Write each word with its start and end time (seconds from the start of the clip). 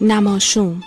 نماشوم. 0.00 0.82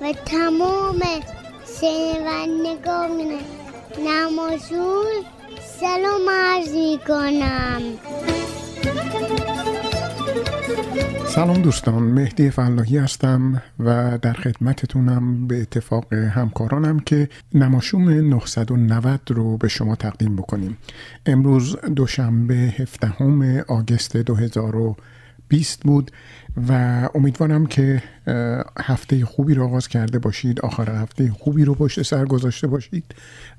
و 0.00 0.12
تمام 0.12 1.00
شنوندگان 1.80 3.38
نماشون 3.98 5.06
سلام 5.80 6.30
عرض 6.30 6.68
می 6.74 6.98
کنم 7.08 7.82
سلام 11.34 11.62
دوستان 11.62 12.02
مهدی 12.02 12.50
فلاحی 12.50 12.98
هستم 12.98 13.62
و 13.78 14.18
در 14.22 14.32
خدمتتونم 14.32 15.46
به 15.46 15.62
اتفاق 15.62 16.12
همکارانم 16.12 17.00
که 17.00 17.28
نماشوم 17.54 18.10
990 18.10 19.20
رو 19.28 19.56
به 19.56 19.68
شما 19.68 19.96
تقدیم 19.96 20.36
بکنیم. 20.36 20.76
امروز 21.26 21.76
دوشنبه 21.76 22.54
17 22.54 23.64
آگست 23.68 24.16
2020 24.16 25.82
بود 25.82 26.10
و 26.68 26.72
امیدوارم 27.14 27.66
که 27.66 28.02
هفته 28.80 29.24
خوبی 29.24 29.54
رو 29.54 29.64
آغاز 29.64 29.88
کرده 29.88 30.18
باشید 30.18 30.60
آخر 30.60 31.02
هفته 31.02 31.30
خوبی 31.30 31.64
رو 31.64 31.74
پشت 31.74 32.02
سر 32.02 32.24
گذاشته 32.24 32.66
باشید 32.66 33.14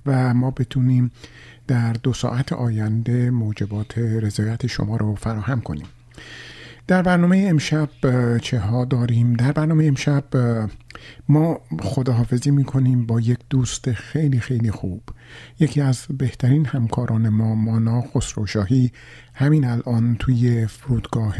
و 0.05 0.33
ما 0.33 0.51
بتونیم 0.51 1.11
در 1.67 1.93
دو 1.93 2.13
ساعت 2.13 2.53
آینده 2.53 3.29
موجبات 3.29 3.97
رضایت 3.97 4.67
شما 4.67 4.97
رو 4.97 5.15
فراهم 5.15 5.61
کنیم. 5.61 5.85
در 6.87 7.01
برنامه 7.01 7.45
امشب 7.49 7.89
چه 8.37 8.59
ها 8.59 8.85
داریم؟ 8.85 9.33
در 9.33 9.51
برنامه 9.51 9.85
امشب 9.85 10.23
ما 11.29 11.61
خداحافظی 11.81 12.51
می‌کنیم 12.51 13.05
با 13.05 13.19
یک 13.19 13.39
دوست 13.49 13.91
خیلی 13.91 14.39
خیلی 14.39 14.71
خوب. 14.71 15.01
یکی 15.59 15.81
از 15.81 16.05
بهترین 16.17 16.65
همکاران 16.65 17.29
ما 17.29 17.55
مانا 17.55 18.01
خسروشاهی 18.01 18.91
همین 19.33 19.65
الان 19.65 20.15
توی 20.19 20.67
فرودگاه 20.67 21.35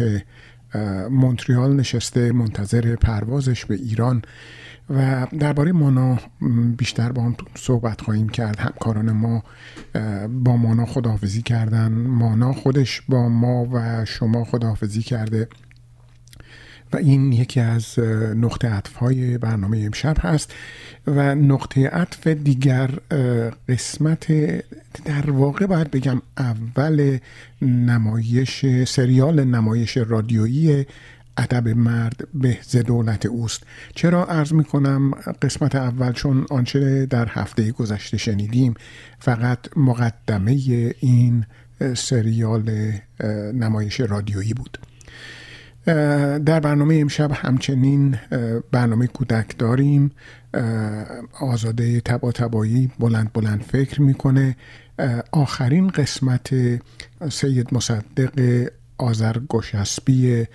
مونتریال 1.10 1.76
نشسته 1.76 2.32
منتظر 2.32 2.96
پروازش 2.96 3.66
به 3.66 3.76
ایران 3.76 4.22
و 4.90 5.28
درباره 5.40 5.72
مانا 5.72 6.20
بیشتر 6.78 7.12
با 7.12 7.22
هم 7.22 7.36
صحبت 7.56 8.02
خواهیم 8.02 8.30
کرد. 8.30 8.60
همکاران 8.60 9.12
ما 9.12 9.44
با 10.44 10.58
مانا 10.58 10.86
خداحافظی 10.86 11.42
کردن. 11.42 11.92
مانا 11.92 12.54
خودش 12.54 13.02
با 13.02 13.30
ما 13.30 13.68
و 13.72 14.06
شما 14.06 14.44
خداحافظی 14.44 15.02
کرده. 15.02 15.48
و 16.94 16.98
این 16.98 17.32
یکی 17.32 17.60
از 17.60 18.00
نقطه 18.36 18.70
عطف 18.70 18.96
های 18.96 19.38
برنامه 19.38 19.78
امشب 19.86 20.18
هست 20.20 20.54
و 21.08 21.36
نقطه 21.36 21.88
عطف 21.88 22.28
دیگر 22.28 22.90
قسمت 23.70 24.32
در 25.06 25.32
واقع 25.32 25.66
باید 25.66 25.92
بگم 25.92 26.22
اول 26.38 27.18
نمایش 27.62 28.66
سریال 28.86 29.44
نمایش 29.44 29.98
رادیویی 29.98 30.86
ادب 31.38 31.68
مرد 31.68 32.28
به 32.34 32.58
دولت 32.86 33.26
اوست. 33.26 33.64
چرا 33.96 34.26
عرض 34.26 34.54
می 34.54 34.64
کنم 34.64 35.12
قسمت 35.42 35.76
اول؟ 35.76 36.12
چون 36.12 36.46
آنچه 36.50 37.06
در 37.06 37.28
هفته 37.30 37.72
گذشته 37.72 38.18
شنیدیم 38.18 38.74
فقط 39.20 39.60
مقدمه 39.76 40.52
این 41.00 41.46
سریال 41.96 42.94
نمایش 43.54 44.00
رادیویی 44.00 44.54
بود. 44.54 44.80
در 45.86 46.60
برنامه 46.60 46.96
امشب 46.96 47.32
همچنین 47.32 48.18
برنامه 48.72 49.08
کودک 49.08 49.58
داریم. 49.58 50.12
آزاده 51.42 52.02
تبا 52.02 52.32
تبایی 52.32 52.92
بلند 53.00 53.34
بلند 53.34 53.62
فکر 53.62 54.02
می‌کنه. 54.02 54.56
آخرین 55.32 55.88
قسمت 55.88 56.50
سید 57.30 57.74
مصدق 57.74 58.68
آذر 58.98 59.36
گشسبی 59.50 60.46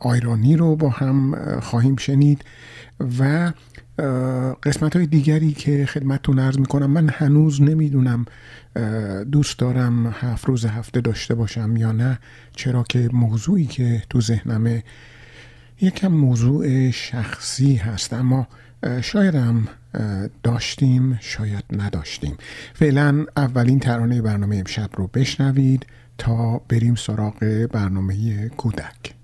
آیرانی 0.00 0.56
رو 0.56 0.76
با 0.76 0.88
هم 0.88 1.34
خواهیم 1.60 1.96
شنید. 1.96 2.44
و 3.18 3.52
قسمت 4.62 4.96
های 4.96 5.06
دیگری 5.06 5.52
که 5.52 5.86
خدمتتون 5.86 6.38
ارز 6.38 6.58
می‌کنم 6.58 6.90
من 6.90 7.08
هنوز 7.08 7.62
نمی‌دونم 7.62 8.24
دوست 9.32 9.58
دارم 9.58 10.06
هفت 10.06 10.44
روز 10.44 10.64
هفته 10.64 11.00
داشته 11.00 11.34
باشم 11.34 11.76
یا 11.76 11.92
نه 11.92 12.18
چرا 12.56 12.82
که 12.82 13.08
موضوعی 13.12 13.66
که 13.66 14.02
تو 14.10 14.20
ذهنمه 14.20 14.84
یکم 15.80 16.08
موضوع 16.08 16.90
شخصی 16.90 17.76
هست 17.76 18.12
اما 18.12 18.48
شایدم 19.02 19.68
داشتیم 20.42 21.18
شاید 21.20 21.64
نداشتیم. 21.72 22.36
فعلا 22.74 23.26
اولین 23.36 23.80
ترانه 23.80 24.22
برنامه 24.22 24.56
امشب 24.56 24.90
رو 24.96 25.06
بشنوید 25.14 25.86
تا 26.18 26.60
بریم 26.68 26.94
سراغ 26.94 27.66
برنامه 27.72 28.48
کودک. 28.48 29.14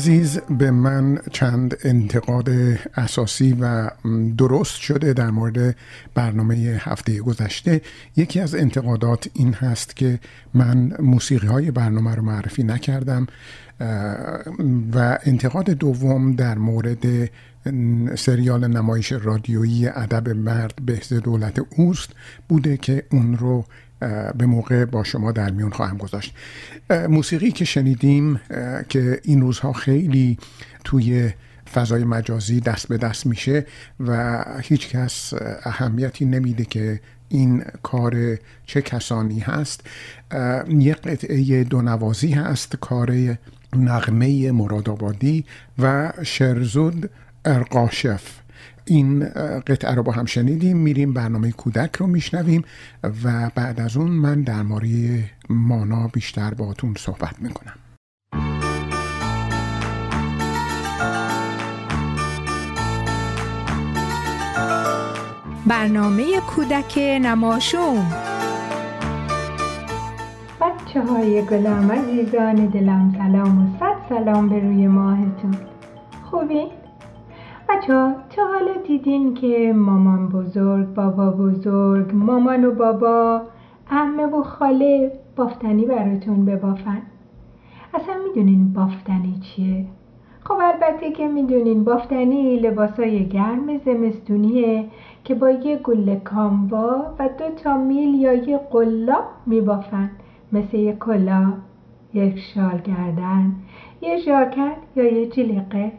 عزیز 0.00 0.38
به 0.38 0.70
من 0.70 1.18
چند 1.32 1.76
انتقاد 1.84 2.48
اساسی 2.96 3.56
و 3.60 3.90
درست 4.38 4.76
شده 4.76 5.12
در 5.12 5.30
مورد 5.30 5.76
برنامه 6.14 6.54
هفته 6.80 7.20
گذشته. 7.20 7.80
یکی 8.16 8.40
از 8.40 8.54
انتقادات 8.54 9.30
این 9.34 9.52
هست 9.52 9.96
که 9.96 10.18
من 10.54 10.92
موسیقی 10.98 11.46
های 11.46 11.70
برنامه 11.70 12.14
رو 12.14 12.22
معرفی 12.22 12.62
نکردم 12.62 13.26
و 14.94 15.18
انتقاد 15.24 15.70
دوم 15.70 16.32
در 16.32 16.58
مورد 16.58 17.30
سریال 18.14 18.66
نمایش 18.66 19.12
رادیویی 19.12 19.88
ادب 19.88 20.28
مرد 20.28 20.74
بهز 20.86 21.12
دولت 21.12 21.60
اوست 21.76 22.10
بوده 22.48 22.76
که 22.76 23.02
اون 23.10 23.36
رو 23.36 23.64
به 24.38 24.46
موقع 24.46 24.84
با 24.84 25.04
شما 25.04 25.32
در 25.32 25.50
میون 25.50 25.70
خواهم 25.70 25.96
گذاشت. 25.96 26.34
موسیقی 27.08 27.50
که 27.50 27.64
شنیدیم 27.64 28.40
که 28.88 29.20
این 29.24 29.40
روزها 29.40 29.72
خیلی 29.72 30.38
توی 30.84 31.30
فضای 31.74 32.04
مجازی 32.04 32.60
دست 32.60 32.88
به 32.88 32.96
دست 32.96 33.26
میشه 33.26 33.66
و 34.00 34.44
هیچ 34.62 34.88
کس 34.88 35.32
اهمیتی 35.64 36.24
نمیده 36.24 36.64
که 36.64 37.00
این 37.28 37.64
کار 37.82 38.38
چه 38.66 38.82
کسانی 38.82 39.38
هست. 39.38 39.86
یک 40.68 40.96
قطعه 40.96 41.64
دو 41.64 41.82
نوازی 41.82 42.30
هست 42.30 42.76
کار 42.76 43.38
نغمه 43.76 44.52
مرادآبادی 44.52 45.44
و 45.78 46.12
شرزود 46.22 47.10
ارقاشف. 47.44 48.39
این 48.90 49.24
قطعه 49.66 49.94
رو 49.94 50.02
با 50.02 50.12
هم 50.12 50.24
شنیدیم 50.24 50.76
میریم 50.76 51.12
برنامه 51.12 51.52
کودک 51.52 51.96
رو 51.96 52.06
میشنویم 52.06 52.64
و 53.24 53.50
بعد 53.54 53.80
از 53.80 53.96
اون 53.96 54.10
من 54.10 54.42
در 54.42 54.62
مورد 54.62 54.84
مانا 55.50 56.08
بیشتر 56.08 56.54
باتون 56.54 56.94
صحبت 56.98 57.34
می‌کنم. 57.42 57.74
برنامه 65.66 66.40
کودک 66.40 66.98
نماشوم. 66.98 68.12
بچه 70.60 71.02
های 71.02 71.42
گلم 71.42 71.92
عزیزان 71.92 72.66
دلم 72.66 73.14
سلام 73.18 73.74
و 73.74 73.78
صد 73.78 74.08
سلام 74.08 74.48
به 74.48 74.58
روی 74.58 74.86
ماهتون. 74.86 75.56
خوبی؟ 76.30 76.79
بچه 77.70 77.94
ها 77.94 78.12
تا 78.30 78.42
حالا 78.46 78.82
دیدین 78.86 79.34
که 79.34 79.72
مامان 79.76 80.28
بزرگ 80.28 80.94
بابا 80.94 81.30
بزرگ 81.30 82.14
مامان 82.14 82.64
و 82.64 82.74
بابا 82.74 83.42
امه 83.90 84.26
و 84.26 84.42
خاله 84.42 85.12
بافتنی 85.36 85.84
براتون 85.84 86.44
ببافن. 86.44 87.02
اصلا 87.94 88.14
می‌دونین 88.28 88.72
بافتنی 88.72 89.38
چیه؟ 89.40 89.86
خب 90.44 90.54
البته 90.62 91.12
که 91.12 91.28
می‌دونین 91.28 91.84
بافتنی 91.84 92.56
لباسای 92.56 93.28
گرم 93.28 93.78
زمستونیه 93.78 94.84
که 95.24 95.34
با 95.34 95.50
یه 95.50 95.76
گل 95.76 96.14
کامبا 96.14 97.14
و 97.18 97.28
دو 97.38 97.54
تا 97.62 97.76
میل 97.76 98.14
یا 98.14 98.32
یه 98.32 98.58
قلاب 98.58 99.24
میبافن. 99.46 100.10
مثل 100.52 100.76
یه 100.76 100.92
کلا 100.92 101.52
یک 102.14 102.38
شال 102.38 102.80
گردن 102.84 103.52
یه 104.00 104.16
ژاکت 104.16 104.76
یا 104.96 105.04
یه 105.04 105.26
جلیقه 105.26 105.92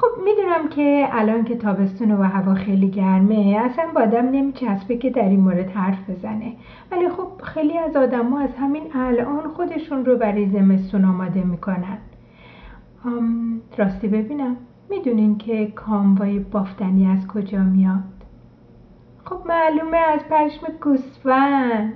خب 0.00 0.22
می‌دونم 0.24 0.68
که 0.68 1.08
الان 1.12 1.44
که 1.44 1.56
تابستون 1.56 2.12
و 2.12 2.22
هوا 2.22 2.54
خیلی 2.54 2.90
گرمه 2.90 3.60
اصلا 3.64 3.84
با 3.94 4.00
آدم 4.00 4.28
نمیچسبه 4.28 4.96
که 4.96 5.10
در 5.10 5.28
این 5.28 5.40
مورد 5.40 5.70
حرف 5.70 6.10
بزنه. 6.10 6.52
ولی 6.92 7.08
خب 7.08 7.42
خیلی 7.42 7.78
از 7.78 7.96
آدم 7.96 8.34
از 8.34 8.50
همین 8.58 8.82
الان 8.94 9.48
خودشون 9.48 10.04
رو 10.04 10.16
برای 10.16 10.48
زمستون 10.48 11.04
آماده 11.04 11.44
می‌کنن. 11.44 11.98
راستی 13.78 14.08
ببینم. 14.08 14.56
می‌دونین 14.90 15.38
که 15.38 15.66
کاموای 15.66 16.38
بافتنی 16.38 17.06
از 17.06 17.26
کجا 17.26 17.62
میاد؟ 17.62 18.00
خب 19.24 19.38
معلومه 19.46 19.96
از 19.96 20.20
پشم 20.30 20.66
گوسفند. 20.82 21.92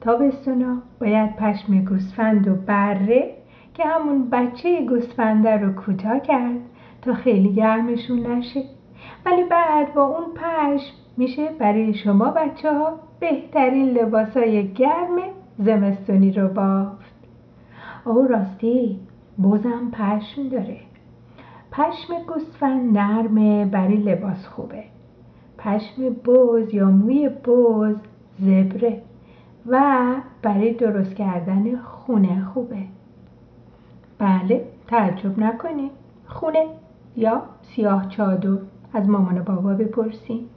تابستونا 0.00 0.76
باید 1.00 1.36
پشم 1.36 1.84
گوسفند 1.84 2.48
و 2.48 2.54
بره 2.54 3.34
که 3.74 3.84
همون 3.84 4.30
بچه 4.30 4.86
گوسفنده 4.86 5.56
رو 5.56 5.72
کوتاه 5.72 6.20
کرد. 6.20 6.60
تا 7.02 7.14
خیلی 7.14 7.52
گرمشون 7.52 8.26
نشه. 8.26 8.62
ولی 9.26 9.44
بعد 9.44 9.94
با 9.94 10.04
اون 10.04 10.34
پشم 10.34 10.94
میشه 11.16 11.48
برای 11.58 11.94
شما 11.94 12.30
بچه 12.30 12.72
ها 12.72 13.00
بهترین 13.20 13.88
لباسای 13.88 14.72
گرم 14.72 15.18
زمستونی 15.58 16.32
رو 16.32 16.48
بافت. 16.48 17.18
او 18.04 18.26
راستی 18.28 19.00
بزم 19.42 19.90
پشم 19.92 20.48
داره. 20.48 20.76
پشم 21.72 22.14
گوسفند 22.26 22.98
نرمه 22.98 23.64
برای 23.66 23.96
لباس 23.96 24.46
خوبه. 24.46 24.84
پشم 25.58 26.08
بز 26.08 26.74
یا 26.74 26.90
موی 26.90 27.28
بز 27.28 27.96
زبره 28.38 29.02
و 29.66 30.14
برای 30.42 30.72
درست 30.72 31.14
کردن 31.14 31.76
خونه 31.76 32.44
خوبه. 32.44 32.82
بله 34.18 34.64
تعجب 34.86 35.38
نکنید 35.38 35.90
خونه 36.26 36.66
یا 37.18 37.42
سیاه 37.62 38.08
چادر. 38.08 38.58
از 38.94 39.08
مامان 39.08 39.38
و 39.38 39.42
بابا 39.42 39.74
بپرسیم 39.74 40.50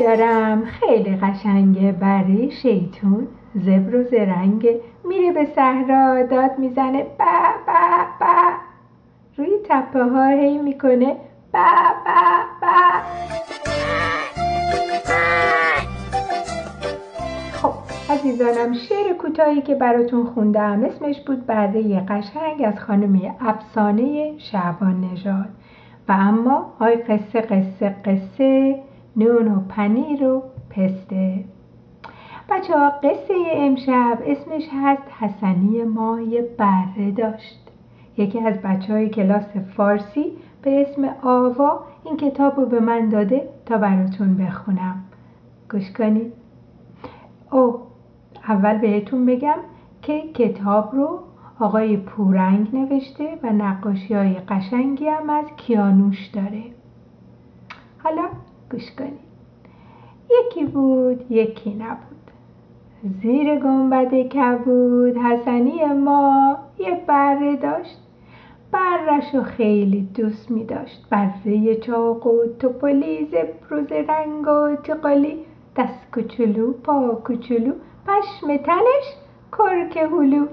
دارم 0.00 0.64
خیلی 0.64 1.16
قشنگه 1.16 1.92
برای 1.92 2.50
شیطون. 2.50 3.28
زبر 3.54 3.94
و 3.94 4.02
زرنگ 4.02 4.68
میره 5.04 5.32
به 5.32 5.44
صحرا 5.44 6.22
داد 6.22 6.58
می‌زنه 6.58 7.02
با 7.18 7.69
تپه 9.70 10.04
ها 10.04 10.26
هی 10.26 10.58
می‌کنه 10.58 11.16
با 11.52 11.60
با 12.04 12.42
با. 12.60 13.00
خب 17.52 17.72
عزیزانم 18.12 18.74
شعر 18.74 19.12
کوتاهی 19.12 19.62
که 19.62 19.74
براتون 19.74 20.26
خوندم 20.26 20.84
اسمش 20.84 21.20
بود 21.20 21.46
برده 21.46 22.00
قشنگ 22.00 22.62
از 22.64 22.78
خانم 22.80 23.36
افسانه 23.40 24.38
شعبان 24.38 25.00
نژاد. 25.00 25.48
و 26.08 26.12
اما 26.12 26.72
های 26.80 26.96
قصه 26.96 27.40
قصه 27.40 27.96
قصه 28.04 28.82
نون 29.16 29.48
و 29.48 29.60
پنیر 29.68 30.24
و 30.24 30.42
پسته. 30.70 31.44
بچه 32.50 32.78
ها 32.78 32.90
قصه 32.90 33.34
امشب 33.52 34.18
اسمش 34.26 34.68
هست 34.82 35.02
حسنی 35.20 35.84
ما 35.84 36.20
یه 36.20 36.42
بره 36.58 37.10
داشت. 37.10 37.59
یکی 38.20 38.40
از 38.40 38.54
بچه 38.54 38.92
های 38.92 39.08
کلاس 39.08 39.56
فارسی 39.76 40.32
به 40.62 40.80
اسم 40.82 41.04
آوا 41.22 41.80
این 42.04 42.16
کتاب 42.16 42.60
رو 42.60 42.66
به 42.66 42.80
من 42.80 43.08
داده 43.08 43.48
تا 43.66 43.78
براتون 43.78 44.36
بخونم. 44.36 45.04
گوش 45.70 45.92
کنید. 45.92 46.32
او 47.52 47.80
اول 48.48 48.78
بهتون 48.78 49.26
بگم 49.26 49.58
که 50.02 50.20
کتاب 50.34 50.94
رو 50.94 51.20
آقای 51.60 51.96
پورنگ 51.96 52.68
نوشته 52.76 53.38
و 53.42 53.52
نقاشی 53.52 54.14
های 54.14 54.34
قشنگی 54.34 55.08
هم 55.08 55.30
از 55.30 55.44
کیانوش 55.56 56.26
داره. 56.26 56.62
حالا 58.04 58.22
گوش 58.70 58.90
کنید. 58.98 59.30
یکی 60.30 60.64
بود 60.64 61.30
یکی 61.30 61.74
نبود. 61.74 62.20
زیر 63.22 63.58
گنبد 63.58 64.14
کبود 64.14 65.16
حسنی 65.16 65.84
ما 65.84 66.56
یه 66.78 67.00
بره 67.06 67.56
داشت. 67.56 68.09
برش 68.72 69.36
خیلی 69.36 70.08
دوست 70.14 70.50
می 70.50 70.64
داشت. 70.64 71.06
بره 71.10 71.76
چاق 71.76 72.26
و 72.26 72.46
توپلی 72.58 73.24
زبروز 73.24 73.92
رنگ 73.92 74.48
و 74.48 74.76
تقالی 74.76 75.38
دست 75.76 76.10
کوچولو 76.12 76.72
پا 76.72 77.14
کوچولو 77.14 77.72
پشم 78.06 78.56
تنش 78.56 79.06
کرک 79.52 79.96
هلو. 79.96 80.46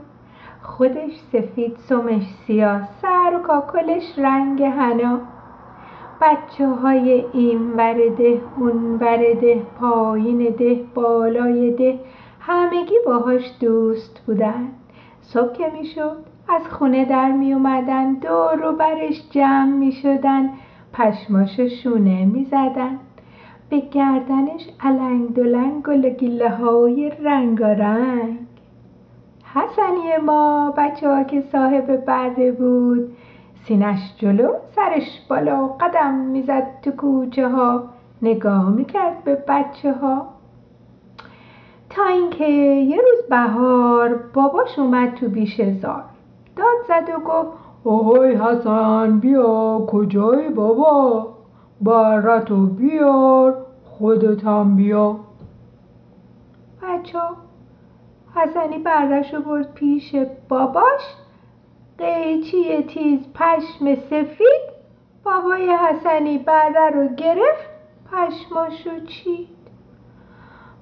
خودش 0.61 1.11
سفید 1.31 1.75
سمش 1.77 2.23
سیاه 2.47 2.89
سر 3.01 3.35
و 3.35 3.39
کاکلش 3.47 4.03
رنگ 4.19 4.63
هنا 4.63 5.19
بچه 6.21 6.67
های 6.67 7.25
این 7.33 7.73
ورده 7.73 8.41
اون 8.57 8.95
ورده 8.95 9.61
پایین 9.79 10.55
ده 10.59 10.83
بالای 10.95 11.71
ده 11.71 11.99
همگی 12.39 12.95
باهاش 13.05 13.51
دوست 13.59 14.23
بودن. 14.25 14.67
صبح 15.21 15.53
که 15.53 15.71
می‌شد 15.79 16.26
از 16.49 16.67
خونه 16.69 17.05
در 17.05 17.31
می 17.31 17.53
اومدن 17.53 18.13
دور 18.13 18.65
و 18.65 18.75
برش 18.75 19.29
جمع 19.29 19.73
می 19.73 19.91
شدن 19.91 20.49
پشماش 20.93 21.59
شونه 21.59 22.25
می 22.25 22.45
زدن. 22.45 22.99
به 23.69 23.79
گردنش 23.79 24.69
علنگ 24.83 25.33
دلنگ 25.33 25.87
و 25.87 25.91
لگیله 25.91 26.49
های 26.49 27.09
رنگارنگ. 27.09 28.37
حسنی 29.53 30.25
ما 30.25 30.73
بچه 30.77 31.09
ها 31.09 31.23
که 31.23 31.41
صاحب 31.41 32.05
بره 32.05 32.51
بود. 32.51 33.15
سینش 33.63 34.15
جلو 34.17 34.49
سرش 34.75 35.21
بالا 35.29 35.67
قدم 35.67 36.13
می‌زد 36.13 36.67
تو 36.81 36.91
کوچه 36.91 37.49
ها. 37.49 37.83
نگاه 38.21 38.69
می‌کرد 38.69 39.23
به 39.23 39.43
بچه 39.47 39.93
ها 39.93 40.27
تا 41.89 42.05
اینکه 42.05 42.47
یه 42.47 42.97
روز 42.97 43.29
بهار 43.29 44.15
باباش 44.33 44.79
اومد 44.79 45.13
تو 45.13 45.29
بیشهزار 45.29 46.03
داد 46.57 46.77
زد 46.87 47.09
و 47.09 47.19
گفت 47.19 47.47
اوهای 47.83 48.35
حسن 48.35 49.19
بیا 49.19 49.85
کجای 49.87 50.49
بابا؟ 50.49 51.27
براتو 51.81 52.65
بیار 52.65 53.65
خودت 53.83 54.43
هم 54.43 54.75
بیا. 54.75 55.15
بچه 56.81 57.19
حسنی 58.35 58.77
بردش 58.77 59.35
برد 59.35 59.73
پیش 59.73 60.15
باباش. 60.49 61.01
قیچی 61.97 62.83
تیز 62.83 63.19
پشم 63.33 63.95
سفید. 63.95 64.77
بابای 65.23 65.71
حسنی 65.71 66.37
بره 66.37 66.89
رو 66.89 67.07
گرفت. 67.07 67.69
پشماشو 68.11 69.05
چید 69.05 69.56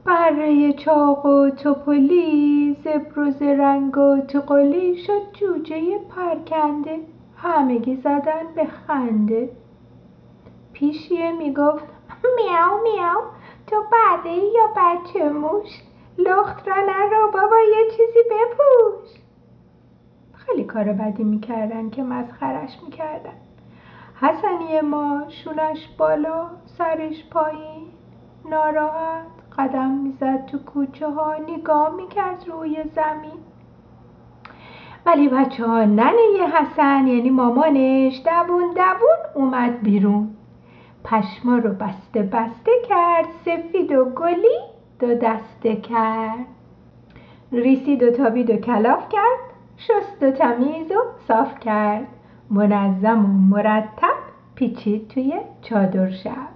بره 0.05 0.73
چاق 0.73 1.25
و 1.25 1.49
توپلی 1.49 2.77
زبروز 2.83 3.41
رنگ 3.41 3.97
و 3.97 4.21
تقلی 4.21 4.97
شد 4.97 5.21
جوجه 5.33 5.99
پرکنده 6.15 6.99
همگی 7.37 7.95
زدن 7.95 8.43
به 8.55 8.65
خنده. 8.65 9.49
پیشیه 10.73 11.31
می‌گفت 11.31 11.85
میاو 12.35 12.81
میاو 12.83 13.21
تو 13.67 13.83
بره 13.91 14.35
یا 14.35 14.67
بچه 14.77 15.29
موش؟ 15.29 15.81
لخت 16.17 16.67
را 16.67 16.75
نرو 16.75 17.31
بابا 17.33 17.59
یه 17.59 17.89
چیزی 17.91 18.19
بپوش. 18.29 19.09
خیلی 20.33 20.63
کار 20.63 20.83
بدی 20.83 21.23
می‌کردن 21.23 21.89
که 21.89 22.03
مسخرش 22.03 22.79
می‌کردن. 22.83 23.33
حسنی 24.21 24.81
ما 24.81 25.23
شونش 25.29 25.87
بالا 25.97 26.47
سرش 26.65 27.29
پایین 27.29 27.87
ناراحت. 28.49 29.34
قدم 29.57 29.91
می‌زد 29.91 30.45
تو 30.45 30.57
کوچه 30.57 31.09
ها 31.09 31.35
نگاه 31.49 31.95
می‌کرد 31.95 32.45
روی 32.47 32.83
زمین. 32.95 33.39
ولی 35.05 35.29
بچه 35.29 35.67
ها 35.67 35.85
ننه 35.85 36.47
حسن 36.53 37.07
یعنی 37.07 37.29
مامانش 37.29 38.21
دوون 38.25 38.73
دوون 38.73 39.19
اومد 39.35 39.81
بیرون. 39.81 40.29
پشما 41.03 41.57
رو 41.57 41.69
بسته 41.69 42.23
بسته 42.23 42.71
کرد 42.89 43.25
سفید 43.45 43.91
و 43.91 44.05
گلی 44.05 44.59
دو 44.99 45.15
دسته 45.15 45.75
کرد. 45.75 46.45
ریسید 47.51 48.03
و 48.03 48.11
تابید 48.11 48.49
و 48.49 48.55
کلاف 48.57 49.09
کرد 49.09 49.39
شست 49.77 50.23
و 50.23 50.31
تمیز 50.31 50.91
و 50.91 51.03
صاف 51.27 51.59
کرد. 51.59 52.07
منظم 52.49 53.25
و 53.25 53.55
مرتب 53.55 54.15
پیچید 54.55 55.07
توی 55.07 55.33
چادر 55.61 56.11
شب. 56.11 56.54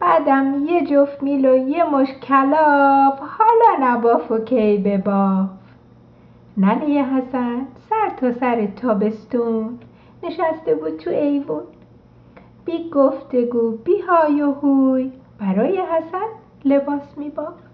بعدم 0.00 0.54
یه 0.66 0.86
جفت 0.86 1.22
میل 1.22 1.46
و 1.46 1.56
یه 1.56 1.84
مش 1.84 2.08
کلاف 2.08 3.18
حالا 3.18 3.90
نباف 3.90 4.30
و 4.30 4.38
کی 4.38 4.78
بباف. 4.78 5.48
ننه 6.56 7.04
حسن 7.04 7.66
سر 7.90 8.10
تا 8.16 8.32
سر 8.32 8.66
تابستون. 8.66 9.78
نشسته 10.22 10.74
بود 10.74 10.96
تو 10.96 11.10
ایوون. 11.10 11.62
بی 12.64 12.90
گفتگو 12.90 13.70
بی 13.70 14.00
های 14.00 14.42
و 14.42 14.52
هوی. 14.52 15.12
برای 15.40 15.76
حسن 15.76 16.26
لباس 16.64 17.18
می 17.18 17.30
بافت 17.30 17.70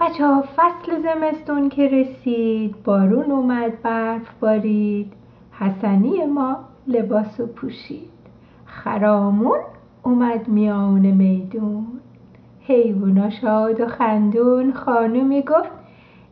بچه 0.00 0.26
ها 0.26 0.44
فصل 0.56 1.02
زمستون 1.02 1.68
که 1.68 1.88
رسید. 1.88 2.82
بارون 2.82 3.30
اومد 3.30 3.82
برف 3.82 4.30
بارید. 4.40 5.12
حسنی 5.52 6.26
ما 6.26 6.56
لباس 6.86 7.40
و 7.40 7.46
پوشید. 7.46 8.10
خرامون 8.66 9.58
اومد 10.02 10.48
میان 10.48 11.00
میدون. 11.00 12.00
حیوونا 12.60 13.30
شاد 13.30 13.80
و 13.80 13.86
خندون 13.86 14.72
خانومی 14.72 15.42
گفت 15.42 15.70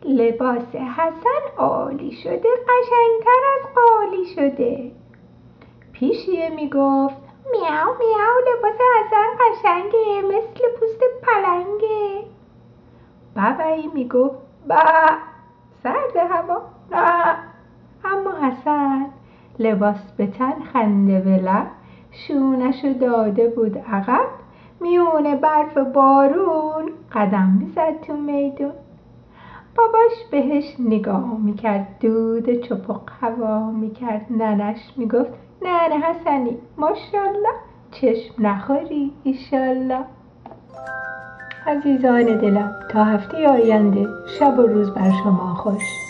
لباس 0.05 0.75
حسن 0.75 1.57
عالی 1.57 2.13
شده 2.13 2.49
قشنگتر 2.69 3.41
از 3.59 3.67
قالی 3.75 4.27
شده. 4.35 4.93
پیشیه 5.93 6.51
می‌گفت 6.51 7.17
میاو 7.51 7.95
میاو 7.99 8.39
لباس 8.49 8.79
حسن 8.97 9.27
قشنگه 9.41 10.23
مثل 10.29 10.69
پوست 10.81 11.01
پلنگه. 11.23 12.25
بابایی 13.37 13.87
می‌گفت 13.95 14.39
با 14.69 14.83
سرد 15.83 16.17
هوا 16.17 16.61
نه 16.91 17.37
اما 18.05 18.31
حسن 18.31 19.07
لباس 19.59 20.13
به 20.17 20.27
تن 20.27 20.55
خنده 20.73 21.21
به 21.21 21.37
لب 21.37 21.67
شونشو 22.27 22.93
داده 22.93 23.49
بود 23.49 23.79
عقب 23.79 24.27
میونه 24.81 25.37
برف 25.37 25.79
بارون 25.79 26.91
قدم 27.13 27.59
می‌زد 27.61 28.01
تو 28.01 28.17
میدون. 28.17 28.73
باباش 29.77 30.25
بهش 30.31 30.77
نگاه 30.79 31.39
می‌کرد 31.39 31.87
دود 32.01 32.61
چپق 32.61 33.01
هوا 33.21 33.71
می‌کرد. 33.71 34.27
ننش 34.31 34.93
می‌گفت 34.97 35.31
ننه 35.63 35.97
حسنی 36.07 36.57
ماشالله 36.77 37.55
چشم 37.91 38.35
نخوری 38.39 39.13
ایشالله 39.23 40.05
عزیزان 41.67 42.25
دلم 42.25 42.75
تا 42.91 43.05
هفته 43.05 43.49
آینده 43.49 44.07
شب 44.39 44.59
و 44.59 44.63
روز 44.63 44.91
بر 44.95 45.11
شما 45.25 45.55
خوش. 45.55 46.08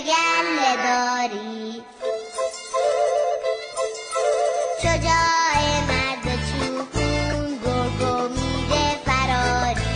گله 0.00 0.76
داری. 0.86 1.82
شجاع 4.82 5.60
مرد 5.88 6.26
چوپون 6.48 7.44
گرگو 7.64 8.28
میده 8.28 8.86
فراری. 9.04 9.88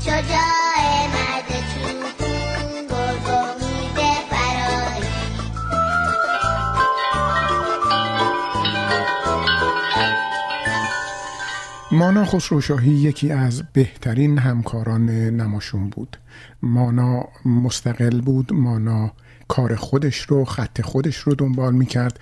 شجاع 0.00 1.06
مرد 1.14 1.50
چوپون 1.72 2.72
گرگو 2.90 3.40
میده 3.60 4.12
فراری. 4.30 5.08
مانا 11.92 12.24
خسروشاهی 12.24 12.90
یکی 12.90 13.32
از 13.32 13.62
بهترین 13.72 14.38
همکاران 14.38 15.06
نماشون 15.10 15.90
بود. 15.90 16.16
مانا 16.62 17.28
مستقل 17.44 18.20
بود 18.20 18.52
مانا 18.52 19.12
کار 19.50 19.74
خودش 19.74 20.20
رو 20.20 20.44
خط 20.44 20.80
خودش 20.80 21.16
رو 21.16 21.34
دنبال 21.34 21.74
می‌کرد. 21.74 22.20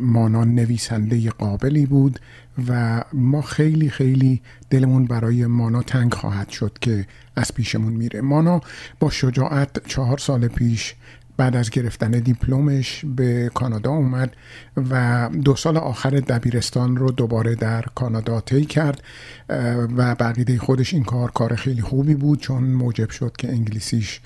مانا 0.00 0.44
نویسنده 0.44 1.30
قابلی 1.30 1.86
بود 1.86 2.20
و 2.68 3.04
ما 3.12 3.42
خیلی 3.42 3.90
خیلی 3.90 4.42
دلمون 4.70 5.04
برای 5.04 5.46
مانا 5.46 5.82
تنگ 5.82 6.14
خواهد 6.14 6.48
شد 6.48 6.78
که 6.80 7.06
از 7.36 7.54
پیشمون 7.54 7.92
میره. 7.92 8.20
مانا 8.20 8.60
با 9.00 9.10
شجاعت 9.10 9.86
چهار 9.86 10.18
سال 10.18 10.48
پیش 10.48 10.94
بعد 11.36 11.56
از 11.56 11.70
گرفتن 11.70 12.10
دیپلمش 12.10 13.04
به 13.04 13.50
کانادا 13.54 13.90
اومد 13.90 14.36
و 14.90 15.28
دو 15.44 15.56
سال 15.56 15.76
آخر 15.76 16.10
دبیرستان 16.10 16.96
رو 16.96 17.10
دوباره 17.10 17.54
در 17.54 17.84
کانادا 17.94 18.40
طی 18.40 18.64
کرد. 18.64 19.02
و 19.96 20.14
بقیده 20.14 20.58
خودش 20.58 20.94
این 20.94 21.04
کار 21.04 21.30
کار 21.30 21.54
خیلی 21.54 21.82
خوبی 21.82 22.14
بود 22.14 22.40
چون 22.40 22.64
موجب 22.64 23.10
شد 23.10 23.32
که 23.38 23.48
انگلیسیش 23.48 24.20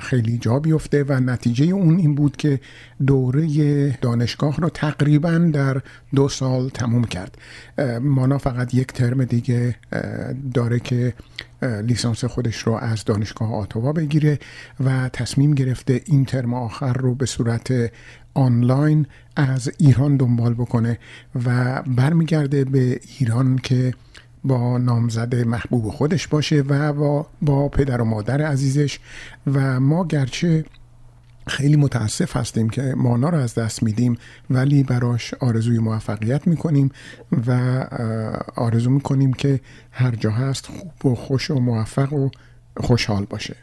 خیلی 0.00 0.38
جا 0.38 0.58
بیفته 0.58 1.04
و 1.08 1.20
نتیجه 1.20 1.64
اون 1.64 1.98
این 1.98 2.14
بود 2.14 2.36
که 2.36 2.60
دوره 3.06 3.90
دانشگاه 3.90 4.56
رو 4.56 4.68
تقریبا 4.68 5.50
در 5.52 5.80
دو 6.14 6.28
سال 6.28 6.68
تموم 6.68 7.04
کرد. 7.04 7.38
مانا 8.00 8.38
فقط 8.38 8.74
یک 8.74 8.86
ترم 8.86 9.24
دیگه 9.24 9.74
داره 10.54 10.80
که 10.80 11.14
لیسانس 11.62 12.24
خودش 12.24 12.58
رو 12.58 12.74
از 12.74 13.04
دانشگاه 13.04 13.54
آتوا 13.54 13.92
بگیره 13.92 14.38
و 14.84 15.08
تصمیم 15.08 15.54
گرفته 15.54 16.02
این 16.04 16.24
ترم 16.24 16.54
آخر 16.54 16.92
رو 16.92 17.14
به 17.14 17.26
صورت 17.26 17.72
آنلاین 18.34 19.06
از 19.36 19.70
ایران 19.78 20.16
دنبال 20.16 20.54
بکنه 20.54 20.98
و 21.44 21.82
برمیگرده 21.82 22.64
به 22.64 23.00
ایران 23.18 23.58
که 23.62 23.94
با 24.44 24.78
نامزد 24.78 25.34
محبوب 25.34 25.88
خودش 25.90 26.28
باشه 26.28 26.60
و 26.60 26.92
با, 27.42 27.68
پدر 27.68 28.00
و 28.00 28.04
مادر 28.04 28.42
عزیزش 28.42 28.98
و 29.46 29.80
ما 29.80 30.04
گرچه 30.04 30.64
خیلی 31.46 31.76
متاسف 31.76 32.36
هستیم 32.36 32.70
که 32.70 32.94
مانا 32.96 33.28
رو 33.28 33.38
از 33.38 33.54
دست 33.54 33.82
میدیم 33.82 34.18
ولی 34.50 34.82
براش 34.82 35.34
آرزوی 35.34 35.78
موفقیت 35.78 36.46
می‌کنیم 36.46 36.90
و 37.46 37.52
آرزو 38.56 38.90
می‌کنیم 38.90 39.32
که 39.32 39.60
هر 39.90 40.10
جا 40.10 40.30
هست 40.30 40.66
خوب 40.66 41.06
و 41.06 41.14
خوش 41.14 41.50
و 41.50 41.60
موفق 41.60 42.12
و 42.12 42.30
خوشحال 42.76 43.24
باشه. 43.24 43.56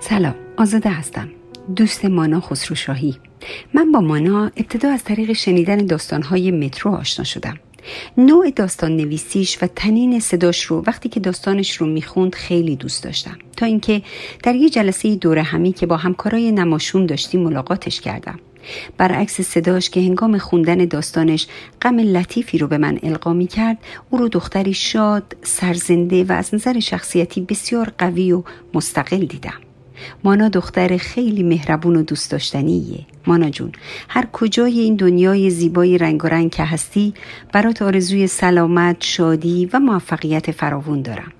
سلام 0.00 0.34
آزاده 0.56 0.90
هستم. 0.90 1.28
دوست 1.76 2.04
مانا 2.04 2.40
خسروشاهی. 2.40 3.16
من 3.74 3.92
با 3.92 4.00
مانا 4.00 4.44
ابتدا 4.44 4.90
از 4.90 5.04
طریق 5.04 5.32
شنیدن 5.32 5.86
داستانهای 5.86 6.50
مترو 6.50 6.90
آشنا 6.90 7.24
شدم. 7.24 7.58
نوع 8.18 8.50
داستان 8.50 8.96
نویسیش 8.96 9.62
و 9.62 9.66
تنین 9.66 10.20
صداش 10.20 10.62
رو 10.62 10.84
وقتی 10.86 11.08
که 11.08 11.20
داستانش 11.20 11.76
رو 11.76 11.86
می‌خوند 11.86 12.34
خیلی 12.34 12.76
دوست 12.76 13.04
داشتم. 13.04 13.38
تا 13.56 13.66
اینکه 13.66 14.02
در 14.42 14.54
یه 14.54 14.70
جلسه 14.70 15.14
دوره 15.14 15.42
همی 15.42 15.72
که 15.72 15.86
با 15.86 15.96
همکارای 15.96 16.52
نماشون 16.52 17.06
داشتیم 17.06 17.40
ملاقاتش 17.40 18.00
کردم. 18.00 18.38
برعکس 18.96 19.40
صداش 19.40 19.90
که 19.90 20.00
هنگام 20.00 20.38
خوندن 20.38 20.84
داستانش 20.84 21.46
غم 21.82 21.98
لطیفی 21.98 22.58
رو 22.58 22.66
به 22.66 22.78
من 22.78 22.98
القا 23.02 23.32
می 23.32 23.46
کرد 23.46 23.78
او 24.10 24.18
رو 24.18 24.28
دختری 24.28 24.74
شاد، 24.74 25.36
سرزنده 25.42 26.24
و 26.24 26.32
از 26.32 26.54
نظر 26.54 26.80
شخصیتی 26.80 27.40
بسیار 27.40 27.92
قوی 27.98 28.32
و 28.32 28.42
مستقل 28.74 29.24
دیدم. 29.24 29.65
مانا 30.24 30.48
دختر 30.48 30.96
خیلی 30.96 31.42
مهربون 31.42 31.96
و 31.96 32.02
دوست 32.02 32.30
داشتنیه. 32.30 33.06
مانا 33.26 33.50
جون 33.50 33.72
هر 34.08 34.26
کجای 34.32 34.80
این 34.80 34.96
دنیای 34.96 35.50
زیبای 35.50 35.98
رنگ 35.98 36.24
و 36.24 36.28
رنگ 36.28 36.50
که 36.50 36.64
هستی 36.64 37.14
برات 37.52 37.82
آرزوی 37.82 38.26
سلامت 38.26 38.96
شادی 39.00 39.70
و 39.72 39.78
موفقیت 39.78 40.50
فراوون 40.50 41.02
دارم. 41.02 41.32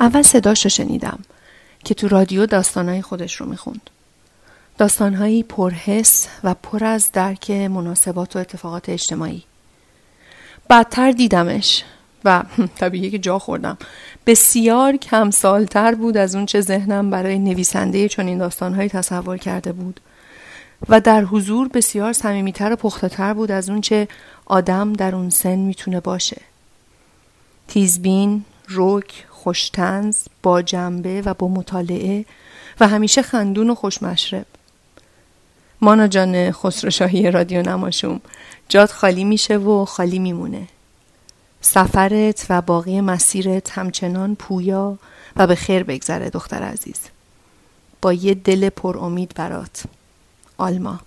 اول 0.00 0.22
صداش 0.22 0.64
رو 0.64 0.70
شنیدم 0.70 1.18
که 1.84 1.94
تو 1.94 2.08
رادیو 2.08 2.46
داستانهای 2.46 3.02
خودش 3.02 3.34
رو 3.34 3.46
می‌خوند. 3.46 3.90
داستانهایی 4.78 5.42
پرحس 5.42 6.28
و 6.44 6.54
پر 6.54 6.84
از 6.84 7.12
درک 7.12 7.50
مناسبات 7.50 8.36
و 8.36 8.38
اتفاقات 8.38 8.88
اجتماعی. 8.88 9.42
بعدتر 10.68 11.10
دیدمش 11.10 11.84
و 12.24 12.42
طبیعیه 12.80 13.10
که 13.10 13.18
جا 13.18 13.38
خوردم. 13.38 13.78
بسیار 14.26 14.96
کم 14.96 15.30
سالتر 15.30 15.94
بود 15.94 16.16
از 16.16 16.34
اون 16.34 16.46
چه 16.46 16.60
ذهنم 16.60 17.10
برای 17.10 17.38
نویسنده 17.38 18.08
چون 18.08 18.26
این 18.26 18.38
داستانهایی 18.38 18.88
تصور 18.88 19.36
کرده 19.36 19.72
بود. 19.72 20.00
و 20.88 21.00
در 21.00 21.24
حضور 21.24 21.68
بسیار 21.68 22.12
صمیمیتر 22.12 22.72
و 22.72 22.76
پختهتر 22.76 23.34
بود 23.34 23.50
از 23.50 23.70
اون 23.70 23.80
چه 23.80 24.08
آدم 24.46 24.92
در 24.92 25.14
اون 25.14 25.30
سن 25.30 25.56
می‌تونه 25.56 26.00
باشه. 26.00 26.40
تیزبین، 27.68 28.44
روک، 28.68 29.26
خوشتنز، 29.28 30.18
با 30.42 30.62
جنبه 30.62 31.22
و 31.24 31.34
با 31.34 31.48
مطالعه 31.48 32.24
و 32.80 32.88
همیشه 32.88 33.22
خندون 33.22 33.70
و 33.70 33.74
خوشمشرب. 33.74 34.46
مانا 35.82 36.06
جان 36.06 36.52
خسروشاهی 36.52 37.30
رادیو 37.30 37.62
نماشوم. 37.62 38.20
جات 38.68 38.92
خالی 38.92 39.24
میشه 39.24 39.56
و 39.56 39.84
خالی 39.84 40.18
میمونه. 40.18 40.68
سفرت 41.60 42.46
و 42.50 42.62
باقی 42.62 43.00
مسیرت 43.00 43.70
همچنان 43.70 44.34
پویا 44.34 44.98
و 45.36 45.46
به 45.46 45.54
خیر 45.54 45.82
بگذره 45.82 46.30
دختر 46.30 46.62
عزیز. 46.62 47.00
با 48.02 48.12
یه 48.12 48.34
دل 48.34 48.68
پر 48.68 48.98
امید 48.98 49.32
برات. 49.34 49.82
آلما. 50.58 51.00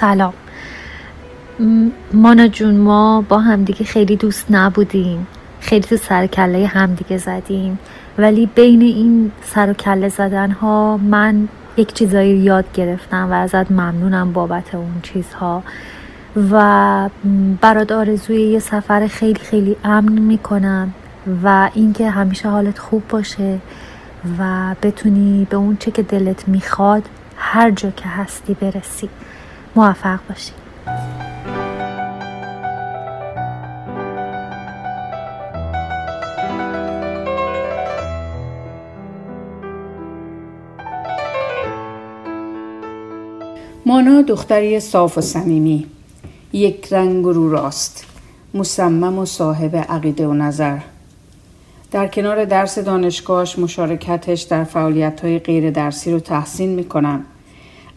سلام. 0.00 0.32
مانا 2.12 2.46
جون 2.48 2.76
ما 2.76 3.24
با 3.28 3.38
همدیگه 3.38 3.84
خیلی 3.84 4.16
دوست 4.16 4.46
نبودیم. 4.50 5.26
خیلی 5.60 5.86
تو 5.86 5.96
سر 5.96 6.26
کله 6.26 6.66
همدیگه 6.66 7.18
زدیم. 7.18 7.78
ولی 8.18 8.46
بین 8.54 8.82
این 8.82 9.30
سر 9.44 9.70
و 9.70 9.72
کله 9.72 10.08
زدن 10.08 10.50
ها 10.50 10.96
من 10.96 11.48
یک 11.76 11.92
چیزایی 11.92 12.38
یاد 12.38 12.64
گرفتم 12.74 13.30
و 13.30 13.32
ازت 13.32 13.70
ممنونم 13.70 14.32
بابت 14.32 14.74
اون 14.74 15.00
چیزها. 15.02 15.62
و 16.50 17.08
برات 17.60 17.92
آرزوی 17.92 18.42
یه 18.42 18.58
سفر 18.58 19.06
خیلی 19.06 19.40
خیلی 19.40 19.76
امن 19.84 20.18
می‌کنم 20.18 20.94
و 21.44 21.70
اینکه 21.74 22.10
همیشه 22.10 22.48
حالت 22.48 22.78
خوب 22.78 23.02
باشه 23.08 23.58
و 24.38 24.74
بتونی 24.82 25.46
به 25.50 25.56
اون 25.56 25.76
چه 25.76 25.90
که 25.90 26.02
دلت 26.02 26.48
می‌خواد 26.48 27.08
هر 27.36 27.70
جا 27.70 27.90
که 27.90 28.08
هستی 28.08 28.54
برسی. 28.54 29.08
موفق 29.76 30.18
باشی. 30.28 30.52
مانا 43.86 44.22
دختری 44.22 44.80
صاف 44.80 45.18
و 45.18 45.20
صمیمی. 45.20 45.86
یک 46.52 46.92
رنگ 46.92 47.26
و 47.26 47.32
رو 47.32 47.50
راست. 47.50 48.06
مصمم 48.54 49.18
و 49.18 49.24
صاحب 49.24 49.76
عقیده 49.76 50.26
و 50.26 50.32
نظر. 50.32 50.78
در 51.90 52.06
کنار 52.06 52.44
درس 52.44 52.78
دانشگاهش 52.78 53.58
مشارکتش 53.58 54.42
در 54.42 54.64
فعالیت 54.64 55.20
های 55.20 55.38
غیر 55.38 55.70
درسی 55.70 56.12
رو 56.12 56.20
تحسین 56.20 56.70
می‌کنم. 56.70 57.24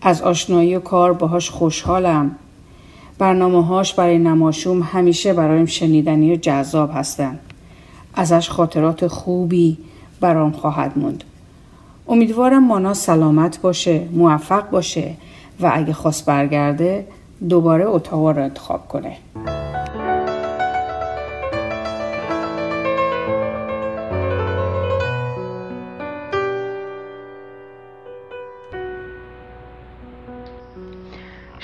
از 0.02 0.22
آشنایی 0.22 0.76
و 0.76 0.80
کار 0.80 1.14
باهاش 1.14 1.50
خوشحالم. 1.50 2.36
برنامه 3.18 3.66
هاش 3.66 3.94
برای 3.94 4.18
نماشوم 4.18 4.82
همیشه 4.82 5.34
برایم 5.34 5.66
شنیدنی 5.66 6.34
و 6.34 6.36
جذاب 6.36 6.92
هستن. 6.94 7.40
ازش 8.14 8.50
خاطرات 8.50 9.08
خوبی 9.08 9.78
برام 10.22 10.52
خواهد 10.52 11.00
موند. 11.00 11.24
امیدوارم 12.08 12.68
مانا 12.68 12.94
سلامت 12.94 13.62
باشه 13.62 14.08
موفق 14.12 14.70
باشه 14.70 15.14
و 15.62 15.72
اگه 15.74 15.94
خواست 15.94 16.26
برگرده 16.26 17.08
دوباره 17.50 17.86
اتاق 17.86 18.28
رو 18.28 18.44
انتخاب 18.44 18.88
کنه. 18.88 19.18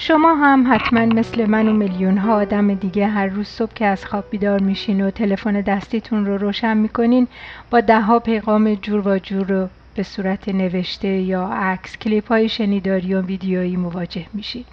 شما 0.08 0.36
هم 0.36 0.74
حتما 0.74 1.06
مثل 1.06 1.46
من 1.46 1.68
و 1.68 1.74
میلیون 1.74 2.18
ها 2.18 2.36
آدم 2.36 2.74
دیگه 2.74 3.08
هر 3.08 3.28
روز 3.28 3.48
صبح 3.48 3.74
که 3.74 3.86
از 3.86 4.06
خواب 4.06 4.24
بیدار 4.30 4.60
میشین 4.60 5.02
و 5.02 5.12
تلفن 5.12 5.62
دستیتون 5.62 6.26
رو 6.26 6.38
روشن 6.38 6.78
می‌کنین 6.78 7.28
با 7.70 7.82
ده 7.82 8.02
ها 8.02 8.20
پیغام 8.20 8.76
جور 8.76 9.08
و 9.08 9.20
جور 9.20 9.48
رو 9.48 9.68
به 9.96 10.04
صورت 10.04 10.50
نوشته 10.50 11.08
یا 11.08 11.48
عکس 11.48 11.98
کلیپ 11.98 12.28
های 12.28 12.50
شنیداری 12.50 13.14
و 13.14 13.22
ویدیویی 13.22 13.78
مواجه 13.78 14.26
میشین. 14.34 14.66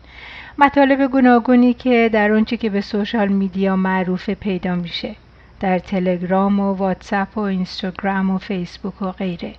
مطالب 0.59 1.11
گوناگونی 1.11 1.75
که 1.75 2.11
در 2.12 2.31
اونچه 2.33 2.57
که 2.57 2.71
به 2.71 2.81
سوشال 2.81 3.29
میدیا 3.29 3.77
معروف 3.77 4.31
پیدا 4.31 4.75
میشه 4.75 5.14
در 5.61 5.79
تلگرام 5.79 6.61
و 6.61 6.73
واتساپ 6.73 7.38
و 7.38 7.40
اینستاگرام 7.40 8.31
و 8.31 8.38
فیسبوک 8.38 9.03
و 9.03 9.12
غیره. 9.12 9.55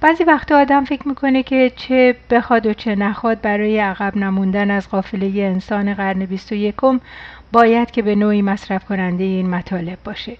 بعضی 0.00 0.24
وقتا 0.24 0.60
آدم 0.60 0.84
فکر 0.84 1.08
می‌کنه 1.08 1.42
که 1.42 1.72
چه 1.76 2.14
بخواد 2.30 2.66
و 2.66 2.74
چه 2.74 2.94
نخواد 2.94 3.40
برای 3.40 3.78
عقب 3.78 4.16
نموندن 4.16 4.70
از 4.70 4.88
قافله 4.88 5.42
انسان 5.42 5.94
قرن 5.94 6.24
21 6.24 6.74
باید 7.52 7.90
که 7.90 8.02
به 8.02 8.14
نوعی 8.14 8.42
مصرف 8.42 8.84
کننده 8.84 9.24
این 9.24 9.50
مطالب 9.50 9.98
باشه. 10.04 10.36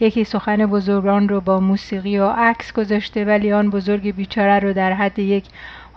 یکی 0.00 0.24
سخن 0.24 0.66
بزرگان 0.66 1.28
رو 1.28 1.40
با 1.40 1.60
موسیقی 1.60 2.18
و 2.18 2.26
عکس 2.28 2.72
گذاشته 2.72 3.24
ولی 3.24 3.52
آن 3.52 3.70
بزرگ 3.70 4.14
بیچاره 4.14 4.58
رو 4.58 4.72
در 4.72 4.92
حد 4.92 5.18
یک 5.18 5.44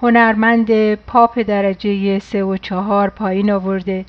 هنرمند 0.02 0.96
پاپ 0.96 1.40
درجه 1.40 2.20
سه 2.20 2.44
و 2.44 2.58
چهار 2.58 3.10
پایین 3.10 3.52
آورده. 3.52 4.06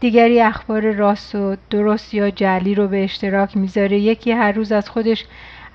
دیگری 0.00 0.40
اخبار 0.40 0.92
راست 0.92 1.34
و 1.34 1.56
درست 1.70 2.14
یا 2.14 2.30
جعلی 2.30 2.74
رو 2.74 2.88
به 2.88 3.04
اشتراک 3.04 3.56
می‌ذاره. 3.56 3.98
یکی 3.98 4.32
هر 4.32 4.52
روز 4.52 4.72
از 4.72 4.90
خودش 4.90 5.24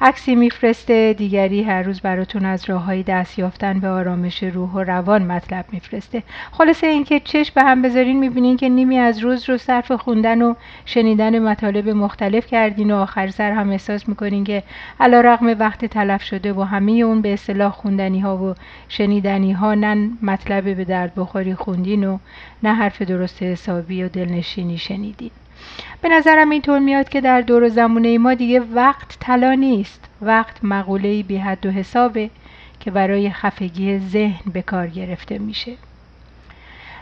عکسی 0.04 0.36
میفرسته 0.36 1.14
دیگری 1.14 1.64
هر 1.64 1.82
روز 1.82 2.02
براتون 2.02 2.46
از 2.46 2.70
راه 2.70 2.84
های 2.84 3.04
دست 3.04 3.40
یافتن 3.40 3.80
به 3.80 3.88
آرامش 3.88 4.44
روح 4.44 4.72
و 4.72 4.80
روان 4.80 5.24
مطلب 5.24 5.66
میفرسته. 5.72 6.24
خلاصه 6.52 6.88
اینکه 6.88 7.20
چشم 7.20 7.52
به 7.56 7.64
هم 7.64 7.82
بذارین 7.82 8.20
می‌بینین 8.20 8.58
که 8.58 8.70
نیمی 8.70 8.98
از 8.98 9.20
روز 9.20 9.50
رو 9.50 9.58
صرف 9.58 9.92
خوندن 9.92 10.42
و 10.42 10.54
شنیدن 10.86 11.40
مطالب 11.40 11.90
مختلف 11.90 12.48
کردین 12.48 12.92
و 12.92 12.96
آخر 12.96 13.28
سر 13.28 13.52
هم 13.52 13.70
احساس 13.70 14.10
می‌کنین 14.10 14.44
که 14.44 14.64
علا 15.00 15.22
رقم 15.22 15.56
وقت 15.60 15.86
تلف 15.86 16.24
شده 16.24 16.54
و 16.54 16.62
همه 16.62 16.92
اون 16.92 17.22
به 17.22 17.34
اصطلاح 17.34 17.72
خوندنی 17.72 18.20
ها 18.20 18.38
و 18.38 18.56
شنیدنی 18.90 19.52
ها 19.52 19.74
نه 19.74 20.10
مطلب 20.22 20.76
به 20.76 20.84
درد 20.86 21.16
بخوری 21.16 21.56
خوندین 21.56 22.04
و 22.04 22.18
نه 22.64 22.74
حرف 22.74 23.02
درست 23.02 23.44
حسابی 23.44 24.04
و 24.04 24.10
دلنشینی 24.10 24.78
شنیدین. 24.78 25.32
به 26.02 26.10
نظرم 26.10 26.50
اینطور 26.50 26.80
میاد 26.80 27.10
که 27.10 27.22
در 27.22 27.42
دور 27.42 27.70
زمونه 27.70 28.18
ما 28.18 28.34
دیگه 28.34 28.60
وقت 28.60 29.18
طلا 29.20 29.54
نیست. 29.54 30.10
وقت 30.22 30.64
مقوله 30.64 31.24
بی 31.24 31.38
حد 31.38 31.66
و 31.66 31.72
حسابه 31.72 32.30
که 32.80 32.92
برای 32.92 33.30
خفگی 33.30 34.00
ذهن 34.00 34.52
به 34.54 34.62
کار 34.62 34.88
گرفته 34.88 35.38
میشه. 35.38 35.72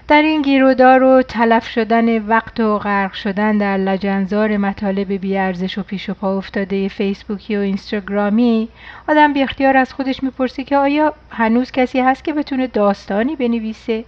در 0.07 0.21
این 0.21 0.41
گیرودار 0.41 1.03
و 1.03 1.21
تلف 1.21 1.67
شدن 1.67 2.25
وقت 2.25 2.59
و 2.59 2.77
غرق 2.77 3.13
شدن 3.13 3.57
در 3.57 3.77
لجنزار 3.77 4.57
مطالب 4.57 5.13
بیارزش 5.13 5.77
و 5.77 5.83
پیش 5.83 6.09
و 6.09 6.13
پا 6.13 6.37
افتاده 6.37 6.87
فیسبوکی 6.87 7.57
و 7.57 7.59
اینستاگرامی 7.59 8.69
آدم 9.07 9.33
بی 9.33 9.43
اختیار 9.43 9.77
از 9.77 9.93
خودش 9.93 10.23
می‌پرسه 10.23 10.63
که 10.63 10.77
آیا 10.77 11.13
هنوز 11.29 11.71
کسی 11.71 11.99
هست 11.99 12.23
که 12.23 12.33
بتونه 12.33 12.67
داستانی 12.67 13.35
بنویسه؟ 13.35 14.05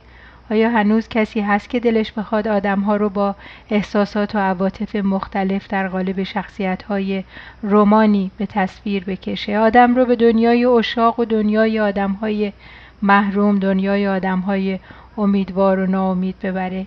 آیا 0.51 0.69
هنوز 0.69 1.07
کسی 1.07 1.41
هست 1.41 1.69
که 1.69 1.79
دلش 1.79 2.11
بخواد 2.11 2.47
آدمها 2.47 2.95
رو 2.95 3.09
با 3.09 3.35
احساسات 3.69 4.35
و 4.35 4.39
عواطف 4.39 4.95
مختلف 4.95 5.67
در 5.67 5.87
قالب 5.87 6.23
شخصیت 6.23 6.83
های 6.83 7.23
رومانی 7.61 8.31
به 8.37 8.45
تصویر 8.45 9.03
بکشه؟ 9.03 9.57
آدم 9.57 9.95
رو 9.95 10.05
به 10.05 10.15
دنیای 10.15 10.65
اشاق 10.65 11.19
و 11.19 11.25
دنیای 11.25 11.79
آدم 11.79 12.11
های 12.11 12.53
محروم 13.01 13.59
دنیای 13.59 14.07
آدم 14.07 14.39
های 14.39 14.79
امیدوار 15.17 15.79
و 15.79 15.85
ناامید 15.85 16.35
ببره. 16.43 16.85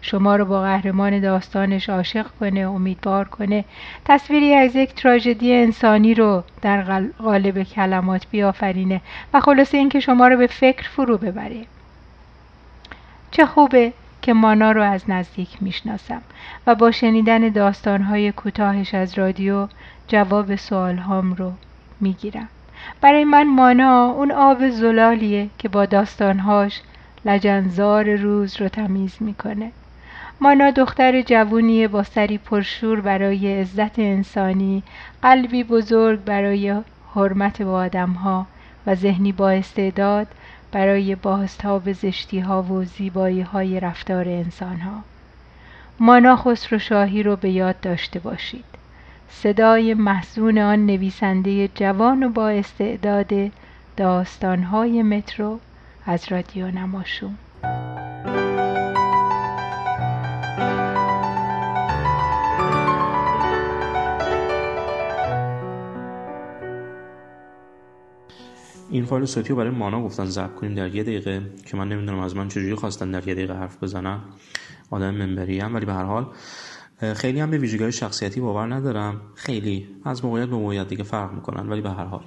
شما 0.00 0.36
رو 0.36 0.44
با 0.44 0.62
قهرمان 0.62 1.20
داستانش 1.20 1.88
عاشق 1.88 2.26
کنه 2.40 2.60
امیدوار 2.60 3.28
کنه. 3.28 3.64
تصویری 4.04 4.54
از 4.54 4.76
یک 4.76 4.94
تراژدی 4.94 5.54
انسانی 5.54 6.14
رو 6.14 6.42
در 6.62 7.02
قالب 7.18 7.62
کلمات 7.62 8.26
بیافرینه 8.30 9.00
و 9.34 9.40
خلاصه 9.40 9.78
اینکه 9.78 10.00
شما 10.00 10.28
رو 10.28 10.36
به 10.36 10.46
فکر 10.46 10.88
فرو 10.88 11.18
ببره. 11.18 11.66
چه 13.36 13.46
خوبه 13.46 13.92
که 14.22 14.32
مانا 14.32 14.72
رو 14.72 14.82
از 14.82 15.02
نزدیک 15.08 15.48
می‌شناسم 15.60 16.22
و 16.66 16.74
با 16.74 16.90
شنیدن 16.90 17.48
داستانهای 17.48 18.32
کوتاهش 18.32 18.94
از 18.94 19.18
رادیو 19.18 19.68
جواب 20.08 20.56
سوالهام 20.56 21.34
رو 21.34 21.52
می‌گیرم. 22.00 22.48
برای 23.00 23.24
من 23.24 23.48
مانا 23.48 24.04
اون 24.04 24.32
آب 24.32 24.68
زلالیه 24.68 25.48
که 25.58 25.68
با 25.68 25.86
داستانهاش 25.86 26.80
لجنزار 27.24 28.14
روز 28.14 28.60
رو 28.60 28.68
تمیز 28.68 29.16
می‌کنه. 29.20 29.70
مانا 30.40 30.70
دختر 30.70 31.22
جوونیه 31.22 31.88
با 31.88 32.02
سری 32.02 32.38
پرشور 32.38 33.00
برای 33.00 33.60
عزت 33.60 33.98
انسانی 33.98 34.82
قلبی 35.22 35.64
بزرگ 35.64 36.24
برای 36.24 36.74
حرمت 37.14 37.62
با 37.62 37.72
آدمها 37.72 38.46
و 38.86 38.94
ذهنی 38.94 39.32
با 39.32 39.50
استعداد 39.50 40.26
برای 40.76 41.14
بازتاب 41.14 41.92
زشتی 41.92 42.40
ها 42.40 42.62
و 42.62 42.84
زیبایی 42.84 43.40
های 43.40 43.80
رفتار 43.80 44.28
انسان 44.28 44.76
ها 44.76 45.02
مانا 46.00 46.36
خسرو 46.36 46.78
شاهی 46.78 47.22
رو 47.22 47.36
به 47.36 47.50
یاد 47.50 47.80
داشته 47.80 48.18
باشید. 48.18 48.64
صدای 49.30 49.94
محزون 49.94 50.58
آن 50.58 50.86
نویسنده 50.86 51.68
جوان 51.68 52.22
و 52.22 52.28
با 52.28 52.48
استعداد 52.48 53.32
داستانهای 53.96 55.02
مترو 55.02 55.58
از 56.06 56.32
رادیو 56.32 56.70
نماشون 56.70 57.36
این 68.90 69.04
فایل 69.04 69.24
صوتی 69.24 69.48
رو 69.48 69.56
برای 69.56 69.70
مانا 69.70 70.02
گفتن 70.02 70.24
ضبط 70.24 70.54
کنیم 70.54 70.74
در 70.74 70.94
یه 70.94 71.02
دقیقه 71.02 71.50
که 71.66 71.76
من 71.76 71.88
نمی‌دونم 71.88 72.18
از 72.18 72.36
من 72.36 72.48
چجوری 72.48 72.74
خواستن 72.74 73.10
در 73.10 73.28
یه 73.28 73.34
دقیقه 73.34 73.54
حرف 73.54 73.82
بزنم 73.82 74.24
آدم 74.90 75.14
منبری 75.14 75.60
هم 75.60 75.74
ولی 75.74 75.86
به 75.86 75.92
هر 75.92 76.04
حال 76.04 76.26
خیلی 77.14 77.40
هم 77.40 77.50
به 77.50 77.58
ویژگی 77.58 77.92
شخصیتی 77.92 78.40
باور 78.40 78.74
ندارم. 78.74 79.20
خیلی 79.34 79.88
از 80.04 80.24
موقعیت 80.24 80.48
به 80.48 80.56
موقعیت 80.56 80.88
دیگه 80.88 81.02
فرق 81.02 81.32
می‌کنن 81.32 81.68
ولی 81.68 81.80
به 81.80 81.90
هر 81.90 82.04
حال. 82.04 82.24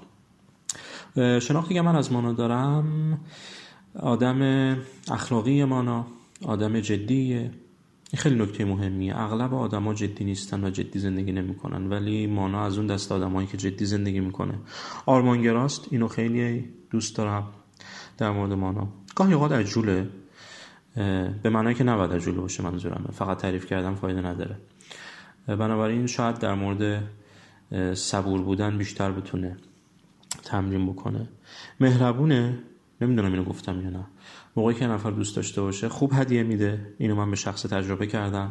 شناختی 1.40 1.74
که 1.74 1.82
من 1.82 1.96
از 1.96 2.12
مانا 2.12 2.34
دارم 2.34 3.20
آدم 4.00 4.42
اخلاقی 5.12 5.64
مانا 5.64 6.08
آدم 6.46 6.80
جدیه. 6.80 7.52
این 8.12 8.20
خیلی 8.22 8.36
نکته 8.36 8.66
مهمیه. 8.66 9.18
اغلب 9.18 9.54
آدما 9.54 9.94
جدی 9.94 10.26
نیستن 10.26 10.64
و 10.64 10.70
جدی 10.70 11.00
زندگی 11.00 11.32
نمی‌کنن 11.32 11.90
ولی 11.90 12.28
مانا 12.28 12.66
از 12.66 12.78
اون 12.78 12.88
دست 12.88 13.12
آدمایی 13.12 13.48
که 13.48 13.58
جدی 13.58 13.86
زندگی 13.86 14.20
می‌کنه. 14.20 14.54
آرمانگراست 15.06 15.88
اینو 15.92 16.08
خیلی 16.08 16.70
دوست 16.90 17.16
دارم 17.16 17.48
در 18.18 18.32
مورد 18.32 18.54
مانا. 18.54 18.88
گاهی 19.16 19.34
اوقات 19.34 19.52
عجوله. 19.52 20.10
به 21.44 21.50
معنی 21.50 21.74
که 21.74 21.84
نباید 21.84 22.14
عجوله 22.14 22.42
باشه 22.42 22.64
منظورم. 22.64 23.10
فقط 23.14 23.38
تعریف 23.38 23.66
کردم 23.66 23.96
فایده 23.96 24.22
نداره. 24.22 24.58
بنابراین 25.48 26.08
شاید 26.08 26.40
در 26.40 26.54
مورد 26.54 27.04
صبور 27.94 28.42
بودن 28.42 28.78
بیشتر 28.78 29.12
بتونه 29.12 29.58
تمرین 30.44 30.88
بکنه. 30.88 31.30
مهربونه. 31.80 32.60
نمی‌دونم 33.02 33.32
اینو 33.32 33.44
گفتم 33.44 33.82
یا 33.82 33.90
نه. 33.90 34.06
موقعی 34.60 34.76
که 34.76 34.88
نفر 34.88 35.12
دوست 35.12 35.36
داشته 35.36 35.62
باشه 35.62 35.90
خوب 35.90 36.12
هدیه 36.14 36.44
میده. 36.44 36.96
اینو 36.98 37.16
من 37.16 37.30
به 37.30 37.36
شخص 37.36 37.62
تجربه 37.62 38.08
کردم. 38.08 38.50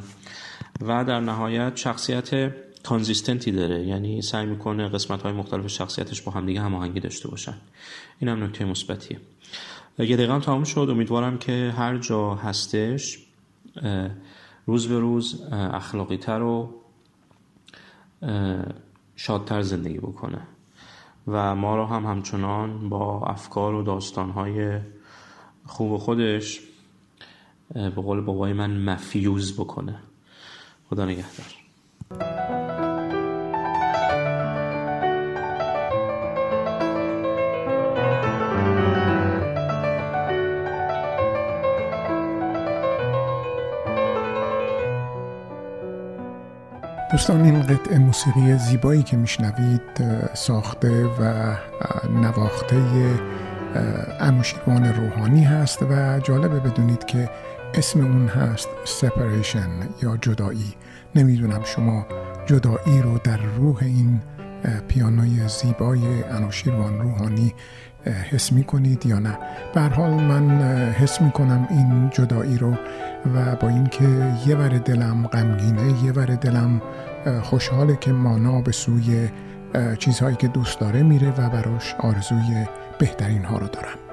و 0.80 1.04
در 1.04 1.20
نهایت 1.20 1.76
شخصیت 1.76 2.54
کانزیستنتی 2.82 3.52
داره. 3.52 3.86
یعنی 3.86 4.22
سعی 4.22 4.46
می‌کنه 4.46 4.88
قسمت 4.88 5.22
های 5.22 5.32
مختلف 5.32 5.66
شخصیتش 5.66 6.22
با 6.22 6.32
همدیگه 6.32 6.60
هماهنگی 6.60 7.00
داشته 7.00 7.28
باشن. 7.28 7.54
این 8.18 8.28
هم 8.28 8.44
نکته 8.44 8.64
مثبتیه. 8.64 9.20
یه 9.98 10.16
دقیقه 10.16 10.40
تمام 10.40 10.64
شد. 10.64 10.86
امیدوارم 10.90 11.38
که 11.38 11.74
هر 11.76 11.98
جا 11.98 12.34
هستش 12.34 13.18
روز 14.66 14.88
به 14.88 14.98
روز 14.98 15.42
اخلاقی 15.52 16.16
تر 16.16 16.42
و 16.42 16.74
شادتر 19.16 19.62
زندگی 19.62 19.98
بکنه. 19.98 20.40
و 21.26 21.54
ما 21.54 21.76
رو 21.76 21.86
هم 21.86 22.06
همچنان 22.06 22.88
با 22.88 23.22
افکار 23.26 23.74
و 23.74 23.82
داستانهای 23.82 24.78
خوب 25.68 25.98
خودش 25.98 26.60
به 27.74 27.90
قول 27.90 28.20
بابای 28.20 28.52
من 28.52 28.70
مفیوز 28.70 29.56
بکنه. 29.56 29.98
خدا 30.90 31.04
نگهدار. 31.04 31.46
دوستان 47.12 47.44
این 47.44 47.62
قطعه 47.62 47.98
موسیقی 47.98 48.58
زیبایی 48.58 49.02
که 49.02 49.16
میشنوید 49.16 49.80
ساخته 50.34 51.06
و 51.06 51.54
نواخته 52.10 52.76
اموشیروان 54.20 54.94
روحانی 54.94 55.44
هست 55.44 55.82
و 55.82 56.20
جالبه 56.20 56.60
بدونید 56.60 57.04
که 57.04 57.30
اسم 57.74 58.00
اون 58.00 58.28
هست 58.28 58.68
سپریشن 58.84 59.68
یا 60.02 60.16
جدایی. 60.16 60.74
نمی‌دونم 61.14 61.64
شما 61.64 62.06
جدایی 62.46 63.02
رو 63.02 63.18
در 63.18 63.36
روح 63.36 63.78
این 63.82 64.20
پیانوی 64.88 65.48
زیبای 65.48 66.24
انوشیروان 66.30 67.00
روحانی 67.00 67.54
حس 68.30 68.52
می 68.52 68.64
کنید 68.64 69.06
یا 69.06 69.18
نه. 69.18 69.38
به 69.74 69.80
حال 69.80 70.10
من 70.10 70.50
حس 70.92 71.20
می 71.20 71.30
کنم 71.30 71.66
این 71.70 72.10
جدایی 72.10 72.58
رو 72.58 72.74
و 73.34 73.56
با 73.56 73.68
اینکه 73.68 74.04
یه 74.46 74.56
ور 74.56 74.68
دلم 74.68 75.26
غمگینه 75.26 76.04
یه 76.04 76.12
ور 76.12 76.26
دلم 76.26 76.82
خوشحاله 77.42 77.96
که 77.96 78.12
مانا 78.12 78.60
به 78.60 78.72
سوی 78.72 79.28
چیزهایی 79.98 80.36
که 80.36 80.48
دوست 80.48 80.80
داره 80.80 81.02
میره 81.02 81.30
و 81.30 81.48
براش 81.50 81.94
آرزوی 81.98 82.66
بهترین 82.98 83.44
ها 83.44 83.58
رو 83.58 83.68
دارم. 83.68 84.07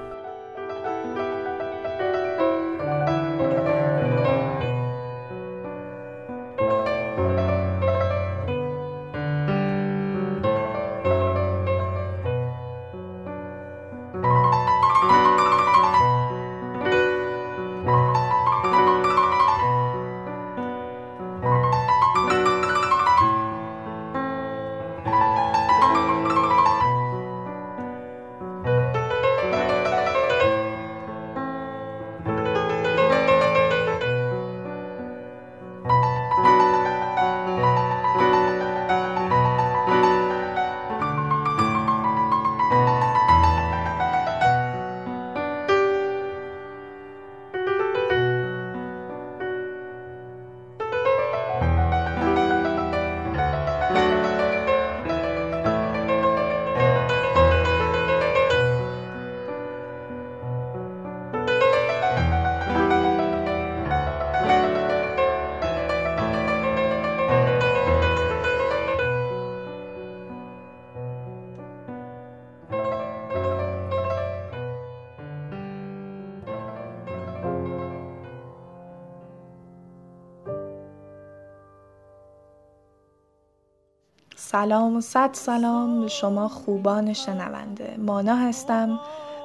سلام 84.56 84.96
و 84.96 85.00
صد 85.00 85.30
سلام 85.32 86.00
به 86.00 86.08
شما 86.08 86.48
خوبان 86.48 87.12
شنونده. 87.12 87.96
مانا 87.98 88.36
هستم 88.36 89.00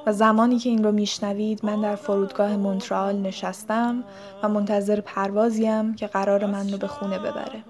و 0.05 0.13
زمانی 0.13 0.59
که 0.59 0.69
این 0.69 0.83
رو 0.83 0.91
میشنوید 0.91 1.65
من 1.65 1.81
در 1.81 1.95
فرودگاه 1.95 2.55
مونترال 2.55 3.15
نشستم 3.15 4.03
و 4.43 4.49
منتظر 4.49 5.01
پروازیم 5.01 5.95
که 5.95 6.07
قرار 6.07 6.45
من 6.45 6.69
رو 6.69 6.77
به 6.77 6.87
خونه 6.87 7.19
ببره. 7.19 7.63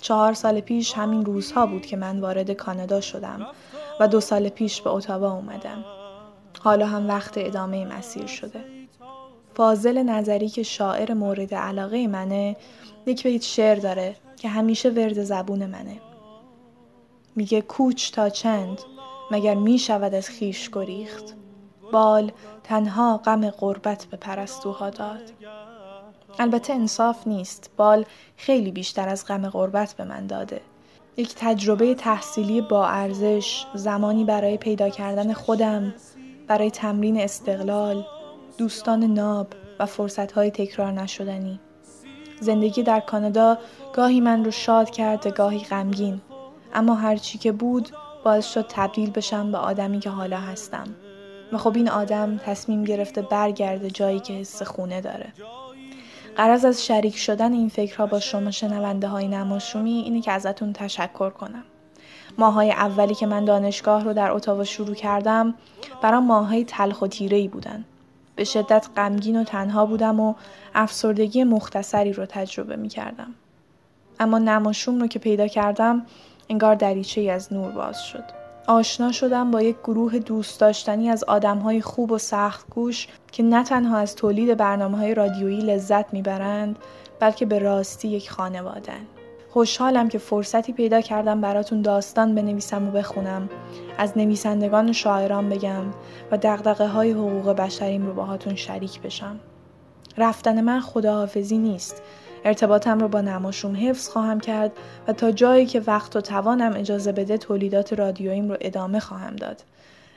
چهار 0.00 0.32
سال 0.32 0.60
پیش 0.60 0.92
همین 0.92 1.24
روزها 1.24 1.66
بود 1.66 1.86
که 1.86 1.96
من 1.96 2.20
وارد 2.20 2.50
کانادا 2.50 3.00
شدم 3.00 3.46
و 4.00 4.08
دو 4.08 4.20
سال 4.20 4.48
پیش 4.48 4.82
به 4.82 4.90
اتاوا 4.90 5.32
اومدم. 5.32 5.84
حالا 6.60 6.86
هم 6.86 7.08
وقت 7.08 7.32
ادامه 7.36 7.84
مسیر 7.84 8.26
شده. 8.26 8.60
فاضل 9.54 10.02
نظری 10.02 10.48
که 10.48 10.62
شاعر 10.62 11.14
مورد 11.14 11.54
علاقه 11.54 12.06
منه 12.06 12.56
یک 13.06 13.22
بیت 13.22 13.42
شعر 13.42 13.76
داره 13.76 14.16
که 14.36 14.48
همیشه 14.48 14.90
ورد 14.90 15.22
زبون 15.22 15.66
منه. 15.66 16.11
میگه 17.36 17.60
کوچ 17.60 18.10
تا 18.10 18.28
چند 18.28 18.78
مگر 19.30 19.54
می 19.54 19.78
شود 19.78 20.14
از 20.14 20.28
خیش 20.28 20.70
گریخت؟ 20.70 21.34
بال 21.92 22.32
تنها 22.64 23.16
غم 23.16 23.50
غربت 23.50 24.04
به 24.10 24.16
پرستوها 24.16 24.90
داد. 24.90 25.32
البته 26.38 26.72
انصاف 26.72 27.26
نیست 27.26 27.70
بال 27.76 28.04
خیلی 28.36 28.70
بیشتر 28.70 29.08
از 29.08 29.26
غم 29.26 29.48
غربت 29.48 29.94
به 29.94 30.04
من 30.04 30.26
داده. 30.26 30.60
یک 31.16 31.34
تجربه 31.36 31.94
تحصیلی 31.94 32.60
با 32.60 32.86
ارزش 32.86 33.66
زمانی 33.74 34.24
برای 34.24 34.56
پیدا 34.56 34.88
کردن 34.88 35.32
خودم 35.32 35.94
برای 36.46 36.70
تمرین 36.70 37.20
استقلال 37.20 38.06
دوستان 38.58 39.04
ناب 39.04 39.46
و 39.78 39.86
فرصتهای 39.86 40.50
تکرار 40.50 40.92
نشدنی. 40.92 41.60
زندگی 42.40 42.82
در 42.82 43.00
کانادا 43.00 43.58
گاهی 43.92 44.20
من 44.20 44.44
رو 44.44 44.50
شاد 44.50 44.90
کرد 44.90 45.26
گاهی 45.26 45.64
غمگین. 45.64 46.20
اما 46.74 46.94
هرچی 46.94 47.38
که 47.38 47.52
بود 47.52 47.88
باعث 48.24 48.52
شد 48.52 48.66
تبدیل 48.68 49.10
بشم 49.10 49.52
به 49.52 49.58
آدمی 49.58 50.00
که 50.00 50.10
حالا 50.10 50.38
هستم. 50.38 50.84
و 51.52 51.58
خب 51.58 51.76
این 51.76 51.88
آدم 51.88 52.36
تصمیم 52.36 52.84
گرفته 52.84 53.22
برگرده 53.22 53.90
جایی 53.90 54.20
که 54.20 54.32
حس 54.32 54.62
خونه 54.62 55.00
داره. 55.00 55.32
قرض 56.36 56.64
از 56.64 56.86
شریک 56.86 57.16
شدن 57.16 57.52
این 57.52 57.68
فکرها 57.68 58.06
با 58.06 58.20
شما 58.20 58.50
شنونده 58.50 59.08
های 59.08 59.28
نماشومی 59.28 59.90
اینه 59.90 60.20
که 60.20 60.32
ازتون 60.32 60.72
تشکر 60.72 61.30
کنم. 61.30 61.64
ماهای 62.38 62.70
اولی 62.70 63.14
که 63.14 63.26
من 63.26 63.44
دانشگاه 63.44 64.04
رو 64.04 64.12
در 64.12 64.30
اتاوا 64.30 64.64
شروع 64.64 64.94
کردم 64.94 65.54
برام 66.02 66.26
ماهای 66.26 66.64
تلخ 66.64 67.02
و 67.02 67.06
تیره 67.06 67.36
ای 67.36 67.48
بودن. 67.48 67.84
به 68.36 68.44
شدت 68.44 68.88
غمگین 68.96 69.40
و 69.40 69.44
تنها 69.44 69.86
بودم 69.86 70.20
و 70.20 70.34
افسردگی 70.74 71.44
مختصری 71.44 72.12
رو 72.12 72.26
تجربه 72.26 72.76
می 72.76 72.88
کردم. 72.88 73.34
اما 74.20 74.38
نماشوم 74.38 75.00
رو 75.00 75.06
که 75.06 75.18
پیدا 75.18 75.46
کردم 75.46 76.06
انگار 76.52 76.74
دریچه 76.74 77.20
ای 77.20 77.30
از 77.30 77.52
نور 77.52 77.70
باز 77.70 78.04
شد. 78.04 78.24
آشنا 78.66 79.12
شدم 79.12 79.50
با 79.50 79.62
یک 79.62 79.76
گروه 79.84 80.18
دوست 80.18 80.60
داشتنی 80.60 81.10
از 81.10 81.24
های 81.64 81.80
خوب 81.80 82.12
و 82.12 82.18
سخت 82.18 82.70
گوش 82.70 83.08
که 83.32 83.42
نه 83.42 83.64
تنها 83.64 83.96
از 83.96 84.14
تولید 84.14 84.56
برنامه 84.56 84.98
های 84.98 85.14
رادیویی 85.14 85.60
لذت 85.60 86.12
می‌برند 86.12 86.78
بلکه 87.20 87.46
به 87.46 87.58
راستی 87.58 88.08
یک 88.08 88.30
خانوادن. 88.30 89.00
خوشحالم 89.50 90.08
که 90.08 90.18
فرصتی 90.18 90.72
پیدا 90.72 91.00
کردم 91.00 91.40
براتون 91.40 91.82
داستان 91.82 92.34
بنویسم 92.34 92.88
و 92.88 92.90
بخونم 92.90 93.48
از 93.98 94.18
نویسندگان 94.18 94.90
و 94.90 94.92
شاعران 94.92 95.48
بگم 95.48 95.84
و 96.30 96.36
دقدقه 96.36 96.86
های 96.86 97.12
حقوق 97.12 97.48
بشریم 97.48 98.06
رو 98.06 98.14
باهاتون 98.14 98.54
شریک 98.54 99.00
بشم 99.00 99.40
رفتن 100.18 100.60
من 100.60 100.80
خداحافظی 100.80 101.58
نیست 101.58 102.02
ارتباطم 102.44 102.98
رو 102.98 103.08
با 103.08 103.20
نماشوم 103.20 103.76
حفظ 103.88 104.08
خواهم 104.08 104.40
کرد 104.40 104.72
و 105.08 105.12
تا 105.12 105.30
جایی 105.30 105.66
که 105.66 105.82
وقت 105.86 106.16
و 106.16 106.20
توانم 106.20 106.72
اجازه 106.76 107.12
بده 107.12 107.38
تولیدات 107.38 107.92
رادیوییم 107.92 108.48
رو 108.48 108.56
ادامه 108.60 109.00
خواهم 109.00 109.36
داد. 109.36 109.62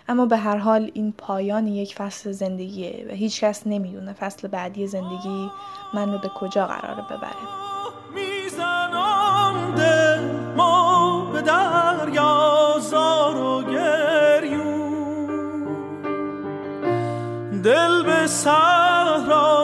اما 0.10 0.26
به 0.26 0.38
هر 0.38 0.58
حال 0.58 0.92
این 0.94 1.14
پایان 1.18 1.68
یک 1.68 1.96
فصل 1.96 2.32
زندگیه 2.32 3.06
و 3.10 3.14
هیچ 3.14 3.44
کس 3.44 3.68
نمی‌دونه 3.68 4.14
فصل 4.14 4.48
بعدی 4.48 4.88
زندگی 4.88 5.52
من 5.94 6.12
رو 6.12 6.18
به 6.18 6.30
کجا 6.30 6.68
قرار 6.68 7.02
ببره. 7.02 7.36
می‌زنم 8.16 9.76
دل 9.78 10.20
ما 10.58 11.26
به 11.34 11.42
دریا 11.42 12.76
زار 12.80 13.38
و 13.38 13.56
دل 17.66 18.04
به 18.04 18.28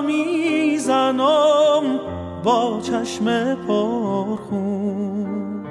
می‌زنم 0.06 1.51
با 2.44 2.80
چشم 2.84 3.56
پرخون. 3.56 5.66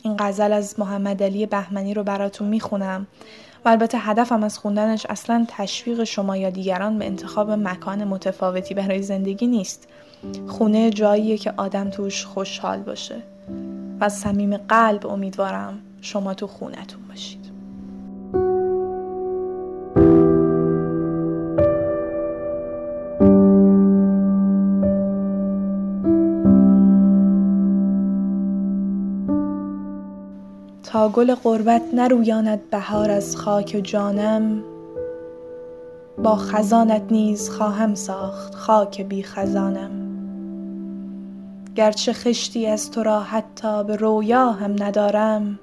این 0.04 0.16
غزل 0.20 0.54
از 0.54 0.80
محمد 0.80 1.24
علی 1.24 1.46
بهمنی 1.46 1.94
رو 1.94 2.04
براتون 2.04 2.48
می‌خونم 2.48 3.08
و 3.66 3.70
البته 3.70 3.98
هدفم 3.98 4.44
از 4.44 4.58
خوندنش 4.58 5.06
اصلا 5.10 5.46
تشویق 5.48 6.04
شما 6.04 6.38
یا 6.38 6.50
دیگران 6.50 7.00
به 7.00 7.06
انتخاب 7.06 7.52
مکان 7.52 8.04
متفاوتی 8.04 8.74
برای 8.74 9.02
زندگی 9.02 9.48
نیست 9.48 9.88
خونه 10.48 10.90
جاییه 10.90 11.38
که 11.38 11.54
آدم 11.58 11.90
توش 11.90 12.26
خوشحال 12.26 12.80
باشه. 12.80 13.16
و 14.00 14.10
صمیم 14.10 14.58
قلب 14.58 15.08
امیدوارم 15.08 15.80
شما 16.02 16.34
تو 16.34 16.48
خونتون 16.48 17.02
باشید. 17.10 17.48
تا 30.84 31.10
گل 31.10 31.36
قربت 31.36 31.82
نرویاند 31.94 32.70
بهار 32.70 33.12
از 33.12 33.38
خاک 33.38 33.82
جانم 33.84 34.64
با 36.24 36.36
خزانت 36.36 37.02
نیز 37.12 37.50
خواهم 37.50 37.96
ساخت 37.96 38.56
خاک 38.56 39.02
بی 39.02 39.24
خزانم. 39.24 40.07
گرچه 41.78 42.14
خشتی 42.14 42.68
از 42.68 42.92
تو 42.92 43.04
را 43.04 43.20
حتی 43.20 43.84
به 43.84 43.96
رویا 43.96 44.52
هم 44.52 44.84
ندارم 44.84 45.60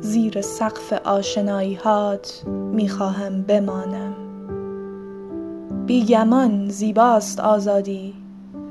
زیر 0.00 0.40
سقف 0.40 0.92
آشنایی 0.92 1.74
هات 1.74 2.42
می‌خواهم 2.46 3.42
بمانم. 3.42 4.14
بیگمان 5.86 6.68
زیباست 6.68 7.40
آزادی 7.40 8.14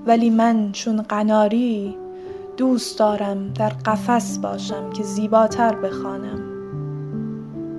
ولی 0.06 0.30
من 0.30 0.72
چون 0.72 1.02
قناری 1.02 1.98
دوست 2.58 3.00
دارم 3.00 3.54
در 3.54 3.70
قفس 3.70 4.38
باشم 4.38 4.90
که 4.90 5.04
زیباتر 5.04 5.76
بخوانم. 5.76 6.40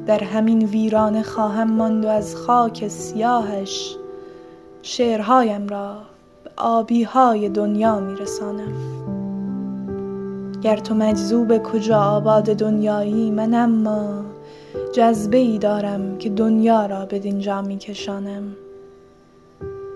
در 0.07 0.25
همین 0.25 0.65
ویرانه 0.65 1.23
خواهم 1.23 1.73
ماند 1.73 2.05
و 2.05 2.09
از 2.09 2.37
خاک 2.37 2.89
سیاهش 2.89 3.97
شعرهایم 4.83 5.69
را 5.69 6.08
آبیهای 6.61 7.49
دنیا 7.49 8.01
میرسانم. 8.01 8.73
گر 10.63 10.77
تو 10.77 10.95
مجذوب 10.95 11.63
کجا 11.63 12.01
آباد 12.01 12.45
دنیایی 12.45 13.31
من 13.31 13.55
اما 13.55 14.25
جذبه 14.93 15.37
ای 15.37 15.59
دارم 15.59 16.19
که 16.19 16.31
دنیا 16.31 16.87
را 16.87 17.07
به 17.07 17.19
دینجا 17.19 17.63
می 17.63 17.79
کشانم 17.79 18.43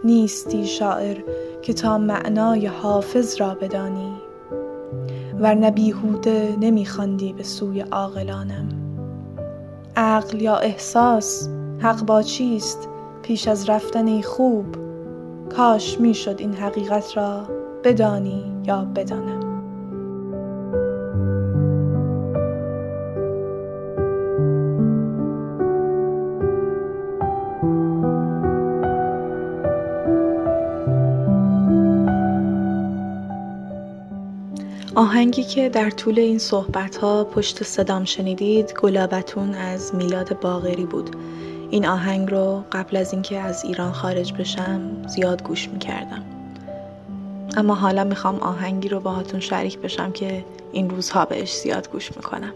نیستی 0.04 0.66
شاعر 0.66 1.16
که 1.62 1.72
تا 1.72 1.98
معنای 1.98 2.66
حافظ 2.66 3.40
را 3.40 3.54
بدانی 3.54 4.12
ورنه 5.40 5.70
بیهوده 5.70 6.56
نمیخواندی 6.60 7.32
به 7.32 7.42
سوی 7.42 7.80
عاقلانم. 7.80 8.68
عقل 9.96 10.42
یا 10.42 10.56
احساس 10.56 11.48
حق 11.78 12.02
با 12.06 12.22
چیست 12.22 12.88
پیش 13.22 13.48
از 13.48 13.68
رفتن 13.68 14.06
ای 14.06 14.22
خوب؟ 14.22 14.81
کاش 15.56 16.00
می‌شد 16.00 16.36
این 16.38 16.54
حقیقت 16.54 17.16
را 17.16 17.48
بدانی 17.84 18.52
یا 18.64 18.84
بدانم. 18.84 19.52
آهنگی 34.94 35.44
که 35.44 35.68
در 35.68 35.90
طول 35.90 36.18
این 36.18 36.38
صحبت 36.38 36.96
ها 36.96 37.24
پشت 37.24 37.62
صدام 37.62 38.04
شنیدید 38.04 38.72
گلابتون 38.72 39.54
از 39.54 39.94
میلاد 39.94 40.40
باغری 40.40 40.86
بود. 40.86 41.10
این 41.72 41.86
آهنگ 41.86 42.30
رو 42.30 42.64
قبل 42.72 42.96
از 42.96 43.12
اینکه 43.12 43.38
از 43.40 43.64
ایران 43.64 43.92
خارج 43.92 44.32
بشم 44.32 44.80
زیاد 45.08 45.42
گوش 45.42 45.68
می‌کردم. 45.68 46.22
اما 47.56 47.74
حالا 47.74 48.04
می‌خوام 48.04 48.40
آهنگی 48.40 48.88
رو 48.88 49.00
باهاتون 49.00 49.40
شریک 49.40 49.78
بشم 49.78 50.12
که 50.12 50.44
این 50.72 50.90
روزها 50.90 51.24
بهش 51.24 51.56
زیاد 51.56 51.90
گوش 51.90 52.16
می‌کنم. 52.16 52.52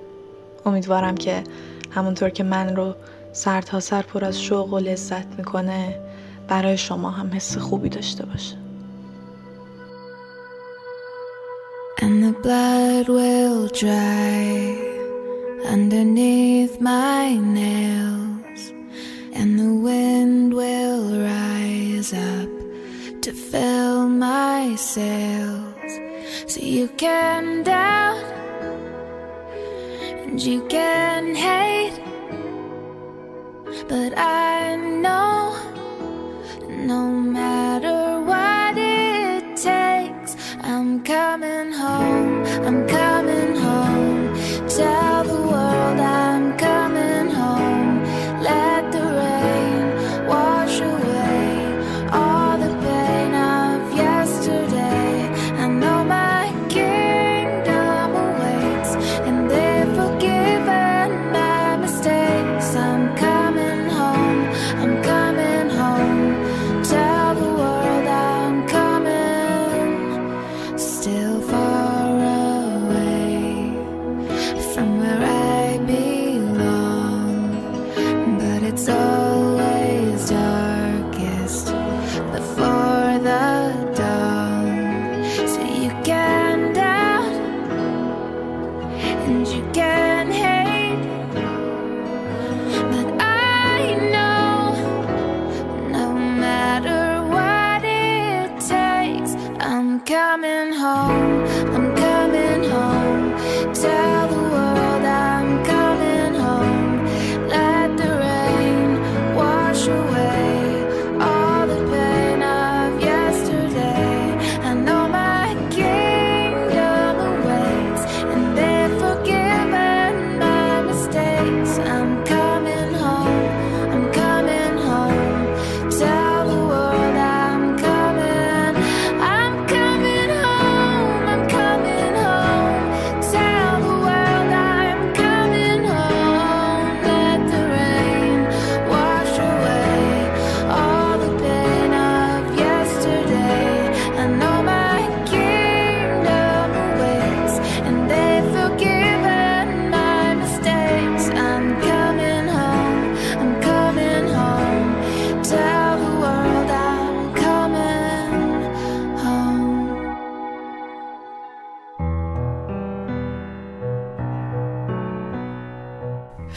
امیدوارم 0.67 1.15
که 1.15 1.45
همونطور 1.91 2.31
که 2.31 2.45
من 2.45 2.77
رو 2.77 2.95
سر 3.33 3.63
تا 3.63 3.81
سر 3.81 4.03
پر 4.03 4.25
از 4.25 4.41
شوق 4.41 4.73
و 4.73 4.79
لذت 4.79 5.27
می‌کنه 5.39 6.01
برای 6.49 6.79
شما 6.79 7.11
هم 7.11 7.31
حس 7.35 7.59
خوبی 7.59 7.89
داشته 7.89 8.27
باشه. 8.27 8.57
And 11.99 12.23
the 12.25 12.35
blood 12.45 13.07
will 13.09 13.69
dry 13.81 14.77
underneath 15.75 16.75
my 16.81 17.27
nails, 17.57 18.36
and 19.39 19.59
the 19.59 19.75
wind 19.75 20.55
will 20.55 21.21
rise 21.21 22.15
up 22.15 22.49
to 23.21 23.33
fill 23.33 24.09
my 24.09 24.75
sails. 24.77 25.93
So 26.47 26.61
you 26.61 26.89
can 26.97 27.63
doubt 27.63 28.25
and 30.23 30.41
you 30.41 30.67
can 30.69 31.35
hate, 31.35 32.01
but 33.89 34.17
I 34.17 34.77
know 34.77 35.55
no 36.69 37.03
matter 37.11 37.46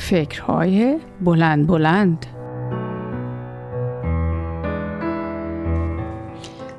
فکرهای 0.10 1.00
بلند 1.22 1.68
بلند. 1.68 2.26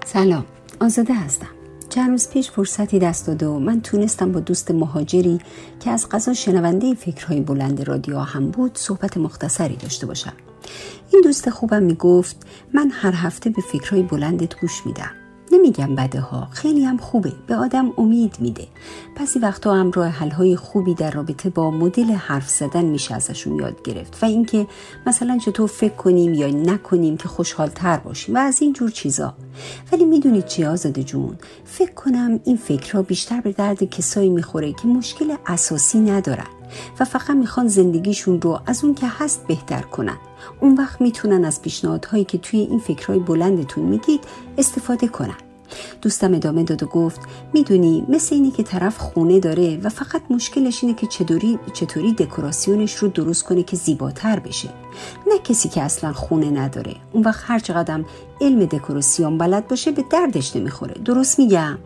سلام 0.05 0.45
آزاده 0.81 1.15
هستم. 1.15 1.47
چند 1.89 2.11
روز 2.11 2.31
پیش 2.31 2.51
فرصتی 2.51 2.99
دست 2.99 3.27
داده 3.27 3.47
و 3.47 3.59
من 3.59 3.81
تونستم 3.81 4.33
با 4.33 4.41
دوست 4.41 4.71
مهاجری 4.71 5.41
که 5.81 5.91
از 5.91 6.09
قضا 6.09 6.35
شنونده 6.35 6.95
فکرهای 6.95 7.41
بلند 7.41 7.89
رادیو 7.89 8.19
هم 8.19 8.51
بود 8.51 8.71
صحبت 8.75 9.17
مختصری 9.17 9.77
داشته 9.77 10.07
باشم. 10.07 10.33
این 11.13 11.23
دوست 11.25 11.51
خوبم 11.51 11.83
می‌گفت 11.83 12.47
من 12.75 12.91
هر 12.91 13.13
هفته 13.15 13.51
به 13.51 13.63
فکرهای 13.73 14.03
بلندت 14.03 14.61
گوش 14.61 14.87
میدم. 14.87 15.20
نمیگم 15.53 15.95
بده 15.95 16.21
ها 16.21 16.49
خیلی 16.51 16.85
هم 16.85 16.97
خوبه. 16.97 17.33
به 17.47 17.57
آدم 17.57 17.93
امید 17.99 18.37
میده. 18.41 18.67
پسی 19.17 19.39
وقتا 19.39 19.75
هم 19.75 19.91
راه 19.91 20.09
حل 20.09 20.55
خوبی 20.55 20.95
در 20.95 21.11
رابطه 21.11 21.51
با 21.51 21.71
مدل 21.71 22.13
حرف 22.13 22.49
زدن 22.49 22.85
میشه 22.85 23.15
ازشون 23.15 23.59
یاد 23.59 23.83
گرفت 23.83 24.23
و 24.23 24.27
اینکه 24.27 24.67
مثلا 25.07 25.39
چطور 25.39 25.69
فکر 25.69 25.95
کنیم 25.95 26.35
یا 26.35 26.47
نکنیم 26.47 27.17
که 27.17 27.29
خوشحال 27.29 27.69
تر 27.69 27.97
باشیم 27.97 28.35
و 28.35 28.39
از 28.39 28.63
این 28.63 28.73
جور 28.73 28.91
چیزا. 28.91 29.35
ولی 29.93 30.05
می‌دونید 30.05 30.47
چی 30.47 30.65
آزاده 30.65 31.03
جون؟ 31.03 31.39
فکر 31.65 31.93
کنم 31.93 32.41
این 32.45 32.57
فکرها 32.57 33.03
بیشتر 33.03 33.41
به 33.41 33.53
درد 33.53 33.85
کسایی 33.85 34.31
می‌خوره 34.31 34.73
که 34.73 34.89
مشکل 34.89 35.37
اساسی 35.47 36.01
ندارن 36.01 36.47
و 37.01 37.05
فقط 37.05 37.31
می‌خوان 37.31 37.69
زندگیشون 37.69 38.41
رو 38.41 38.61
از 38.67 38.85
اون 38.85 38.95
که 38.95 39.07
هست 39.09 39.47
بهتر 39.47 39.83
کنن. 39.83 40.19
اون 40.61 40.75
وقت 40.75 41.01
می‌تونن 41.01 41.45
از 41.45 41.63
پیشنهادهایی 41.63 42.25
که 42.25 42.39
توی 42.39 42.61
این 42.61 42.79
فکرهای 42.79 43.19
بلندتون 43.19 43.85
میگید 43.85 44.25
استفاده 44.59 45.09
کنن. 45.09 45.37
دوستم 46.03 46.35
ادامه 46.35 46.63
داد 46.63 46.83
و 46.83 46.87
گفت 46.87 47.21
می‌دونی 47.53 48.05
مثل 48.09 48.35
اینه 48.35 48.51
که 48.51 48.63
طرف 48.63 48.99
خونه 48.99 49.41
داره 49.41 49.81
و 49.83 49.89
فقط 49.89 50.23
مشکلش 50.31 50.85
اینه 50.85 50.97
که 50.97 51.07
چطوری, 51.07 51.59
چطوری 51.73 52.13
دکوراسیونش 52.13 52.97
رو 52.97 53.09
درست 53.09 53.45
کنه 53.45 53.63
که 53.63 53.77
زیباتر 53.77 54.39
بشه. 54.39 54.69
نه 55.27 55.39
کسی 55.39 55.69
که 55.69 55.83
اصلا 55.83 56.13
خونه 56.13 56.51
نداره. 56.51 56.95
اون 57.13 57.23
وقت 57.23 57.41
هر 57.47 57.59
چقدر 57.59 58.05
علم 58.41 58.65
دکوراسیون 58.65 59.39
بلد 59.39 59.69
باشه 59.69 59.91
به 59.91 60.05
دردش 60.11 60.57
نمی‌خوره. 60.57 60.95
درست 61.05 61.39
میگم؟ 61.39 61.79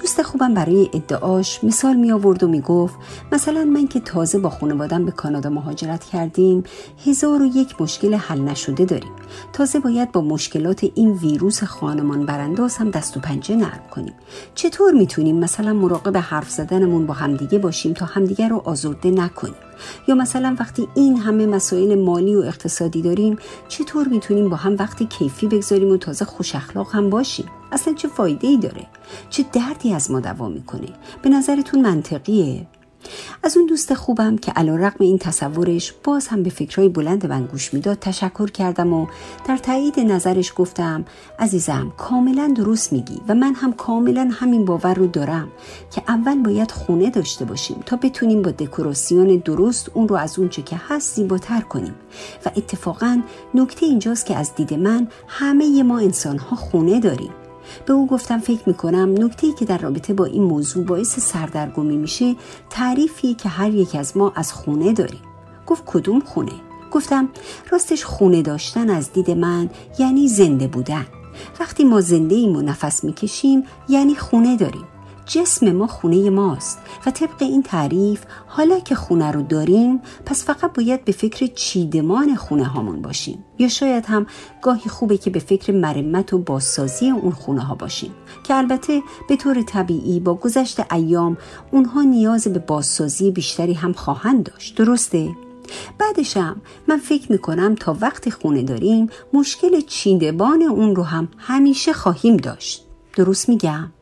دوست 0.00 0.22
خوبم 0.22 0.54
برای 0.54 0.90
ادعاش 0.92 1.64
مثال 1.64 1.96
می 1.96 2.12
آورد 2.12 2.42
و 2.42 2.48
می 2.48 2.60
گفت 2.60 2.94
مثلا 3.32 3.64
من 3.64 3.88
که 3.88 4.00
تازه 4.00 4.38
با 4.38 4.50
خانوادم 4.50 5.04
به 5.04 5.10
کانادا 5.10 5.50
مهاجرت 5.50 6.04
کردیم 6.04 6.64
هزار 7.06 7.42
و 7.42 7.46
یک 7.46 7.80
مشکل 7.80 8.14
حل 8.14 8.40
نشده 8.40 8.84
داریم. 8.84 9.10
تازه 9.52 9.80
باید 9.80 10.12
با 10.12 10.20
مشکلات 10.20 10.86
این 10.94 11.12
ویروس 11.12 11.64
خانمان 11.64 12.26
برانداز 12.26 12.76
هم 12.76 12.90
دست 12.90 13.16
و 13.16 13.20
پنجه 13.20 13.56
نرم 13.56 13.80
کنیم. 13.90 14.14
چطور 14.54 14.92
می‌تونیم 14.92 15.36
مثلا 15.36 15.72
مراقب 15.72 16.16
حرف 16.16 16.50
زدنمون 16.50 17.06
با 17.06 17.14
همدیگه 17.14 17.58
باشیم 17.58 17.92
تا 17.92 18.06
همدیگه 18.06 18.48
رو 18.48 18.62
آزرده 18.64 19.10
نکنیم؟ 19.10 19.54
یا 20.08 20.14
مثلا 20.14 20.56
وقتی 20.60 20.88
این 20.94 21.16
همه 21.16 21.46
مسائل 21.46 21.94
مالی 22.04 22.34
و 22.34 22.40
اقتصادی 22.40 23.02
داریم 23.02 23.36
چطور 23.68 24.08
می‌تونیم 24.08 24.48
با 24.48 24.56
هم 24.56 24.76
وقتی 24.78 25.06
کیفی 25.06 25.46
بگذاریم 25.46 25.90
و 25.90 25.96
تازه 25.96 26.24
خوش 26.24 26.54
اخلاق 26.54 26.94
هم 26.94 27.10
باشیم؟ 27.10 27.46
اصلا 27.72 27.94
چه 27.94 28.08
فایده 28.08 28.48
ای 28.48 28.56
داره؟ 28.56 28.86
چه 29.30 29.44
دردی 29.52 29.94
از 29.94 30.10
ما 30.10 30.20
دوا 30.20 30.48
می‌کنه؟ 30.48 30.88
به 31.22 31.30
نظرتون 31.30 31.80
منطقیه؟ 31.80 32.66
از 33.42 33.56
اون 33.56 33.66
دوست 33.66 33.94
خوبم 33.94 34.36
که 34.36 34.52
علا 34.52 34.76
رقم 34.76 35.04
این 35.04 35.18
تصورش 35.18 35.94
باز 36.04 36.28
هم 36.28 36.42
به 36.42 36.50
فکرهای 36.50 36.88
بلند 36.88 37.26
من 37.26 37.46
گوش 37.46 37.74
می‌داد 37.74 37.98
تشکر 37.98 38.50
کردم 38.50 38.92
و 38.92 39.06
در 39.48 39.56
تایید 39.56 40.00
نظرش 40.00 40.52
گفتم 40.56 41.04
عزیزم 41.38 41.92
کاملا 41.96 42.52
درست 42.56 42.92
میگی 42.92 43.20
و 43.28 43.34
من 43.34 43.54
هم 43.54 43.72
کاملا 43.72 44.30
همین 44.32 44.64
باور 44.64 44.94
رو 44.94 45.06
دارم 45.06 45.48
که 45.90 46.02
اول 46.08 46.42
باید 46.42 46.70
خونه 46.70 47.10
داشته 47.10 47.44
باشیم 47.44 47.82
تا 47.86 47.96
بتونیم 47.96 48.42
با 48.42 48.50
دکوراسیون 48.50 49.42
درست 49.44 49.90
اون 49.94 50.08
رو 50.08 50.16
از 50.16 50.38
اون 50.38 50.48
چه 50.48 50.62
که 50.62 50.80
هست 50.88 51.14
زیباتر 51.14 51.60
کنیم. 51.60 51.94
و 52.46 52.50
اتفاقا 52.56 53.22
نکته 53.54 53.86
اینجاست 53.86 54.26
که 54.26 54.36
از 54.36 54.54
دید 54.54 54.74
من 54.74 55.08
همه 55.28 55.82
ما 55.82 55.98
انسان 55.98 56.38
ها 56.38 56.56
خونه 56.56 57.00
داریم. 57.00 57.30
به 57.86 57.92
او 57.92 58.06
گفتم 58.06 58.38
فکر 58.38 58.62
می‌کنم 58.66 59.14
نکته 59.24 59.52
که 59.52 59.64
در 59.64 59.78
رابطه 59.78 60.14
با 60.14 60.24
این 60.24 60.42
موضوع 60.42 60.84
باعث 60.84 61.18
سردرگمی 61.18 61.96
میشه 61.96 62.36
تعریفی 62.70 63.34
که 63.34 63.48
هر 63.48 63.70
یک 63.70 63.94
از 63.94 64.16
ما 64.16 64.32
از 64.36 64.52
خونه 64.52 64.92
داریم. 64.92 65.20
گفت 65.66 65.82
کدوم 65.86 66.20
خونه؟ 66.20 66.52
گفتم 66.90 67.28
راستش 67.70 68.04
خونه 68.04 68.42
داشتن 68.42 68.90
از 68.90 69.12
دید 69.12 69.30
من 69.30 69.70
یعنی 69.98 70.28
زنده 70.28 70.66
بودن. 70.66 71.06
وقتی 71.60 71.84
ما 71.84 72.00
زنده 72.00 72.34
ایم 72.34 72.56
و 72.56 72.62
نفس 72.62 73.04
می‌کشیم 73.04 73.64
یعنی 73.88 74.14
خونه 74.14 74.56
داریم. 74.56 74.84
جسم 75.30 75.72
ما 75.72 75.86
خونه 75.86 76.30
ماست 76.30 76.78
و 77.06 77.10
طبق 77.10 77.42
این 77.42 77.62
تعریف 77.62 78.22
حالا 78.46 78.80
که 78.80 78.94
خونه 78.94 79.30
رو 79.30 79.42
داریم 79.42 80.00
پس 80.26 80.44
فقط 80.44 80.72
باید 80.72 81.04
به 81.04 81.12
فکر 81.12 81.46
چیدمان 81.46 82.34
خونه 82.34 82.64
هامون 82.64 83.02
باشیم 83.02 83.44
یا 83.58 83.68
شاید 83.68 84.06
هم 84.06 84.26
گاهی 84.62 84.90
خوبه 84.90 85.18
که 85.18 85.30
به 85.30 85.38
فکر 85.38 85.72
مرمت 85.72 86.32
و 86.32 86.38
بازسازی 86.38 87.10
اون 87.10 87.32
خونه 87.32 87.60
ها 87.60 87.74
باشیم 87.74 88.14
که 88.44 88.54
البته 88.54 89.02
به 89.28 89.36
طور 89.36 89.62
طبیعی 89.62 90.20
با 90.20 90.34
گذشت 90.34 90.92
ایام 90.92 91.36
اونها 91.72 92.02
نیاز 92.02 92.48
به 92.48 92.58
بازسازی 92.58 93.30
بیشتری 93.30 93.74
هم 93.74 93.92
خواهند 93.92 94.44
داشت 94.52 94.76
درسته؟ 94.76 95.30
بعدشم 95.98 96.60
من 96.88 96.98
فکر 96.98 97.32
می‌کنم 97.32 97.74
تا 97.74 97.96
وقت 98.00 98.30
خونه 98.30 98.62
داریم 98.62 99.10
مشکل 99.32 99.80
چیدبان 99.80 100.62
اون 100.62 100.96
رو 100.96 101.02
هم 101.02 101.28
همیشه 101.38 101.92
خواهیم 101.92 102.36
داشت 102.36 102.86
درست 103.16 103.48
میگم؟ 103.48 103.92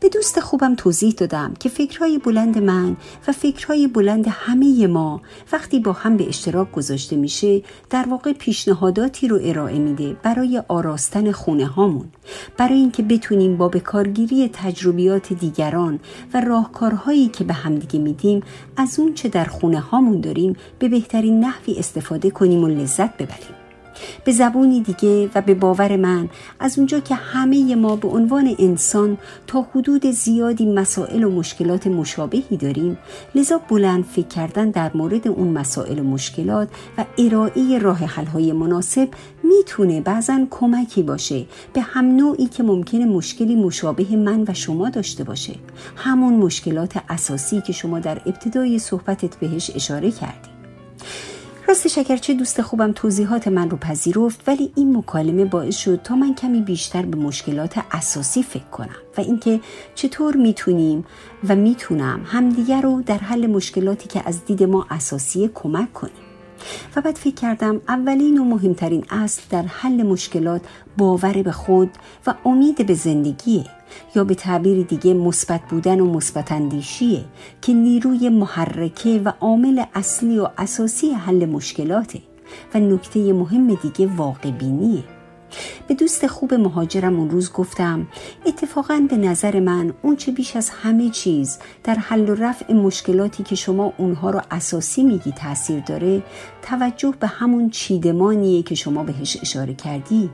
به 0.00 0.08
دوست 0.08 0.40
خوبم 0.40 0.74
توضیح 0.74 1.12
دادم 1.12 1.54
که 1.60 1.68
فکرهای 1.68 2.18
بلند 2.18 2.58
من 2.58 2.96
و 3.28 3.32
فکرهای 3.32 3.86
بلند 3.86 4.24
همه 4.28 4.86
ما 4.86 5.22
وقتی 5.52 5.80
با 5.80 5.92
هم 5.92 6.16
به 6.16 6.28
اشتراک 6.28 6.72
گذاشته 6.72 7.16
میشه 7.16 7.62
در 7.90 8.08
واقع 8.08 8.32
پیشنهاداتی 8.32 9.28
رو 9.28 9.38
ارائه 9.42 9.78
میده 9.78 10.16
برای 10.22 10.62
آراستن 10.68 11.32
خونه 11.32 11.66
هامون. 11.66 12.08
برای 12.56 12.78
اینکه 12.78 13.02
بتونیم 13.02 13.56
با 13.56 13.68
بکارگیری 13.68 14.50
تجربیات 14.52 15.32
دیگران 15.32 16.00
و 16.34 16.40
راهکارهایی 16.40 17.28
که 17.28 17.44
به 17.44 17.54
همدیگه 17.54 17.98
میدیم 17.98 18.42
از 18.76 18.98
اون 18.98 19.14
چه 19.14 19.28
در 19.28 19.44
خونه 19.44 19.80
هامون 19.80 20.20
داریم 20.20 20.56
به 20.78 20.88
بهترین 20.88 21.40
نحوی 21.40 21.78
استفاده 21.78 22.30
کنیم 22.30 22.64
و 22.64 22.68
لذت 22.68 23.16
ببریم. 23.16 23.59
به 24.24 24.32
زبونی 24.32 24.80
دیگه 24.80 25.30
و 25.34 25.40
به 25.40 25.54
باور 25.54 25.96
من. 25.96 26.28
از 26.60 26.78
اونجا 26.78 27.00
که 27.00 27.14
همه 27.14 27.74
ما 27.74 27.96
به 27.96 28.08
عنوان 28.08 28.54
انسان 28.58 29.18
تا 29.46 29.66
حدود 29.74 30.06
زیادی 30.06 30.66
مسائل 30.66 31.24
و 31.24 31.30
مشکلات 31.30 31.86
مشابهی 31.86 32.56
داریم 32.56 32.98
لذا 33.34 33.60
بلند 33.68 34.04
فکر 34.04 34.26
کردن 34.26 34.70
در 34.70 34.90
مورد 34.94 35.28
اون 35.28 35.48
مسائل 35.48 35.98
و 35.98 36.04
مشکلات 36.04 36.68
و 36.98 37.04
ارائه 37.18 37.78
راه 37.78 37.98
حل‌های 37.98 38.52
مناسب 38.52 39.08
می‌تونه 39.42 40.00
بعضا 40.00 40.46
کمکی 40.50 41.02
باشه 41.02 41.46
به 41.72 41.80
هم 41.80 42.04
نوعی 42.16 42.46
که 42.46 42.62
ممکنه 42.62 43.06
مشکلی 43.06 43.56
مشابه 43.56 44.16
من 44.16 44.44
و 44.48 44.54
شما 44.54 44.90
داشته 44.90 45.24
باشه. 45.24 45.54
همون 45.96 46.34
مشکلات 46.34 46.96
اساسی 47.08 47.60
که 47.60 47.72
شما 47.72 47.98
در 47.98 48.20
ابتدای 48.26 48.78
صحبتت 48.78 49.36
بهش 49.36 49.70
اشاره 49.74 50.10
کردی. 50.10 50.50
راست 51.70 51.88
شکرچه 51.88 52.34
دوست 52.34 52.62
خوبم 52.62 52.92
توضیحات 52.92 53.48
من 53.48 53.70
رو 53.70 53.76
پذیرفت 53.76 54.48
ولی 54.48 54.72
این 54.76 54.96
مکالمه 54.96 55.44
باعث 55.44 55.76
شد 55.76 56.00
تا 56.04 56.14
من 56.16 56.34
کمی 56.34 56.60
بیشتر 56.60 57.02
به 57.02 57.16
مشکلات 57.16 57.78
اساسی 57.92 58.42
فکر 58.42 58.64
کنم 58.64 58.96
و 59.16 59.20
اینکه 59.20 59.60
چطور 59.94 60.36
می‌تونیم 60.36 61.04
و 61.48 61.56
می‌تونم 61.56 62.20
همدیگر 62.26 62.80
رو 62.80 63.02
در 63.02 63.18
حل 63.18 63.46
مشکلاتی 63.46 64.08
که 64.08 64.22
از 64.28 64.44
دید 64.44 64.62
ما 64.62 64.86
اساسی 64.90 65.50
کمک 65.54 65.92
کنیم. 65.92 66.29
و 66.96 67.00
بعد 67.00 67.16
فکر 67.16 67.34
کردم 67.34 67.80
اولین 67.88 68.38
و 68.38 68.44
مهمترین 68.44 69.04
اصل 69.10 69.42
در 69.50 69.62
حل 69.62 70.02
مشکلات 70.02 70.60
باور 70.98 71.42
به 71.42 71.52
خود 71.52 71.90
و 72.26 72.34
امید 72.44 72.86
به 72.86 72.94
زندگیه 72.94 73.64
یا 74.16 74.24
به 74.24 74.34
تعبیر 74.34 74.86
دیگه 74.86 75.14
مثبت 75.14 75.60
بودن 75.68 76.00
و 76.00 76.12
مثبت 76.12 76.52
اندیشیه 76.52 77.24
که 77.62 77.72
نیروی 77.72 78.28
محرکه 78.28 79.20
و 79.24 79.32
عامل 79.40 79.84
اصلی 79.94 80.38
و 80.38 80.48
اساسی 80.58 81.10
حل 81.10 81.46
مشکلاته 81.46 82.20
و 82.74 82.80
نکته 82.80 83.32
مهم 83.32 83.74
دیگه 83.74 84.06
واقع 84.06 84.50
بینیه. 84.50 85.04
به 85.88 85.94
دوست 85.94 86.26
خوب 86.26 86.54
مهاجرم 86.54 87.16
اون 87.16 87.30
روز 87.30 87.52
گفتم 87.52 88.08
اتفاقا 88.46 89.06
به 89.10 89.16
نظر 89.16 89.60
من 89.60 89.94
اون 90.02 90.16
چه 90.16 90.32
بیش 90.32 90.56
از 90.56 90.70
همه 90.70 91.10
چیز 91.10 91.58
در 91.84 91.94
حل 91.94 92.28
و 92.28 92.34
رفع 92.34 92.72
مشکلاتی 92.72 93.42
که 93.42 93.54
شما 93.54 93.92
اونها 93.98 94.30
رو 94.30 94.40
اساسی 94.50 95.02
میگی 95.02 95.32
تاثیر 95.32 95.80
داره 95.80 96.22
توجه 96.62 97.14
به 97.20 97.26
همون 97.26 97.70
چیدمانیه 97.70 98.62
که 98.62 98.74
شما 98.74 99.02
بهش 99.02 99.36
اشاره 99.42 99.74
کردی. 99.74 100.30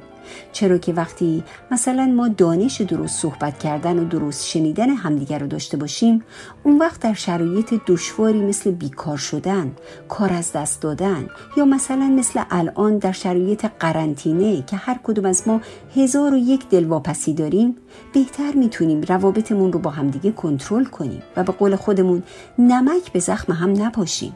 چرا 0.52 0.78
که 0.78 0.92
وقتی 0.92 1.44
مثلا 1.70 2.06
ما 2.06 2.28
دانش 2.28 2.80
درست 2.80 3.20
صحبت 3.20 3.58
کردن 3.58 3.98
و 3.98 4.04
درست 4.04 4.46
شنیدن 4.46 4.90
همدیگر 4.90 5.38
رو 5.38 5.46
داشته 5.46 5.76
باشیم 5.76 6.22
اون 6.62 6.78
وقت 6.78 7.00
در 7.00 7.14
شرایط 7.14 7.74
دشواری 7.86 8.40
مثل 8.40 8.70
بیکار 8.70 9.16
شدن 9.16 9.72
کار 10.08 10.32
از 10.32 10.52
دست 10.52 10.82
دادن 10.82 11.28
یا 11.56 11.64
مثلا 11.64 12.04
مثل 12.04 12.42
الان 12.50 12.98
در 12.98 13.12
شرایط 13.12 13.66
قرنطینه 13.80 14.62
که 14.62 14.76
هر 14.76 15.00
کدوم 15.04 15.24
از 15.24 15.48
ما 15.48 15.60
هزار 15.96 16.34
و 16.34 16.36
یک 16.36 16.68
دلواپسی 16.68 17.34
داریم 17.34 17.76
بهتر 18.12 18.52
می‌تونیم 18.52 19.00
روابطمون 19.00 19.72
رو 19.72 19.78
با 19.78 19.90
همدیگه 19.90 20.32
کنترل 20.32 20.84
کنیم 20.84 21.22
و 21.36 21.42
به 21.42 21.52
قول 21.52 21.76
خودمون 21.76 22.22
نمک 22.58 23.12
به 23.12 23.18
زخم 23.18 23.52
هم 23.52 23.82
نپاشیم. 23.82 24.32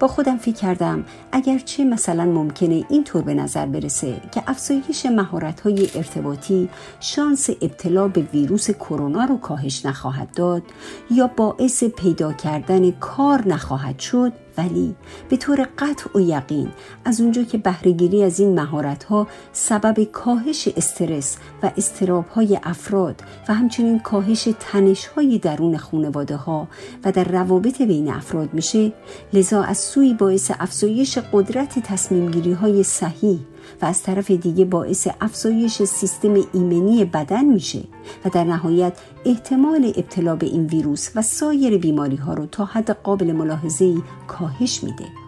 با 0.00 0.08
خودم 0.08 0.36
فکر 0.36 0.54
کردم 0.54 1.04
اگرچه 1.32 1.84
مثلا 1.84 2.24
ممکنه 2.24 2.84
اینطور 2.88 3.22
به 3.22 3.34
نظر 3.34 3.66
برسه 3.66 4.20
که 4.32 4.42
افزایش 4.46 5.06
مهارت‌های 5.06 5.88
ارتباطی 5.94 6.68
شانس 7.00 7.50
ابتلا 7.50 8.08
به 8.08 8.20
ویروس 8.20 8.70
کرونا 8.70 9.24
رو 9.24 9.36
کاهش 9.36 9.86
نخواهد 9.86 10.28
داد 10.34 10.62
یا 11.10 11.26
باعث 11.26 11.84
پیدا 11.84 12.32
کردن 12.32 12.90
کار 12.90 13.48
نخواهد 13.48 13.98
شد 13.98 14.32
ولی 14.60 14.94
به 15.28 15.36
طور 15.36 15.68
قطع 15.78 16.18
و 16.18 16.20
یقین 16.20 16.68
از 17.04 17.20
اونجا 17.20 17.42
که 17.42 17.58
بهرهگیری 17.58 18.22
از 18.22 18.40
این 18.40 18.60
مهارت 18.60 19.04
ها 19.04 19.26
سبب 19.52 20.04
کاهش 20.04 20.68
استرس 20.76 21.36
و 21.62 21.70
استراب 21.76 22.28
های 22.28 22.58
افراد 22.62 23.22
و 23.48 23.54
همچنین 23.54 23.98
کاهش 23.98 24.48
تنش 24.60 25.06
های 25.06 25.38
درون 25.38 25.76
خانواده 25.76 26.36
ها 26.36 26.68
و 27.04 27.12
در 27.12 27.24
روابط 27.24 27.82
بین 27.82 28.10
افراد 28.12 28.54
میشه 28.54 28.92
لذا 29.32 29.62
از 29.62 29.78
سوی 29.78 30.14
باعث 30.14 30.50
افزایش 30.58 31.18
قدرت 31.32 31.78
تصمیم 31.78 32.30
گیری 32.30 32.52
های 32.52 32.82
صحیح 32.82 33.38
و 33.82 33.86
از 33.86 34.02
طرف 34.02 34.30
دیگه 34.30 34.64
باعث 34.64 35.08
افزایش 35.20 35.82
سیستم 35.82 36.34
ایمنی 36.52 37.04
بدن 37.04 37.44
میشه 37.44 37.82
و 38.24 38.30
در 38.30 38.44
نهایت 38.44 38.92
احتمال 39.24 39.92
ابتلا 39.96 40.36
به 40.36 40.46
این 40.46 40.66
ویروس 40.66 41.10
و 41.16 41.22
سایر 41.22 41.78
بیماری 41.78 42.16
ها 42.16 42.34
رو 42.34 42.46
تا 42.46 42.64
حد 42.64 42.90
قابل 42.90 43.32
ملاحظه 43.32 43.94
کاهش 44.26 44.84
میده. 44.84 45.19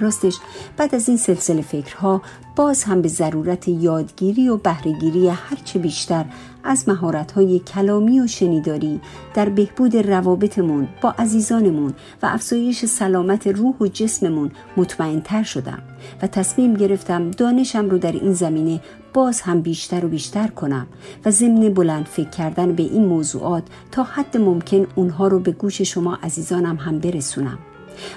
راستش 0.00 0.38
بعد 0.76 0.94
از 0.94 1.08
این 1.08 1.18
سلسله 1.18 1.62
فکرها 1.62 2.22
باز 2.56 2.84
هم 2.84 3.02
به 3.02 3.08
ضرورت 3.08 3.68
یادگیری 3.68 4.48
و 4.48 4.56
بهرهگیری 4.56 5.28
هرچه 5.28 5.78
بیشتر 5.78 6.24
از 6.64 6.88
مهارت‌های 6.88 7.58
کلامی 7.58 8.20
و 8.20 8.26
شنیداری 8.26 9.00
در 9.34 9.48
بهبود 9.48 9.96
روابطمون 9.96 10.88
با 11.00 11.14
عزیزانمون 11.18 11.94
و 12.22 12.26
افزایش 12.26 12.84
سلامت 12.84 13.46
روح 13.46 13.74
و 13.80 13.86
جسممون 13.86 14.50
مطمئنتر 14.76 15.42
شدم 15.42 15.82
و 16.22 16.26
تصمیم 16.26 16.74
گرفتم 16.74 17.30
دانشم 17.30 17.90
رو 17.90 17.98
در 17.98 18.12
این 18.12 18.32
زمینه 18.32 18.80
باز 19.14 19.40
هم 19.40 19.60
بیشتر 19.60 20.04
و 20.04 20.08
بیشتر 20.08 20.46
کنم 20.46 20.86
و 21.24 21.30
ضمن 21.30 21.74
بلند 21.74 22.04
فکر 22.04 22.30
کردن 22.30 22.72
به 22.72 22.82
این 22.82 23.06
موضوعات 23.06 23.62
تا 23.92 24.02
حد 24.02 24.36
ممکن 24.36 24.86
اونها 24.94 25.28
رو 25.28 25.38
به 25.40 25.52
گوش 25.52 25.82
شما 25.82 26.18
عزیزانم 26.22 26.76
هم 26.76 26.98
برسونم. 26.98 27.58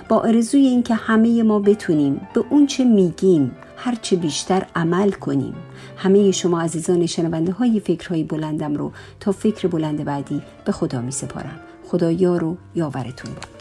با 0.09 0.17
آرزوی 0.17 0.61
اینکه 0.61 0.95
همه 0.95 1.43
ما 1.43 1.59
بتونیم 1.59 2.27
به 2.33 2.43
اون 2.49 2.67
چه 2.67 2.83
میگیم 2.83 3.51
هرچه 3.77 4.15
بیشتر 4.15 4.65
عمل 4.75 5.11
کنیم. 5.11 5.55
همه 5.97 6.31
شما 6.31 6.61
عزیزان 6.61 7.05
شنونده 7.05 7.51
های 7.51 7.79
فکرهای 7.79 8.23
بلندم 8.23 8.75
رو 8.75 8.91
تا 9.19 9.31
فکر 9.31 9.67
بلند 9.67 10.03
بعدی 10.03 10.41
به 10.65 10.71
خدا 10.71 11.01
می 11.01 11.11
سپارم 11.11 11.59
خدا 11.87 12.11
یار 12.11 12.43
و 12.43 12.57
یاورتون. 12.75 13.33
باد 13.33 13.56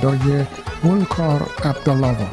صدای 0.00 0.46
ولکار 0.84 1.46
عبداللاوا 1.64 2.26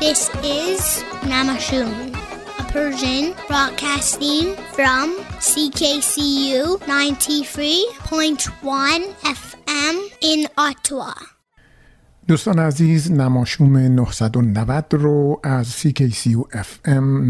This 0.00 0.30
is 0.42 1.04
Namashun, 1.30 2.14
a 2.58 2.64
Persian 2.72 3.34
broadcasting 3.46 4.56
from 4.72 5.16
CKCU 5.38 6.78
93.1 6.80 9.14
FM 9.22 10.10
in 10.22 10.48
Ottawa. 10.56 11.12
دوستان 12.27 12.59
عزیز 12.59 13.11
نماشوم 13.11 13.77
990 13.77 14.85
رو 14.91 15.39
از 15.43 15.75
CKCU 15.75 16.55
FM 16.55 17.29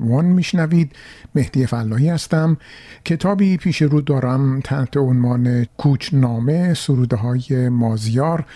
میشنوید. 0.24 0.92
مهدی 1.34 1.66
فلاحی 1.66 2.08
هستم. 2.08 2.56
کتابی 3.04 3.56
پیش 3.56 3.82
رو 3.82 4.00
دارم 4.00 4.60
تحت 4.60 4.96
عنوان 4.96 5.64
کوچنامه 5.64 6.74
سروده 6.74 7.16
های 7.16 7.68
مازیار 7.68 8.46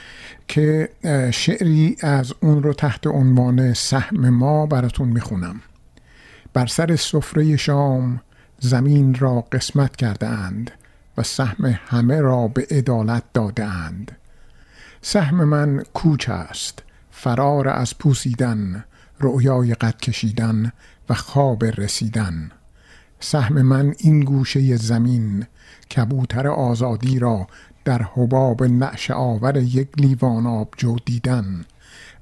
که 0.49 0.88
شعری 1.32 1.97
از 2.01 2.32
اون 2.40 2.62
رو 2.62 2.72
تحت 2.72 3.07
عنوان 3.07 3.74
سهم 3.74 4.28
ما 4.28 4.66
براتون 4.66 5.09
می‌خونم. 5.09 5.61
بر 6.53 6.66
سر 6.66 6.97
سفره 6.97 7.57
شام 7.57 8.20
زمین 8.59 9.14
را 9.14 9.40
قسمت 9.53 9.97
کرده 9.97 10.26
اند 10.26 10.70
و 11.18 11.22
سهم 11.22 11.78
همه 11.86 12.20
را 12.20 12.49
به 12.49 12.66
عدالت 12.70 13.22
داده 13.34 13.64
اند 13.64 14.16
سهم 15.05 15.45
من 15.45 15.83
کوچ 15.95 16.29
است. 16.29 16.83
فرار 17.11 17.69
از 17.69 17.99
پوسیدن 17.99 18.85
رؤیای 19.21 19.75
قد 19.75 19.97
کشیدن 19.97 20.73
و 21.09 21.15
خواب 21.15 21.65
رسیدن. 21.65 22.51
سهم 23.21 23.63
من 23.63 23.95
این 23.99 24.21
گوشه 24.21 24.77
زمین 24.77 25.47
کبوتر 25.97 26.49
آزادی 26.49 27.19
را 27.19 27.47
در 27.85 28.03
حباب 28.03 28.65
نعش 28.65 29.11
آور 29.11 29.57
یک 29.57 29.89
لیوان 29.97 30.47
آبجو 30.47 30.97
دیدن 31.05 31.65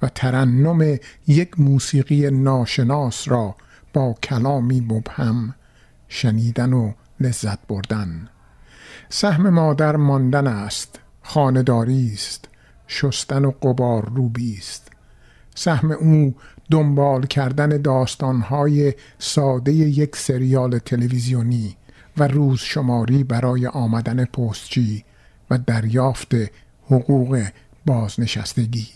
و 0.03 0.09
ترنم 0.09 0.99
یک 1.27 1.61
موسیقی 1.61 2.31
ناشناس 2.31 3.29
را 3.29 3.57
با 3.93 4.15
کلامی 4.23 4.81
مبهم 4.81 5.55
شنیدن 6.09 6.73
و 6.73 6.93
لذت 7.21 7.59
بردن. 7.67 8.29
سهم 9.09 9.51
مادر 9.51 9.97
ماندن 9.97 10.47
است 10.47 11.01
خانداری 11.23 12.11
است. 12.15 12.50
شستن 12.91 13.45
و 13.45 13.51
قبار 13.51 14.09
روبی 14.15 14.57
است. 14.59 14.89
سهم 15.55 15.91
او 15.91 16.35
دنبال 16.71 17.27
کردن 17.27 17.69
داستانهای 17.83 18.95
ساده 19.19 19.73
یک 19.73 20.17
سریال 20.17 20.79
تلویزیونی 20.79 21.77
و 22.17 22.27
روز 22.27 22.61
شماری 22.61 23.25
برای 23.25 23.67
آمدن 23.67 24.25
پستچی 24.25 25.05
و 25.51 25.59
دریافت 25.59 26.33
حقوق 26.87 27.45
بازنشستگی. 27.87 28.89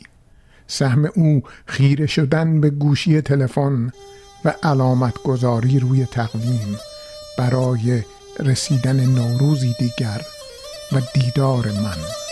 سهم 0.67 1.11
او 1.15 1.43
خیره 1.67 2.07
شدن 2.07 2.61
به 2.61 2.71
گوشی 2.71 3.21
تلفن 3.21 3.93
و 4.45 4.55
علامت 4.63 5.23
گذاری 5.23 5.79
روی 5.79 6.07
تقویم 6.07 6.79
برای 7.39 8.03
رسیدن 8.41 9.01
نوروزی 9.01 9.75
دیگر 9.79 10.21
و 10.93 11.01
دیدار 11.15 11.67
من. 11.67 12.24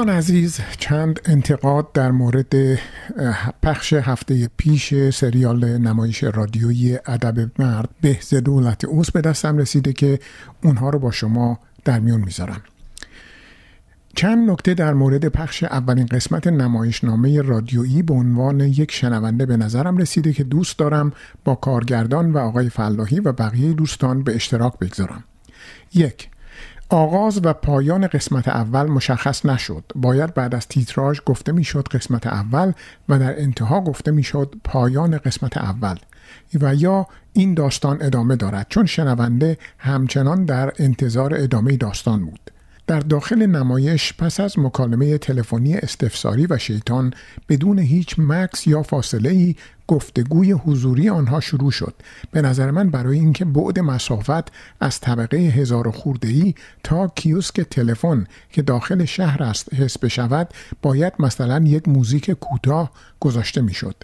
دوستان 0.00 0.16
عزیز 0.16 0.60
چند 0.78 1.20
انتقاد 1.24 1.92
در 1.92 2.10
مورد 2.10 2.78
پخش 3.62 3.92
هفته 3.92 4.48
پیش 4.56 5.10
سریال 5.10 5.78
نمایش 5.78 6.24
رادیویی 6.24 6.98
ادب 7.06 7.50
مرد 7.58 7.88
بهز 8.00 8.34
دولت 8.34 8.84
اوس 8.84 9.10
به 9.10 9.20
دستم 9.20 9.58
رسیده 9.58 9.92
که 9.92 10.18
اونها 10.64 10.90
رو 10.90 10.98
با 10.98 11.10
شما 11.10 11.58
در 11.84 12.00
میون 12.00 12.20
می‌ذارم. 12.20 12.60
چند 14.14 14.50
نکته 14.50 14.74
در 14.74 14.94
مورد 14.94 15.28
پخش 15.28 15.64
اولین 15.64 16.06
قسمت 16.06 16.46
نمایشنامه 16.46 17.42
رادیویی 17.42 18.02
به 18.02 18.14
عنوان 18.14 18.60
یک 18.60 18.92
شنونده 18.92 19.46
به 19.46 19.56
نظرم 19.56 19.96
رسیده 19.96 20.32
که 20.32 20.44
دوست 20.44 20.78
دارم 20.78 21.12
با 21.44 21.54
کارگردان 21.54 22.32
و 22.32 22.38
آقای 22.38 22.68
فلاحی 22.68 23.20
و 23.20 23.32
بقیه 23.32 23.72
دوستان 23.72 24.22
به 24.22 24.34
اشتراک 24.34 24.78
بگذارم. 24.78 25.24
یک 25.94 26.29
آغاز 26.92 27.40
و 27.44 27.52
پایان 27.52 28.06
قسمت 28.06 28.48
اول 28.48 28.86
مشخص 28.86 29.46
نشد. 29.46 29.84
باید 29.94 30.34
بعد 30.34 30.54
از 30.54 30.68
تیتراژ 30.68 31.20
گفته 31.26 31.52
می‌شد 31.52 31.88
قسمت 31.88 32.26
اول 32.26 32.72
و 33.08 33.18
در 33.18 33.40
انتها 33.40 33.80
گفته 33.80 34.10
می‌شد 34.10 34.54
پایان 34.64 35.18
قسمت 35.18 35.56
اول. 35.56 35.96
و 36.60 36.74
یا 36.74 37.06
این 37.32 37.54
داستان 37.54 37.98
ادامه 38.02 38.36
دارد 38.36 38.66
چون 38.68 38.86
شنونده 38.86 39.58
همچنان 39.78 40.44
در 40.44 40.72
انتظار 40.78 41.34
ادامه 41.34 41.76
داستان 41.76 42.24
بود. 42.24 42.50
در 42.90 43.00
داخل 43.00 43.46
نمایش 43.46 44.12
پس 44.18 44.40
از 44.40 44.58
مکالمه 44.58 45.18
تلفنی 45.18 45.74
استفساری 45.74 46.46
و 46.50 46.58
شیطان 46.58 47.14
بدون 47.48 47.78
هیچ 47.78 48.14
مکس 48.18 48.66
یا 48.66 48.82
فاصله 48.82 49.30
ای 49.30 49.56
گفتگوی 49.86 50.52
حضوری 50.52 51.08
آنها 51.08 51.40
شروع 51.40 51.70
شد 51.70 51.94
به 52.30 52.42
نظر 52.42 52.70
من 52.70 52.90
برای 52.90 53.18
اینکه 53.18 53.44
بعد 53.44 53.78
مسافت 53.78 54.52
از 54.80 55.00
طبقه 55.00 55.36
هزار 55.36 55.94
ای 56.22 56.54
تا 56.82 57.08
کیوسک 57.08 57.60
تلفن 57.60 58.26
که 58.52 58.62
داخل 58.62 59.04
شهر 59.04 59.42
است 59.42 59.74
حس 59.74 59.98
بشود 59.98 60.48
باید 60.82 61.12
مثلا 61.18 61.64
یک 61.66 61.88
موزیک 61.88 62.30
کوتاه 62.30 62.90
گذاشته 63.20 63.60
می‌شد 63.60 63.94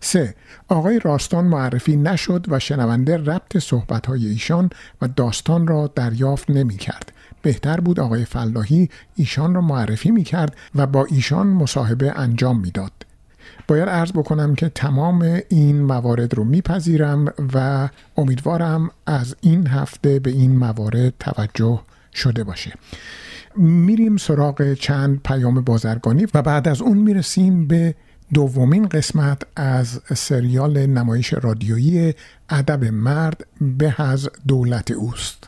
سه 0.00 0.34
آقای 0.68 0.98
راستان 0.98 1.44
معرفی 1.44 1.96
نشد 1.96 2.46
و 2.48 2.58
شنونده 2.58 3.16
ربط 3.16 3.58
صحبتهای 3.58 4.26
ایشان 4.26 4.70
و 5.02 5.08
داستان 5.08 5.66
را 5.66 5.92
دریافت 5.94 6.50
نمی 6.50 6.76
کرد. 6.76 7.12
بهتر 7.42 7.80
بود 7.80 8.00
آقای 8.00 8.24
فلاحی 8.24 8.88
ایشان 9.16 9.54
را 9.54 9.60
معرفی 9.60 10.10
می 10.10 10.24
کرد 10.24 10.56
و 10.74 10.86
با 10.86 11.04
ایشان 11.04 11.46
مصاحبه 11.46 12.12
انجام 12.18 12.60
می‌داد. 12.60 12.92
باید 13.68 13.88
عرض 13.88 14.12
بکنم 14.12 14.54
که 14.54 14.68
تمام 14.68 15.40
این 15.48 15.82
موارد 15.82 16.34
رو 16.34 16.44
میپذیرم 16.44 17.32
و 17.54 17.88
امیدوارم 18.16 18.90
از 19.06 19.36
این 19.40 19.66
هفته 19.66 20.18
به 20.18 20.30
این 20.30 20.56
موارد 20.56 21.14
توجه 21.20 21.80
شده 22.14 22.44
باشه 22.44 22.72
میریم 23.56 24.16
سراغ 24.16 24.72
چند 24.74 25.20
پیام 25.22 25.60
بازرگانی 25.60 26.26
و 26.34 26.42
بعد 26.42 26.68
از 26.68 26.82
اون 26.82 26.98
می‌رسیم 26.98 27.66
به 27.66 27.94
دومین 28.34 28.88
قسمت 28.88 29.42
از 29.56 30.00
سریال 30.16 30.86
نمایش 30.86 31.32
رادیویی 31.32 32.14
ادب 32.50 32.84
مرد 32.84 33.46
به 33.60 34.02
از 34.02 34.28
دولت 34.48 34.90
اوست 34.90 35.47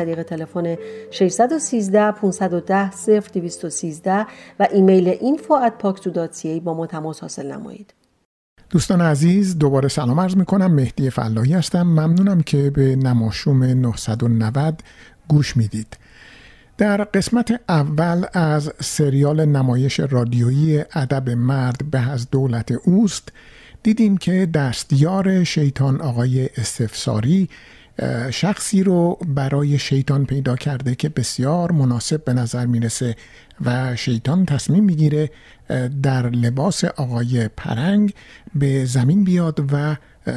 طریق 0.00 0.22
تلفن 0.22 0.76
613 1.10 2.12
510 2.12 2.90
0213 3.34 4.26
و 4.60 4.68
ایمیل 4.72 5.14
info@paksu.ca 5.14 6.60
با 6.64 6.74
ما 6.74 6.86
تماس 6.86 7.20
حاصل 7.20 7.52
نمایید. 7.52 7.94
دوستان 8.70 9.00
عزیز 9.00 9.58
دوباره 9.58 9.88
سلام 9.88 10.20
عرض 10.20 10.36
می 10.36 10.44
کنم 10.44 10.74
مهدی 10.74 11.10
فلاحی 11.10 11.52
هستم. 11.52 11.82
ممنونم 11.82 12.40
که 12.40 12.70
به 12.70 12.96
نماشوم 12.96 13.64
990 13.64 14.82
گوش 15.28 15.56
می‌دید. 15.56 15.96
در 16.78 17.04
قسمت 17.04 17.60
اول 17.68 18.24
از 18.32 18.72
سریال 18.80 19.44
نمایش 19.44 20.00
رادیویی 20.00 20.84
ادب 20.94 21.30
مرد 21.30 21.90
به 21.90 22.10
از 22.10 22.30
دولت 22.30 22.72
اوست 22.72 23.32
دیدیم 23.82 24.16
که 24.16 24.48
دستیار 24.54 25.44
شیطان 25.44 26.00
آقای 26.00 26.48
استفساری 26.56 27.48
شخصی 28.30 28.82
رو 28.82 29.18
برای 29.26 29.78
شیطان 29.78 30.26
پیدا 30.26 30.56
کرده 30.56 30.94
که 30.94 31.08
بسیار 31.08 31.72
مناسب 31.72 32.24
به 32.24 32.32
نظر 32.32 32.66
می‌رسه 32.66 33.16
و 33.64 33.96
شیطان 33.96 34.46
تصمیم 34.46 34.84
می‌گیره 34.84 35.30
در 36.02 36.30
لباس 36.30 36.84
آقای 36.84 37.48
پرنگ 37.48 38.14
به 38.54 38.84
زمین 38.84 39.24
بیاد 39.24 39.64
و 39.72 39.96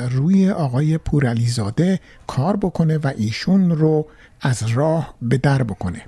روی 0.10 0.50
آقای 0.50 0.98
پورعلیزاده 0.98 2.00
کار 2.28 2.58
بکنه 2.58 2.98
و 2.98 3.12
ایشون 3.18 3.72
رو 3.72 4.08
از 4.42 4.64
راه 4.68 5.16
به 5.22 5.38
در 5.38 5.64
بکنه. 5.64 6.02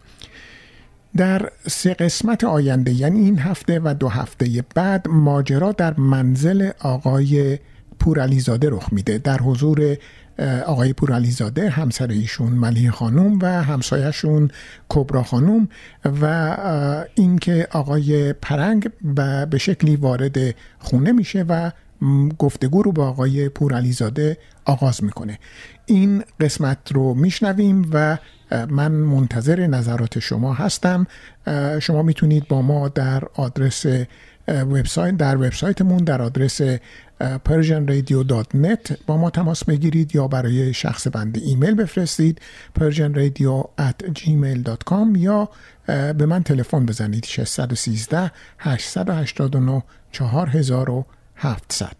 در 1.18 1.50
سه 1.68 1.94
قسمت 1.94 2.44
آینده 2.44 2.94
یعنی 2.94 3.20
این 3.20 3.40
هفته 3.40 3.82
و 3.84 3.96
دو 4.00 4.10
هفته 4.10 4.64
بعد 4.76 5.08
ماجرا 5.08 5.72
در 5.72 6.00
منزل 6.00 6.72
آقای 6.80 7.60
پورعلیزاده 8.00 8.70
رخ 8.70 8.94
میده. 8.94 9.18
در 9.18 9.38
حضور 9.38 9.98
آقای 10.66 10.94
پورعلیزاده 10.94 11.70
همسر 11.70 12.08
ایشون 12.08 12.52
ملیه 12.52 12.92
خانم 12.92 13.40
و 13.42 13.64
همسایهشون 13.64 14.52
کبرا 14.90 15.24
خانم 15.24 15.68
و 16.22 16.58
اینکه 17.16 17.68
آقای 17.72 18.34
پرنگ 18.34 18.92
به 19.50 19.58
شکلی 19.58 19.96
وارد 19.96 20.38
خونه 20.80 21.12
میشه 21.12 21.46
و 21.50 21.72
گفتگو 22.40 22.84
رو 22.84 22.92
با 22.92 23.08
آقای 23.08 23.50
پورعلیزاده 23.50 24.38
آغاز 24.66 25.04
می‌کنه. 25.04 25.40
این 25.86 26.24
قسمت 26.40 26.92
رو 26.92 27.14
میشنویم 27.14 27.90
و 27.94 28.18
من 28.70 28.92
منتظر 28.92 29.68
نظرات 29.68 30.20
شما 30.20 30.54
هستم. 30.54 31.08
شما 31.82 32.02
می‌تونید 32.02 32.48
با 32.48 32.62
ما 32.62 32.90
در 32.90 33.24
آدرس 33.34 33.86
وبسایت 34.48 35.18
در 35.18 35.38
وبسایتمون 35.38 35.98
در 35.98 36.22
آدرس 36.22 36.62
persianradio.net 37.22 38.94
با 39.08 39.18
ما 39.18 39.30
تماس 39.30 39.64
بگیرید 39.64 40.16
یا 40.16 40.28
برای 40.28 40.74
شخص 40.74 41.08
بنده 41.08 41.42
ایمیل 41.42 41.76
بفرستید 41.76 42.42
persianradio@gmail.com 42.80 45.18
یا 45.18 45.50
به 45.88 46.26
من 46.26 46.44
تلفن 46.44 46.86
بزنید 46.86 47.26
613 47.26 48.32
889 48.60 49.84
4700 50.12 51.96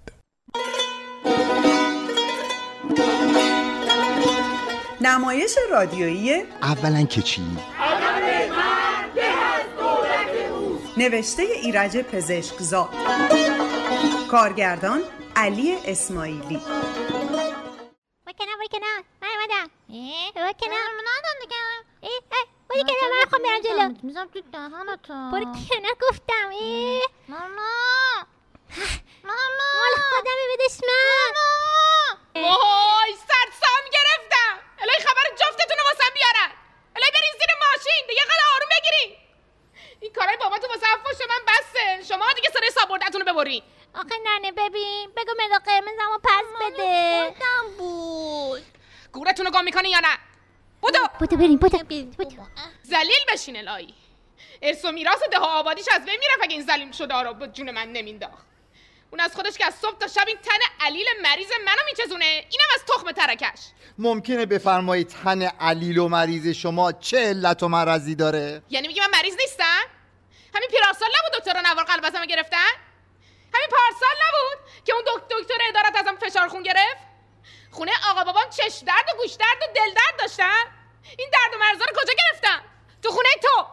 نمایش 5.02 5.56
رادیویی 5.72 6.34
اولا 6.62 7.04
که 7.04 7.22
چی؟ 7.22 7.42
نوشته 10.98 11.44
ایرج 11.44 11.98
پزشکزاد. 11.98 12.90
کارگردان 14.32 15.04
علی 15.36 15.78
اسماعیلی. 15.86 16.62
وکنه 18.28 18.52
وکنه 18.62 19.04
من 19.22 19.28
اومدم. 19.28 19.70
وکنه 20.36 20.76
ندن 21.08 21.40
دیگه 21.42 21.56
بایی 22.70 22.84
کنه 22.84 23.10
من 23.12 23.26
خواهم 23.30 23.44
برم 23.44 23.62
جلو. 23.62 23.94
میزم 24.04 24.30
تو 24.34 24.42
دهانتو 24.54 25.14
برو 25.32 25.46
کنه 25.70 25.90
گفتم 26.02 26.50
ماما 27.28 27.48
ماما 29.24 29.68
مال 29.80 29.96
خودم 30.10 30.40
بدش 30.54 30.78
من. 30.88 31.34
وای 32.42 33.14
سرسام 33.14 33.84
گرفتم. 33.94 34.54
الهی 34.80 35.00
خبر 35.00 35.36
جفتتون 35.40 35.78
رو 35.78 35.84
واسم 35.84 36.14
بیارن. 36.14 36.52
الهی 36.96 37.12
برین 37.12 37.34
زیر 37.40 37.52
ماشین. 37.66 38.08
دیگه 38.10 38.22
قدر 38.22 38.46
آروم 38.56 38.70
بگیرین. 38.78 39.25
این 40.06 40.14
کارای 40.14 40.38
بابا 40.38 40.58
تو 40.58 40.68
واسه 40.68 40.86
فوش 41.04 41.28
من 41.30 41.42
بسه. 41.48 42.14
شما 42.14 42.26
دیگه 42.36 42.50
سر 42.54 42.82
سابردتون 42.82 43.22
رو 43.22 43.34
ببرین. 43.34 43.64
آخه 43.94 44.16
ننه 44.26 44.52
ببین. 44.52 45.12
بگو 45.18 45.32
مداد 45.40 45.62
قرمزمو 45.66 46.18
پس 46.24 46.46
بده. 46.62 47.34
خودم 47.34 47.78
بود. 47.78 48.64
گورتون 49.12 49.46
رو 49.46 49.52
گم 49.52 49.64
می‌کنی 49.64 49.90
یا 49.90 50.00
نه؟ 50.00 50.18
بودو. 50.82 51.00
بودو 51.20 51.38
بریم 51.38 51.58
بودو. 51.58 51.78
بودو. 52.18 52.36
زلیل 52.84 53.26
بشین 53.34 53.70
الهی. 53.70 53.94
ارث 54.62 54.86
و 54.86 54.92
میراث 54.92 55.24
ده 55.32 55.38
آبادیش 55.38 55.86
از 55.92 56.06
بین 56.06 56.20
می‌رفت 56.20 56.44
اگه 56.44 56.54
این 56.54 56.66
زلیل 56.66 56.92
شده 56.92 57.22
رو 57.22 57.34
به 57.34 57.48
جون 57.48 57.72
من 57.72 57.88
نمینداخت. 57.88 58.46
اون 59.12 59.20
از 59.20 59.36
خودش 59.36 59.58
که 59.58 59.66
از 59.66 59.76
صبح 59.76 59.98
تا 59.98 60.08
شب 60.08 60.28
این 60.28 60.38
تن 60.38 60.86
علیل 60.86 61.06
مریض 61.24 61.52
منو 61.66 61.82
میچزونه. 61.86 62.26
اینم 62.26 62.68
از 62.76 62.86
تخم 62.86 63.12
ترکش. 63.12 63.60
ممکنه 63.98 64.46
بفرمایید 64.46 65.08
تن 65.08 65.42
علیل 65.42 65.98
و 65.98 66.08
مریض 66.08 66.48
شما 66.48 66.92
چه 66.92 67.18
علت 67.18 67.64
و 67.64 67.68
مرضی 67.68 68.16
داره؟ 68.16 68.62
یعنی 68.70 68.88
میگی 68.88 69.00
من 69.00 69.10
مریض 69.14 69.36
نیستم؟ 69.40 69.84
همین 70.56 70.70
پیرارسال 70.70 71.10
نبود 71.20 71.40
دکتر 71.40 71.62
نوار 71.62 71.84
قلب 71.86 72.06
ازم 72.06 72.26
گرفتن؟ 72.26 72.72
همین 73.54 73.68
پارسال 73.70 74.16
نبود 74.28 74.86
که 74.86 74.94
اون 74.94 75.04
دکتر 75.30 75.58
ادارت 75.70 75.96
ازم 75.96 76.16
فشار 76.16 76.48
خون 76.48 76.64
گرفت؟ 76.64 77.06
خونه 77.72 77.92
آقا 78.10 78.24
بابام 78.24 78.50
چش 78.50 78.84
درد 78.88 79.06
و 79.14 79.18
گوش 79.18 79.34
درد 79.34 79.58
و 79.62 79.74
دل 79.76 79.94
درد 79.94 80.20
داشتن؟ 80.20 80.64
این 81.18 81.30
درد 81.34 81.54
و 81.56 81.58
مرزا 81.60 81.86
رو 81.86 82.02
کجا 82.02 82.14
گرفتم 82.14 82.62
تو 83.04 83.10
خونه 83.12 83.30
تو! 83.42 83.66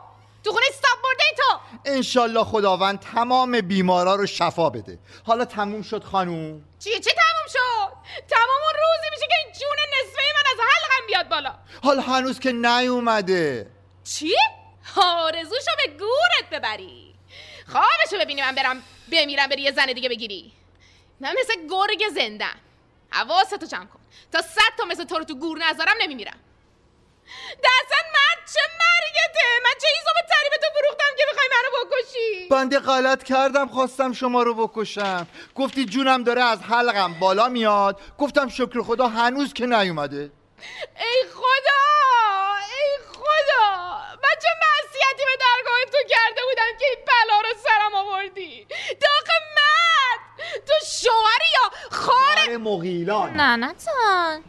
تو 0.44 0.52
خونه 0.52 0.66
استاب 0.68 1.02
برده 1.02 1.24
تو! 1.36 1.60
انشالله 1.84 2.44
خداوند 2.44 3.00
تمام 3.00 3.60
بیمارا 3.60 4.14
رو 4.14 4.26
شفا 4.26 4.70
بده. 4.70 4.98
حالا 5.26 5.44
تموم 5.44 5.82
شد 5.82 6.04
خانوم؟ 6.04 6.64
چیه 6.78 7.00
چه 7.00 7.10
تموم 7.10 7.46
شد؟ 7.48 7.92
تمام 8.28 8.60
اون 8.62 8.74
روزی 8.74 9.10
میشه 9.10 9.26
که 9.26 9.34
این 9.44 9.52
جون 9.52 9.76
نصفه 9.92 10.22
من 10.34 10.50
از 10.52 10.58
حلقم 10.60 11.06
بیاد 11.06 11.28
بالا. 11.28 11.54
حالا 11.82 12.02
هنوز 12.02 12.40
که 12.40 12.52
نیومده. 12.52 13.70
چی؟ 14.04 14.34
آرزوشو 14.96 15.70
به 15.86 15.92
گورت 15.98 16.50
ببری. 16.52 17.14
خوابشو 17.72 18.24
ببینی 18.24 18.42
من 18.42 18.54
برم 18.54 18.82
بمیرم 19.12 19.46
بری 19.46 19.62
یه 19.62 19.72
زن 19.72 19.86
دیگه 19.86 20.08
بگیری. 20.08 20.52
من 21.20 21.34
مثل 21.40 21.54
گرگ 21.70 22.08
زندم 22.14 22.60
حواستو 23.10 23.66
جمع 23.66 23.86
کن. 23.86 24.00
تا 24.32 24.42
صد 24.42 24.76
تا 24.78 24.84
مثل 24.84 25.04
تو 25.04 25.18
رو 25.18 25.24
تو 25.24 25.34
گور 25.34 25.58
نذارم 25.58 25.94
نمیمیرم. 26.00 26.38
دستن 27.64 28.04
من 28.14 28.46
چه 28.54 28.60
مرگته 28.60 29.46
من 29.64 29.70
چه 29.80 29.88
ایزو 29.96 30.10
به 30.14 30.28
تری 30.28 30.58
تو 30.60 30.78
فروختم 30.78 31.16
که 31.18 31.24
بخوای 31.32 31.48
منو 31.52 31.84
بکشی؟ 31.84 32.48
بنده 32.48 32.78
غلط 32.78 33.22
کردم 33.22 33.68
خواستم 33.68 34.12
شما 34.12 34.42
رو 34.42 34.66
بکشم. 34.66 35.26
گفتی 35.54 35.84
جونم 35.84 36.24
داره 36.24 36.42
از 36.42 36.62
حلقم 36.62 37.14
بالا 37.14 37.48
میاد. 37.48 38.00
گفتم 38.18 38.48
شکر 38.48 38.82
خدا 38.82 39.08
هنوز 39.08 39.52
که 39.52 39.66
نیومده. 39.66 40.30
ای 40.96 41.24
خدا 41.34 41.82
ای 42.68 42.98
خدا! 43.12 43.91
من 44.22 44.34
چه 44.42 44.48
معصیتی 44.62 45.24
به 45.24 45.36
درگاه 45.40 45.78
تو 45.92 45.98
کرده 46.08 46.40
بودم 46.48 46.78
که 46.78 46.86
این 46.86 46.98
بلا 47.06 47.40
رو 47.40 47.54
سرم 47.64 47.94
آوردی؟ 47.94 48.66
داغ 49.00 49.28
مرد! 49.56 50.22
تو 50.66 50.72
شوهری 50.86 51.50
یا 51.54 51.70
خار 51.90 52.56
مغیلان. 52.56 53.30
نه 53.30 53.56
نه 53.56 53.74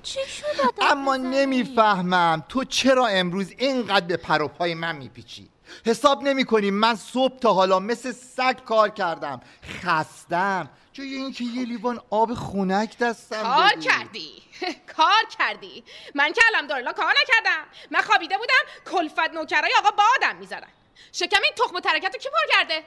چی 0.04 0.20
شد 0.28 0.46
اما 0.82 1.16
نمی‌فهمم 1.16 2.44
تو 2.50 2.64
چرا 2.64 3.08
امروز 3.08 3.52
اینقدر 3.58 4.06
به 4.06 4.18
پروپای 4.18 4.74
من 4.74 4.96
میپیچی؟ 4.96 5.50
حساب 5.86 6.24
نمی 6.24 6.46
کنی 6.46 6.72
من 6.72 6.96
صبح 6.96 7.40
تا 7.40 7.54
حالا 7.54 7.80
مثل 7.80 8.12
سگ 8.12 8.64
کار 8.66 8.90
کردم. 8.90 9.42
خستم. 9.84 10.70
جای 10.94 11.14
اینکه 11.14 11.44
یه 11.44 11.66
لیوان 11.66 12.02
آب 12.10 12.34
خونک 12.34 12.98
دستم 12.98 13.44
کار. 13.44 13.70
کردی. 13.70 14.44
کار 14.98 15.24
کردی. 15.40 15.84
من 16.16 16.34
که 16.34 16.42
الحمدلله 16.48 16.94
کار 16.94 17.14
نکردم. 17.22 17.66
من 17.92 18.02
خوابیده 18.02 18.38
بودم 18.38 18.92
کلفت 18.92 19.34
نوکرای 19.34 19.72
آقا 19.80 19.92
بادم 19.92 20.36
می‌زدن. 20.36 20.68
شکم 21.12 21.42
این 21.44 21.54
تخم 21.58 21.76
و 21.76 21.80
ترکت 21.80 22.14
رو 22.14 22.20
کی 22.20 22.30
پر 22.30 22.58
کرده؟ 22.58 22.84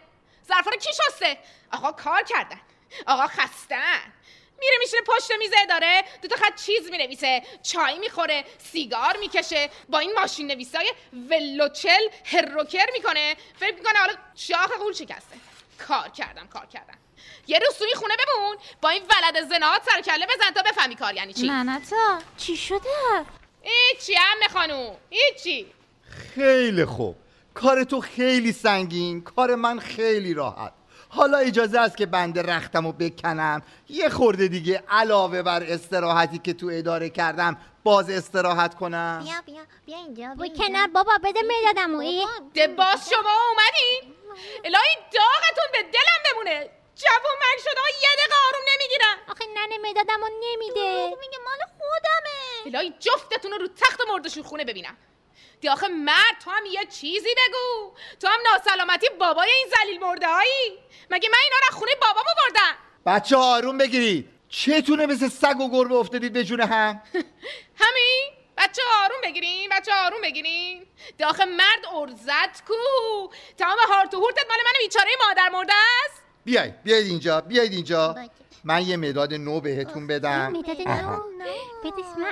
ظرفا 0.48 0.70
رو 0.70 0.76
کی 0.76 0.90
شسته؟ 0.92 1.38
آقا 1.72 1.92
کار 1.92 2.22
کردن. 2.22 2.61
آقا 3.07 3.26
خستن. 3.26 4.12
میره 4.59 4.76
میشینه 4.80 5.02
پشت 5.02 5.32
میز 5.38 5.50
اداره 5.62 6.04
دو 6.22 6.28
تا 6.28 6.36
خط 6.36 6.62
چیز 6.62 6.90
می‌نویسه. 6.90 7.42
چای 7.62 7.98
می‌خوره 7.98 8.44
سیگار 8.72 9.16
می‌کشه. 9.20 9.70
با 9.88 9.98
این 9.98 10.12
ماشین 10.16 10.46
نویسای 10.46 10.92
ولوچل 11.12 12.09
هروکر 12.24 12.86
می‌کنه. 12.92 13.36
فکر 13.61 13.74
می‌کنه 13.74 13.98
حالا 13.98 14.14
شاخ 14.34 14.70
قول 14.72 14.92
شکسته. 14.92 15.36
کار 15.77 16.09
کردم 16.09 16.47
کار 16.47 16.66
کردم. 16.66 16.99
یه 17.47 17.59
روز 17.59 17.79
توی 17.79 17.95
خونه 17.95 18.14
بمون 18.16 18.57
با 18.83 18.89
این 18.89 19.03
ولد 19.03 19.49
زنات 19.49 19.83
سر 19.91 20.01
کله 20.01 20.27
بزن 20.27 20.51
تا 20.55 20.62
بفهمی 20.62 20.97
کار 20.97 21.14
یعنی 21.14 21.33
چی. 21.33 21.47
نه 21.49 21.62
نه 21.62 21.81
تا 21.81 22.18
چی 22.37 22.57
شده؟ 22.57 22.81
هیچی 23.62 24.14
هم 24.14 24.49
خانوم 24.53 24.97
هیچی. 25.11 25.66
خیلی 26.35 26.85
خوب. 26.85 27.16
کار 27.55 27.85
تو 27.85 28.01
خیلی 28.01 28.53
سنگین 28.53 29.20
کار 29.20 29.55
من 29.55 29.79
خیلی 29.79 30.35
راحت. 30.35 30.72
حالا 31.09 31.39
اجازه 31.39 31.81
است 31.81 31.97
که 31.97 32.07
بنده 32.07 32.43
رختم 32.43 32.87
رو 32.87 32.93
بکنم. 32.93 33.62
یه 33.89 34.09
خورده 34.09 34.49
دیگه 34.49 34.85
علاوه 34.91 35.43
بر 35.43 35.62
استراحتی 35.62 36.39
که 36.39 36.53
تو 36.53 36.70
اداره 36.72 37.11
کردم 37.11 37.57
باز 37.85 38.11
استراحت 38.11 38.74
کنم. 38.74 39.20
بیا 39.24 39.35
بیا 39.47 39.62
بیا 39.87 39.99
اینجا 39.99 40.35
بای 40.35 40.51
کنار 40.51 40.87
بابا 40.87 41.12
بده 41.24 41.41
می‌دادم 41.43 41.99
ای. 41.99 42.27
ده 42.55 42.66
باز 42.66 43.11
شما 43.11 43.31
اومدین 43.51 44.15
الهی 44.64 44.97
داغتون 45.12 45.72
به 45.72 45.82
دلم 45.82 46.32
بمونه. 46.32 46.70
جوون 46.95 47.37
من 47.41 47.57
شده 47.62 47.80
یه 48.03 48.09
دقیقه 48.18 48.34
آروم 48.49 48.64
نمی‌گیرم 48.74 49.16
آخه 49.28 49.45
ننه 49.55 49.78
می‌دادم 49.78 50.22
و 50.22 50.28
نمیده. 50.41 51.07
میگه 51.20 51.39
مال 51.45 51.59
خودمه. 51.78 52.76
الهی 52.76 52.95
جفتتون 53.01 53.53
رو 53.53 53.59
رو 53.59 53.68
تخت 53.68 54.01
مردشون 54.09 54.43
خونه 54.43 54.64
ببینم. 54.64 54.97
دی 55.61 55.68
آخه 55.68 55.89
مرد 55.89 56.37
تو 56.45 56.51
هم 56.51 56.66
یه 56.66 56.87
چیزی 56.87 57.28
بگو. 57.34 57.93
تو 58.20 58.28
هم 58.28 58.39
ناسلامتی 58.53 59.09
بابای 59.09 59.51
این 59.51 59.66
زلیل 59.76 60.01
مرده 60.01 60.26
هایی. 60.28 60.78
مگه 61.11 61.28
من 61.28 61.39
اینا 61.45 61.57
رو 61.70 61.76
خونه 61.78 61.93
بابام 62.01 62.24
بردم؟ 62.37 62.76
بچه 63.07 63.37
آروم 63.37 63.78
بگیرید. 63.78 64.28
چتونه 64.49 65.07
مثل 65.07 65.28
سگ 65.28 65.61
و 65.61 65.70
گربه 65.70 65.95
افتادید 65.95 66.32
به 66.32 66.45
جون 66.45 66.61
هم؟ 66.61 67.03
همین؟ 67.82 68.36
بچه 68.57 68.82
آروم 69.04 69.16
بگیرین 69.24 69.70
بچه 69.72 69.92
آروم 69.94 70.20
بگیرین. 70.22 70.86
داخل 71.18 71.48
مرد 71.48 71.86
ارزت 71.94 72.64
کو. 72.68 72.74
تمام 73.59 73.78
هارت 73.88 74.14
و 74.14 74.20
هورتت 74.20 74.44
مال 74.48 74.59
من 74.64 74.72
بیچاره 74.78 75.11
مادر 75.28 75.48
مرده 75.48 75.72
است. 76.04 76.22
بیاید 76.44 76.82
بیاید 76.82 77.07
اینجا 77.07 77.40
بیاید 77.40 77.72
اینجا. 77.72 78.14
من 78.64 78.82
یه 78.82 78.96
مداد 78.96 79.34
نو 79.34 79.61
بهتون 79.61 80.07
بدم. 80.07 80.54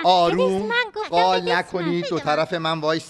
آروم. 0.05 0.72
قال. 1.11 1.53
نکنید 1.53 2.09
دو 2.09 2.18
طرف 2.18 2.53
من. 2.53 2.72
من. 2.75 3.01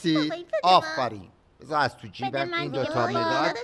آفرین. 0.62 1.28
بذار 1.60 1.80
از 1.80 1.96
تو 1.96 2.08
جیبم 2.08 2.54
این 2.54 2.70
دوتا. 2.70 3.06
مداد. 3.06 3.58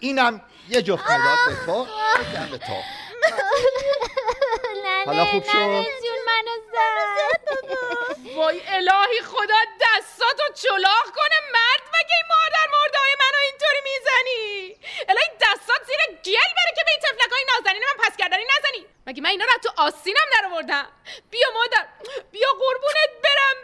اینم 0.00 0.40
یه 0.68 0.82
جفت 0.82 1.10
مداد 1.10 1.38
به 1.48 1.66
تو. 1.66 1.84
بدم 1.84 2.48
به 2.50 2.58
تو. 2.58 2.72
ننه 4.84 5.04
حالا 5.06 5.24
خوب 5.24 5.42
شد؟ 5.44 5.84
منو 6.40 6.56
زد. 6.72 7.40
وای 8.36 8.60
الهی 8.68 9.20
خدا 9.22 9.60
دستاتو 9.80 10.52
چلاق 10.54 11.04
کنه 11.16 11.38
مرد 11.52 11.82
مگه 11.94 12.14
این 12.16 12.26
مادر 12.28 12.66
مردای 12.72 13.12
منو 13.20 13.38
اینطوری 13.44 13.80
می‌زنی؟ 13.84 14.76
الهی 15.08 15.28
دستات 15.40 15.82
زیر 15.86 15.96
گل 16.24 16.50
بره 16.56 16.72
که 16.76 16.82
به 16.84 16.90
این 16.90 17.00
تفلکای 17.02 17.44
نازنین 17.54 17.82
من 17.82 18.04
پس 18.04 18.16
کردنی 18.16 18.44
نزنی. 18.44 18.86
مگه 19.06 19.22
من 19.22 19.30
اینا 19.30 19.44
رو 19.44 19.50
تو 19.62 19.70
آستینم 19.82 20.26
درآوردم؟ 20.40 20.88
بیا 21.30 21.48
مادر 21.54 21.86
بیا 22.32 22.48
قربونت 22.52 23.10
برم. 23.24 23.56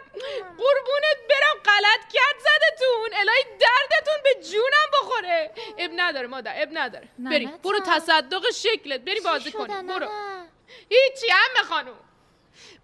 قربونت 0.57 1.17
برم 1.29 1.57
غلط 1.65 2.13
کرد 2.13 2.39
زدتون. 2.39 3.09
الهی 3.13 3.43
دردتون 3.43 4.23
به 4.23 4.35
جونم 4.51 4.87
بخوره. 4.93 5.51
اب 5.77 5.91
نداره 5.95 6.27
مادر 6.27 6.61
اب 6.61 6.69
نداره. 6.71 7.07
بری 7.19 7.45
برو. 7.63 7.79
تصدق 7.79 8.51
شکلت. 8.51 9.01
بری 9.01 9.19
بازی 9.19 9.51
کنی 9.51 9.73
برو. 9.83 10.09
هیچی 10.89 11.27
هم 11.29 11.63
خانوم. 11.69 12.06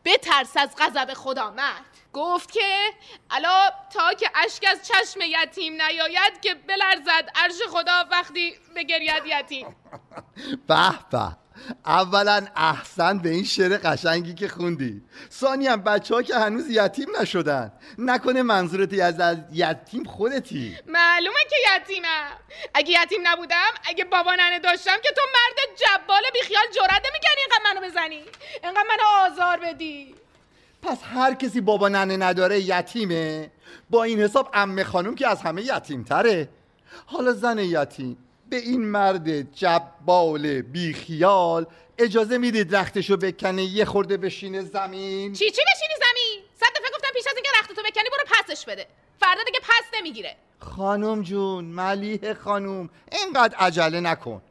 بترس 0.05 0.57
از 0.57 0.75
غضب 0.77 1.13
خدا 1.13 1.51
مرد 1.51 1.85
گفت 2.13 2.51
که 2.51 2.93
الا 3.31 3.69
تا 3.93 4.13
که 4.13 4.29
اشک 4.35 4.65
از 4.71 4.87
چشم 4.87 5.19
یتیم 5.21 5.73
نیاید 5.73 6.41
که 6.41 6.53
بلرزد 6.55 7.29
عرش 7.35 7.61
خدا 7.69 8.05
وقتی 8.11 8.55
بگرید 8.75 9.23
یتیم. 9.25 9.75
به 10.67 10.91
به. 11.11 11.42
اولا 11.85 12.47
احسن 12.55 13.19
به 13.19 13.29
این 13.29 13.43
شعر 13.43 13.77
قشنگی 13.77 14.33
که 14.33 14.47
خوندی. 14.47 15.01
ثانیا 15.31 15.77
بچه 15.77 16.15
ها 16.15 16.21
که 16.21 16.35
هنوز 16.35 16.69
یتیم 16.69 17.07
نشدن. 17.21 17.71
نکنه 17.97 18.43
منظورت 18.43 18.99
از 18.99 19.19
از 19.19 19.37
یتیم 19.51 20.03
خودتی. 20.03 20.77
معلومه 20.87 21.39
که 21.49 21.55
یتیمم. 21.75 22.27
اگه 22.73 23.01
یتیم 23.03 23.21
نبودم 23.23 23.71
اگه 23.83 24.05
بابا 24.05 24.35
ننه 24.35 24.59
داشتم 24.59 24.97
که 25.03 25.09
تو 25.15 25.21
مرد 25.33 25.77
جبال 25.77 26.21
بیخیال 26.33 26.63
جرأت 26.75 27.03
نمی‌کنی 27.05 27.41
اینقدر 27.41 27.63
منو 27.73 27.87
بزنی. 27.87 28.23
اینقدر 28.63 28.83
منو 28.89 29.31
آزار 29.31 29.59
بدی. 29.59 30.15
پس 30.81 30.97
هر 31.03 31.33
کسی 31.33 31.61
بابا 31.61 31.89
ننه 31.89 32.17
نداره 32.17 32.59
یتیمه؟ 32.59 33.51
با 33.89 34.03
این 34.03 34.21
حساب 34.21 34.49
امه 34.53 34.83
خانم 34.83 35.15
که 35.15 35.27
از 35.27 35.41
همه 35.41 35.61
یتیم 35.61 36.03
تره 36.03 36.49
حالا 37.05 37.33
زن 37.33 37.59
یتیم 37.59 38.17
به 38.53 38.59
این 38.59 38.85
مرد 38.85 39.55
جبال 39.55 40.61
بیخیال 40.61 41.65
اجازه 41.97 42.37
می‌دید 42.37 42.75
رختشو 42.75 43.17
بکنه 43.17 43.63
یه 43.63 43.85
خورده 43.85 44.17
بشینه 44.17 44.61
زمین؟ 44.61 45.33
چی 45.33 45.45
چی 45.45 45.61
بشینی 45.61 45.93
زمین؟ 45.99 46.41
صد 46.55 46.65
دفعه 46.75 46.91
گفتم 46.95 47.07
پیش 47.13 47.27
از 47.27 47.33
اینکه 47.35 47.49
رختتو 47.59 47.81
بکنی 47.81 48.09
برو 48.09 48.25
پسش 48.25 48.65
بده. 48.65 48.87
فردا 49.19 49.43
دیگه 49.43 49.59
پس 49.59 49.83
نمی‌گیره. 49.93 50.35
خانم 50.59 51.21
جون 51.21 51.65
ملیه 51.65 52.33
خانم 52.33 52.89
اینقدر 53.11 53.57
عجله 53.57 53.99
نکن. 53.99 54.41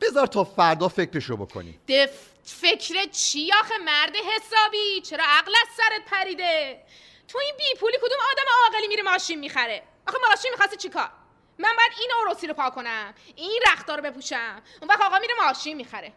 بذار 0.00 0.26
تا 0.26 0.44
فردا 0.44 0.88
فکرشو 0.88 1.36
بکنی. 1.36 1.78
دف 1.88 2.10
فکر 2.44 3.04
چی 3.12 3.52
آخه 3.60 3.78
مرد 3.78 4.12
حسابی؟ 4.16 5.00
چرا 5.00 5.24
عقل 5.28 5.52
از 5.62 5.68
سرت 5.76 6.02
پریده؟ 6.10 6.80
تو 7.28 7.38
این 7.38 7.54
بی 7.58 7.80
پولی 7.80 7.96
کدوم 7.96 8.18
آدم 8.32 8.44
عاقلی 8.64 8.88
میره 8.88 9.02
ماشین 9.02 9.40
می‌خره؟ 9.40 9.82
آخه 10.08 10.18
ماشین 10.30 10.50
می‌خواسته 10.50 10.76
چیکار؟ 10.76 11.10
من 11.58 11.68
باید 11.76 11.92
این 12.00 12.10
اوروسی 12.18 12.46
رو 12.46 12.54
پا 12.54 12.70
کنم. 12.70 13.14
این 13.36 13.62
رختا 13.72 13.94
رو 13.94 14.02
بپوشم. 14.02 14.62
اون 14.80 14.90
وقت 14.90 15.00
آقا 15.00 15.18
میره 15.18 15.34
ماشین 15.46 15.76
می‌خره. 15.76 16.12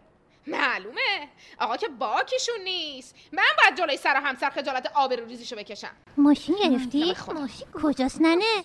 معلومه. 0.48 1.30
آقا 1.60 1.78
که 1.78 1.88
باکیشون 1.88 2.60
نیست. 2.64 3.16
من 3.32 3.44
باید 3.64 3.78
جلوی 3.78 3.98
سر 3.98 4.14
و 4.14 4.28
همسر 4.28 4.50
خجالت 4.50 4.92
آبرو 4.96 5.26
ریزیشو 5.26 5.56
بکشم. 5.56 5.96
ماشین 6.18 6.56
گرفتی؟ 6.56 7.16
ماشین 7.34 7.68
کجاست 7.84 8.22
ننه؟ 8.22 8.64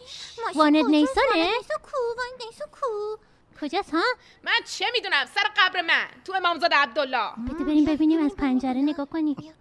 وانت 0.55 0.85
نیسانه؟ 0.85 1.53
کو 1.83 1.97
وانت 2.19 2.47
نیسان 2.47 2.69
کو. 2.81 3.17
کجاست 3.61 3.95
ها؟ 3.95 4.03
من 4.43 4.61
چه 4.79 4.87
می‌دونم؟ 4.93 5.27
سر 5.35 5.51
قبر 5.57 5.83
من. 5.83 6.09
تو 6.25 6.35
امامزاده 6.35 6.77
عبدالله. 6.77 7.31
بده 7.55 7.65
بریم 7.65 7.85
ببینیم 7.85 8.25
از 8.25 8.37
پنجره 8.37 8.81
نگاه 8.81 9.07
کنیم. 9.07 9.55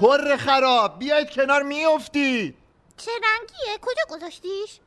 کر 0.00 0.36
خراب. 0.36 0.98
بیاید 0.98 1.30
کنار 1.30 1.62
میافتی. 1.62 2.54
چه 2.96 3.10
رنگیه؟ 3.10 3.78
کجا 3.82 4.16
گذاشتیش؟ 4.16 4.80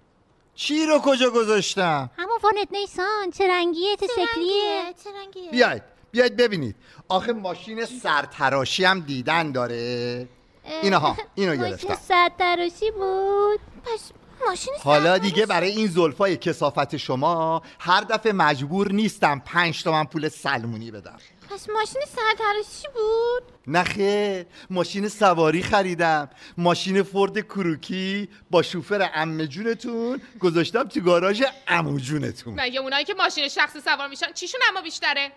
چی 0.56 0.86
رو 0.86 0.99
کجا 0.99 1.30
گذاشتم؟ 1.30 2.10
همون 2.18 2.38
وانت 2.43 2.68
نیسان 2.72 3.32
چه 3.38 3.47
رنگیه؟ 3.47 3.95
چه 3.95 4.08
شکلیه؟ 4.08 4.93
چه 5.04 5.10
رنگیه؟ 5.22 5.52
بیاید 5.52 5.84
بیاید 6.12 6.38
ببینید. 6.38 6.76
آخه 7.10 7.34
ماشین 7.34 7.86
سرتراشی 7.86 8.86
هم 8.86 8.99
دیدن 8.99 9.52
داره. 9.52 10.28
اینها 10.82 11.18
اینو 11.36 11.56
ماشین 11.56 11.70
گرفتم. 11.70 11.95
صد 11.95 12.32
تراشی 12.39 12.91
بود. 12.91 13.60
پس 13.86 14.12
ماشین 14.47 14.74
حالا 14.84 15.18
دیگه 15.18 15.45
برای 15.45 15.72
این 15.72 15.88
زلفای 15.88 16.38
کسافت 16.38 16.97
شما 16.97 17.62
هر 17.80 18.02
دفعه 18.02 18.32
مجبور 18.32 18.91
نیستم 18.91 19.41
پنج 19.45 19.84
تومن 19.84 20.04
پول 20.04 20.30
سلمونی 20.30 20.91
بدم. 20.91 21.18
پس 21.54 21.70
ماشین 21.70 22.02
صد 22.08 22.38
تراشی 22.38 22.88
بود؟ 22.93 23.43
نه 23.68 23.84
خیر. 23.84 24.45
ماشین 24.70 25.08
سواری 25.08 25.64
خریدم. 25.64 26.30
ماشین 26.58 27.04
فورد 27.04 27.39
کروکی 27.39 28.30
با 28.52 28.62
شوفر 28.62 29.02
عمه 29.02 29.47
جونتون 29.47 30.22
گذاشتم 30.39 30.84
تو 30.84 31.02
گاراژ 31.02 31.43
عمو 31.68 31.99
جونتون. 31.99 32.54
مگه 32.62 32.80
اونایی 32.80 33.06
که 33.06 33.14
ماشین 33.14 33.47
شخصی 33.47 33.80
سوار 33.82 34.08
میشن 34.08 34.34
چیشون 34.34 34.62
اما 34.70 34.82
بیشتره؟ 34.82 35.32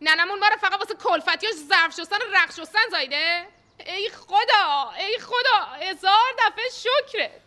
ننمون 0.00 0.38
ما 0.38 0.48
رو 0.48 0.56
فقط 0.60 0.80
واسه 0.80 0.94
کلفتی 0.94 1.46
و 1.46 1.50
ظرف 1.68 1.92
شستن 2.00 2.16
و 2.16 2.36
رخ 2.36 2.50
شستن 2.50 2.90
زایده؟ 2.90 3.46
ای 3.86 4.10
خدا 4.10 4.90
ای 4.98 5.18
خدا 5.18 5.86
هزار 5.90 6.32
دفعه 6.38 6.64
شکرت. 6.72 7.42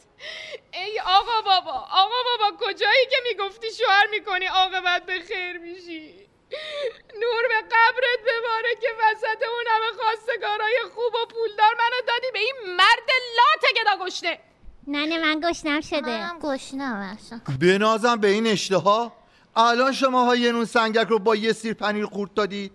ای 0.74 0.99
آقا 0.99 1.41
بابا 1.41 1.72
آقا 1.72 2.16
بابا 2.39 2.57
کجایی 2.59 3.05
که 3.09 3.18
می‌گفتی 3.24 3.68
شوهر 3.78 4.07
می‌کنی؟ 4.11 4.45
عاقبت 4.45 5.05
به 5.05 5.20
خیر 5.20 5.57
میشی. 5.57 6.24
نور 7.21 7.43
به 7.49 7.75
قبرت 7.75 8.19
بباره 8.27 8.75
که 8.81 8.87
وسط 8.99 9.43
اون 9.43 9.65
همه 9.69 10.01
خواستگارای 10.01 10.77
خوب 10.95 11.15
و 11.15 11.25
پولدار 11.25 11.75
منو 11.79 12.01
دادی 12.07 12.31
به 12.33 12.39
این 12.39 12.55
مرد 12.77 13.09
لات 13.37 13.71
گدا 13.81 14.05
گشته 14.05 14.39
ننه 14.87 15.17
من 15.17 15.39
گشنم 15.43 15.81
شده. 15.81 16.01
منم 16.01 16.39
گشنم. 16.41 17.17
بنازم 17.61 18.15
به 18.15 18.27
این 18.27 18.47
اشتها؟ 18.47 19.15
الان 19.55 19.91
شما 19.91 20.25
ها 20.25 20.35
یه 20.35 20.51
نون 20.51 20.65
سنگک 20.65 21.07
رو 21.07 21.19
با 21.19 21.35
یه 21.35 21.53
سیر 21.53 21.73
پنیر 21.73 22.05
قورت 22.05 22.33
دادید؟ 22.33 22.71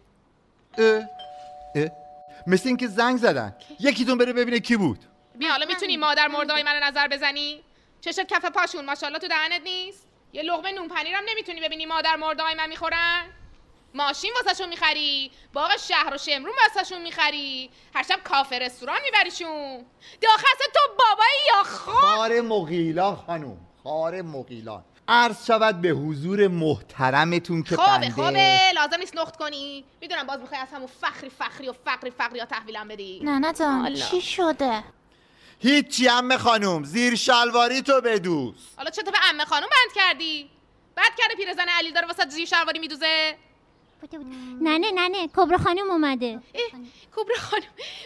اه 0.79 1.03
اه. 1.75 1.91
مثل 2.47 2.69
اینکه 2.69 2.87
زنگ 2.87 3.19
زدن. 3.19 3.57
یکیتون 3.81 4.19
بره 4.19 4.33
ببینه 4.33 4.61
کی 4.61 4.77
بود. 4.77 4.99
بیا 5.35 5.51
حالا 5.51 5.67
می‌تونی 5.67 5.97
مادر 5.97 6.29
مردای 6.29 6.63
منو 6.63 6.85
نظر 6.85 7.09
بزنی؟ 7.09 7.65
چشت 8.01 8.27
کف 8.27 8.45
پاشون 8.45 8.85
ماشاءالله 8.85 9.19
تو 9.19 9.29
دهنت 9.29 9.63
نیست. 9.63 10.07
یه 10.33 10.43
لقمه 10.43 10.73
نون 10.73 10.89
پنیرم 10.89 11.23
نمی‌تونی 11.29 11.61
ببینی 11.61 11.87
مادر 11.87 12.17
مردای 12.17 12.55
من 12.55 12.69
می‌خورن؟ 12.69 13.31
ماشین 13.95 14.33
واسهشون 14.45 14.69
می‌خری؟ 14.69 15.31
باغ 15.53 15.77
شهر 15.77 16.15
و 16.15 16.19
شمرون 16.19 16.55
واسهشون 16.63 17.03
می‌خری؟ 17.03 17.71
هر 17.95 18.03
شب 18.03 18.21
کافه 18.25 18.59
رستوران 18.59 18.99
میبریشون؟ 19.05 19.85
داخست 20.21 20.71
تو 20.75 20.81
بابایی 20.99 21.41
یا 21.49 21.63
خار؟ 21.63 21.95
خار 21.95 22.41
مقیلان 22.41 23.17
خانوم 23.17 23.59
خار 23.83 24.23
مقیلان 24.23 24.85
عرض 25.09 25.47
شود 25.47 25.81
به 25.81 25.89
حضور 25.89 26.49
محترمتون 26.49 27.63
که 27.63 27.77
خوبه 27.77 27.89
بنده 27.89 28.11
خوبه 28.11 28.59
لازم 28.75 28.97
نیست 29.01 29.17
نخت 29.17 29.37
کنی. 29.37 29.85
می‌دونم 30.01 30.27
باز 30.27 30.41
می‌خوای 30.41 30.61
از 30.61 30.69
همون 30.73 30.87
فخری 31.01 31.31
فخری 31.31 31.69
و 31.69 31.73
فقری 31.85 32.11
فقری 32.11 32.41
ها 32.41 32.47
تحویلم 32.47 32.89
بدی. 32.89 33.21
ننه 33.25 33.53
جان. 33.53 33.81
حالا. 33.81 34.07
چی 34.07 34.21
شده؟ 34.21 34.85
هیچی 35.59 36.09
همه 36.09 36.39
خانوم. 36.39 36.85
زیر 36.85 37.17
شلواری 37.17 37.83
تو 37.83 38.01
بدوز. 38.01 38.55
حالا 38.77 38.91
چطور 38.91 39.11
به 39.11 39.19
عمه 39.29 39.45
خانم 39.45 39.67
بند 39.67 39.95
کردی؟ 39.95 40.51
بعد 40.95 41.13
کرده 41.19 41.35
پیرزن 41.35 41.69
علی 41.69 41.93
داره 41.93 42.07
واسه 42.07 42.29
زیر 42.29 42.47
شلواری 42.47 42.79
میدوزه. 42.79 43.37
ننه 44.61 44.91
ننه 44.91 45.29
کبرا 45.37 45.59
خانم 45.59 45.91
اومده. 45.91 46.41
کبرا 47.17 47.37
خانم. 47.39 47.63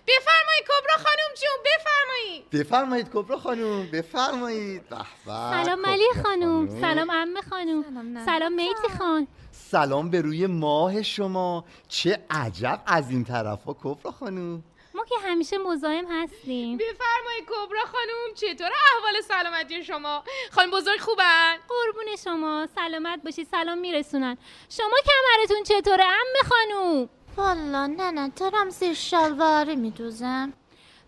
بفرمایید 0.07 0.65
کبرا 0.65 0.97
خانم 0.97 1.35
جون 1.41 1.59
بفرمایید. 1.65 2.51
بفرمایید 2.51 3.09
کبرا 3.15 3.39
خانوم 3.39 3.87
بفرمایید. 3.93 4.89
به 4.89 4.97
به، 5.27 5.33
سلام 5.65 5.81
ملی 5.81 6.23
خانم 6.23 6.81
سلام 6.81 7.11
عمه 7.11 7.41
خانم 7.51 8.25
سلام 8.27 8.53
میتی 8.53 8.89
خان. 8.99 9.27
سلام 9.53 10.11
به 10.11 10.21
روی 10.21 10.47
ماه 10.47 11.03
شما. 11.03 11.65
چه 11.89 12.25
عجب 12.31 12.83
از 12.87 13.11
این 13.11 13.25
طرف 13.25 13.65
ها 13.65 13.77
کبرا 13.83 14.11
خانوم 14.11 14.63
ما 14.95 15.05
که 15.05 15.15
همیشه 15.25 15.59
مزاحم 15.59 16.07
هستیم. 16.11 16.77
بفرمایید 16.79 17.45
کبرا 17.47 17.85
خانم 17.85 18.35
چطور 18.35 18.71
احوال 18.97 19.21
سلامتی 19.21 19.85
شما؟ 19.85 20.25
خانم 20.51 20.71
بزرگ 20.71 21.01
خوبن؟ 21.01 21.55
قربون 21.69 22.17
شما 22.25 22.69
سلامت 22.75 23.23
باشی 23.25 23.45
سلام 23.45 23.79
میرسونن. 23.79 24.37
شما 24.69 24.97
کمرتون 25.07 25.63
چطوره 25.63 26.05
عمه 26.05 26.49
خانوم 26.49 27.09
والا 27.37 27.87
نه 27.87 28.11
نه 28.11 28.29
دارم 28.29 28.71
زیر 28.71 28.95
شلواری 28.95 29.77
میدوزم. 29.77 30.53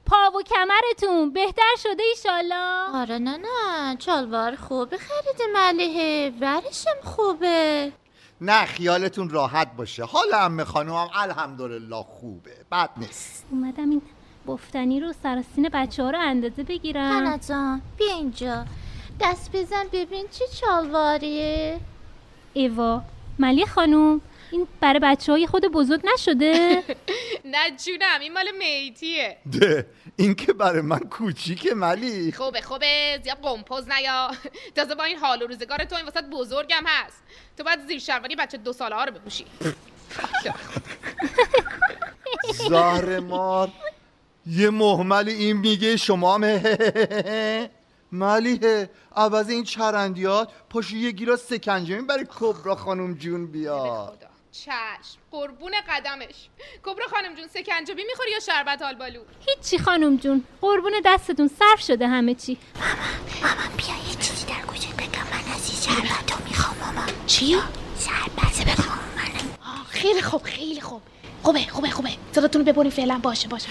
پا 0.07 0.31
و 0.31 0.43
کمرتون 0.43 1.33
بهتر 1.33 1.75
شده 1.83 2.03
ایشالله 2.03 2.97
آره 3.01 3.19
نه 3.19 3.37
نه 3.37 3.97
چالوار 3.97 4.57
خوبه 4.57 4.99
خرید 4.99 5.43
ملیحه 5.55 6.33
ورشم 6.41 7.01
خوبه. 7.05 7.93
نه 8.41 8.65
خیالتون 8.65 9.29
راحت 9.29 9.77
باشه. 9.77 10.05
حال 10.05 10.33
عمه 10.33 10.65
خانوم 10.65 10.97
هم 10.97 11.09
الحمدلله 11.15 12.03
خوبه. 12.03 12.57
بد 12.73 12.91
نیست. 12.97 13.47
اومدم 13.51 13.91
این 13.91 14.03
بفتنی 14.47 15.01
رو 15.01 15.13
سراسین 15.23 15.69
بچه 15.73 16.03
ها 16.03 16.11
رو 16.11 16.19
اندازه 16.21 16.63
بگیرم. 16.63 17.03
ننه 17.03 17.39
جان 17.39 17.83
بیا 17.99 18.15
اینجا. 18.15 18.65
دست 19.21 19.53
بزن 19.53 19.85
ببین 19.93 20.27
چه 20.31 20.45
چالواریه 20.61 21.81
ایوا 22.53 23.03
ملی 23.39 23.67
خانوم. 23.67 24.21
این 24.51 24.67
برای 24.81 25.01
بچه 25.03 25.33
های 25.33 25.47
خود 25.47 25.65
بزرگ 25.65 26.01
نشده؟ 26.15 26.83
نه 27.45 27.77
جونم 27.85 28.21
این 28.21 28.33
مال 28.33 28.47
میتیه. 28.59 29.37
ده 29.61 29.87
این 30.17 30.35
که 30.35 30.53
برای 30.53 30.81
من 30.81 30.99
کوچیکه 30.99 31.75
ملی. 31.75 32.33
خوبه 32.33 32.61
خوبه 32.61 33.21
زیاد 33.25 33.37
قمپوز 33.37 33.89
نیا. 33.89 34.31
تازه 34.77 34.95
با 34.95 35.05
این 35.05 35.19
حال 35.19 35.43
و 35.43 35.47
روزگار 35.47 35.85
تو 35.85 35.97
این 35.97 36.07
وسط 36.07 36.25
بزرگم 36.25 36.83
هست. 36.87 37.23
تو 37.57 37.65
باید 37.65 37.87
زیر 37.87 37.99
شلواری 37.99 38.37
بچه 38.37 38.57
دو 38.57 38.73
ساله 38.73 38.97
ها 38.97 39.05
رو 39.05 39.13
بپوشی. 39.13 39.47
زهر 42.69 43.21
مار. 43.21 43.73
یه 44.47 44.71
محمل 44.71 45.29
این 45.29 45.57
میگه 45.57 45.97
شما 45.97 46.35
هم 46.35 46.61
ملیه. 48.13 48.91
عوض 49.17 49.49
این 49.49 49.65
چرندیات 49.65 50.49
پاشو 50.71 50.97
یه 50.97 51.11
گیلاس 51.11 51.49
سکنجبین 51.49 52.07
برای 52.07 52.27
کبرا 52.41 52.75
خانم 52.75 53.15
جون 53.15 53.47
بیار 53.47 54.19
چشم. 54.65 55.19
قربون 55.31 55.73
قدمش. 55.89 56.49
کبرا 56.85 57.07
خانم 57.07 57.35
جون 57.35 57.47
سکنجبی 57.47 58.05
می‌خوری 58.05 58.31
یا 58.31 58.41
شربت 58.41 58.83
آلبالو؟ 58.83 59.21
هیچی 59.47 59.79
خانم 59.79 60.17
جون. 60.17 60.45
قربون 60.61 60.93
دستتون 61.05 61.49
صرف 61.49 61.81
شده 61.81 62.09
همه 62.09 62.35
چی. 62.35 62.59
مامان 63.43 63.77
بیا 63.77 63.97
یه 64.09 64.15
چیزی 64.21 64.47
در 64.47 64.67
گوشت 64.67 64.97
بگم. 64.97 65.25
من 65.33 65.53
از 65.55 65.71
این 65.71 65.81
شربت 65.81 66.33
رو 66.33 66.45
می‌خوام 66.45 66.77
مامان. 66.79 67.09
چی؟ 67.27 67.57
شربت 67.99 68.65
بخوام 68.67 68.99
من 69.17 69.85
خیلی 69.89 70.23
خوب 70.23 70.43
خیلی 70.43 70.81
خوب. 70.81 71.03
خوبه 71.43 71.61
خوبه 71.61 71.91
خوبه. 71.91 72.11
صداتون 72.33 72.67
رو 72.67 72.73
ببرین 72.73 72.91
فعلا 72.91 73.21
باشه 73.23 73.49
باشه. 73.49 73.69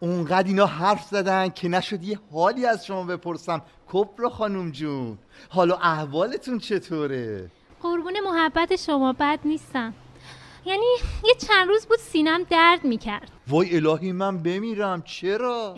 اونقدر 0.00 0.48
اینا 0.48 0.66
حرف 0.66 1.04
زدن 1.04 1.48
که 1.48 1.68
نشد 1.68 2.04
یه 2.04 2.18
حالی 2.32 2.66
از 2.66 2.86
شما 2.86 3.04
بپرسم. 3.04 3.62
کبرا 3.92 4.30
خانم 4.30 4.70
جون 4.70 5.18
حالا 5.48 5.76
احوالتون 5.76 6.58
چطوره؟ 6.58 7.50
قربون 7.84 8.14
محبت 8.24 8.76
شما 8.76 9.12
بد 9.12 9.38
نیستم. 9.44 9.94
یعنی 10.66 10.86
یه 11.24 11.34
چند 11.48 11.68
روز 11.68 11.86
بود 11.86 11.98
سینم 11.98 12.42
درد 12.50 12.84
می‌کرد. 12.84 13.30
وای 13.48 13.76
الهی 13.76 14.12
من 14.12 14.38
بمیرم. 14.38 15.02
چرا؟ 15.02 15.76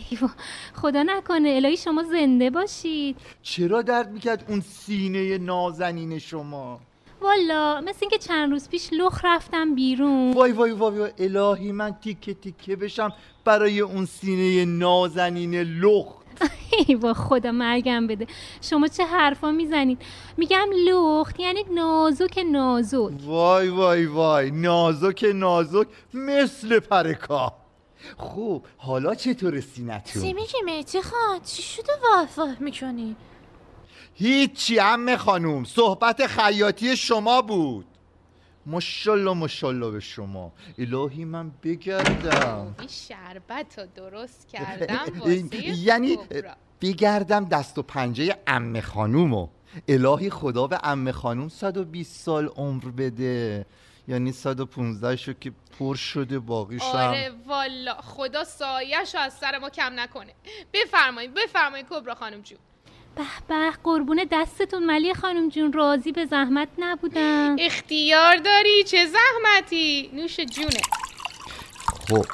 خدا 0.74 1.02
نکنه. 1.02 1.48
الهی 1.48 1.76
شما 1.76 2.02
زنده 2.02 2.50
باشید. 2.50 3.16
چرا 3.42 3.82
درد 3.82 4.10
می‌کرد 4.10 4.44
اون 4.48 4.60
سینه 4.60 5.38
نازنین 5.38 6.18
شما؟ 6.18 6.80
والا 7.20 7.80
مثل 7.80 7.98
اینکه 8.00 8.18
چند 8.18 8.52
روز 8.52 8.68
پیش 8.68 8.88
لخ 8.92 9.20
رفتم 9.24 9.74
بیرون. 9.74 10.32
وای 10.32 10.52
وای 10.52 10.70
وای 10.70 10.98
وای. 10.98 11.10
الهی 11.18 11.72
من 11.72 11.94
تیکه 12.02 12.34
تیکه 12.34 12.76
بشم 12.76 13.12
برای 13.44 13.80
اون 13.80 14.06
سینه 14.06 14.64
نازنین 14.64 15.54
لخت 16.42 16.52
ایوا 16.88 17.14
خدا 17.14 17.52
مرگم 17.52 18.06
بده. 18.06 18.26
شما 18.60 18.88
چه 18.88 19.04
حرفا 19.04 19.50
می‌زنید؟ 19.50 20.02
میگم 20.36 20.68
لخت 20.84 21.40
یعنی 21.40 21.64
نازک 21.70 22.44
نازک. 22.52 23.10
وای 23.24 23.68
وای 23.68 24.06
وای 24.06 24.50
نازک 24.50 25.26
نازک 25.34 25.86
مثل 26.14 26.78
پرکا 26.78 27.52
خوب 28.16 28.66
حالا 28.76 29.14
چطور 29.14 29.60
سینتون؟ 29.60 30.22
چی 30.22 30.32
میگی 30.32 30.58
میتی 30.64 31.02
خان؟ 31.02 31.40
چی 31.44 31.62
شده 31.62 31.92
واف 32.02 32.38
واف 32.38 32.60
می‌کنی؟ 32.60 33.16
هیچی 34.14 34.78
عمه 34.78 35.16
خانوم 35.16 35.64
صحبت 35.64 36.26
خیاطی 36.26 36.96
شما 36.96 37.42
بود. 37.42 37.86
مشالله 38.66 39.32
مشالله 39.32 39.90
به 39.90 40.00
شما. 40.00 40.52
الهی 40.78 41.24
من 41.24 41.52
بگردم. 41.62 42.74
این 42.78 42.88
شربت 42.88 43.78
رو 43.78 43.86
درست 43.96 44.48
کردم 44.48 45.06
یعنی. 45.62 46.18
بگردم 46.80 47.44
دست 47.44 47.78
و 47.78 47.82
پنجه 47.82 48.36
عمه 48.46 48.80
خانومو. 48.80 49.48
الهی 49.88 50.30
خدا 50.30 50.66
به 50.66 50.76
عمه 50.76 51.12
خانوم 51.12 51.48
120 51.48 52.20
سال 52.24 52.46
عمر 52.46 52.84
بده. 52.84 53.66
یعنی 54.08 54.32
115 54.32 55.16
شو 55.16 55.32
که 55.32 55.52
پر 55.78 55.94
شده 55.94 56.38
باقیشم. 56.38 56.84
آره 56.84 57.32
والا. 57.46 57.94
خدا 57.94 58.44
سایش 58.44 59.14
از 59.14 59.32
سر 59.32 59.58
ما 59.58 59.70
کم 59.70 60.00
نکنه. 60.00 60.32
بفرمایید 60.72 61.34
بفرمایید 61.34 61.86
کبرا 61.90 62.14
خانم 62.14 62.40
جون. 62.40 62.58
به 63.16 63.24
به 63.48 63.70
قربون 63.84 64.26
دستتون 64.32 64.84
ملی 64.86 65.14
خانم 65.14 65.48
جون 65.48 65.72
راضی 65.72 66.12
به 66.12 66.26
زحمت 66.26 66.68
نبودم. 66.78 67.56
اختیار 67.58 68.36
داری؟ 68.36 68.84
چه 68.84 69.06
زحمتی؟ 69.06 70.10
نوش 70.14 70.40
جونه. 70.40 70.80
خب 72.08 72.26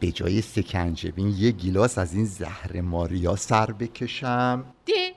به 0.00 0.12
جای 0.12 0.40
سکنجبین 0.42 1.34
یه 1.38 1.50
گیلاس 1.50 1.98
از 1.98 2.14
این 2.14 2.24
زهر 2.24 2.80
ماریا 2.80 3.36
سر 3.36 3.72
بکشم. 3.72 4.64
ده. 4.86 5.14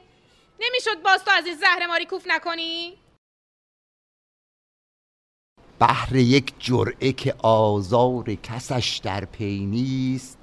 نمی‌شد 0.60 1.04
باز 1.04 1.24
تو 1.26 1.32
از 1.32 1.46
این 1.46 1.56
زهر 1.56 1.88
ماری 1.88 2.06
کوف 2.06 2.24
نکنی؟ 2.28 2.94
بهر 5.80 6.16
یک 6.16 6.54
جرعه 6.60 7.12
که 7.12 7.36
آزار 7.44 8.36
کسش 8.36 9.02
در 9.04 9.26
پی 9.26 9.66
نیست 9.66 10.38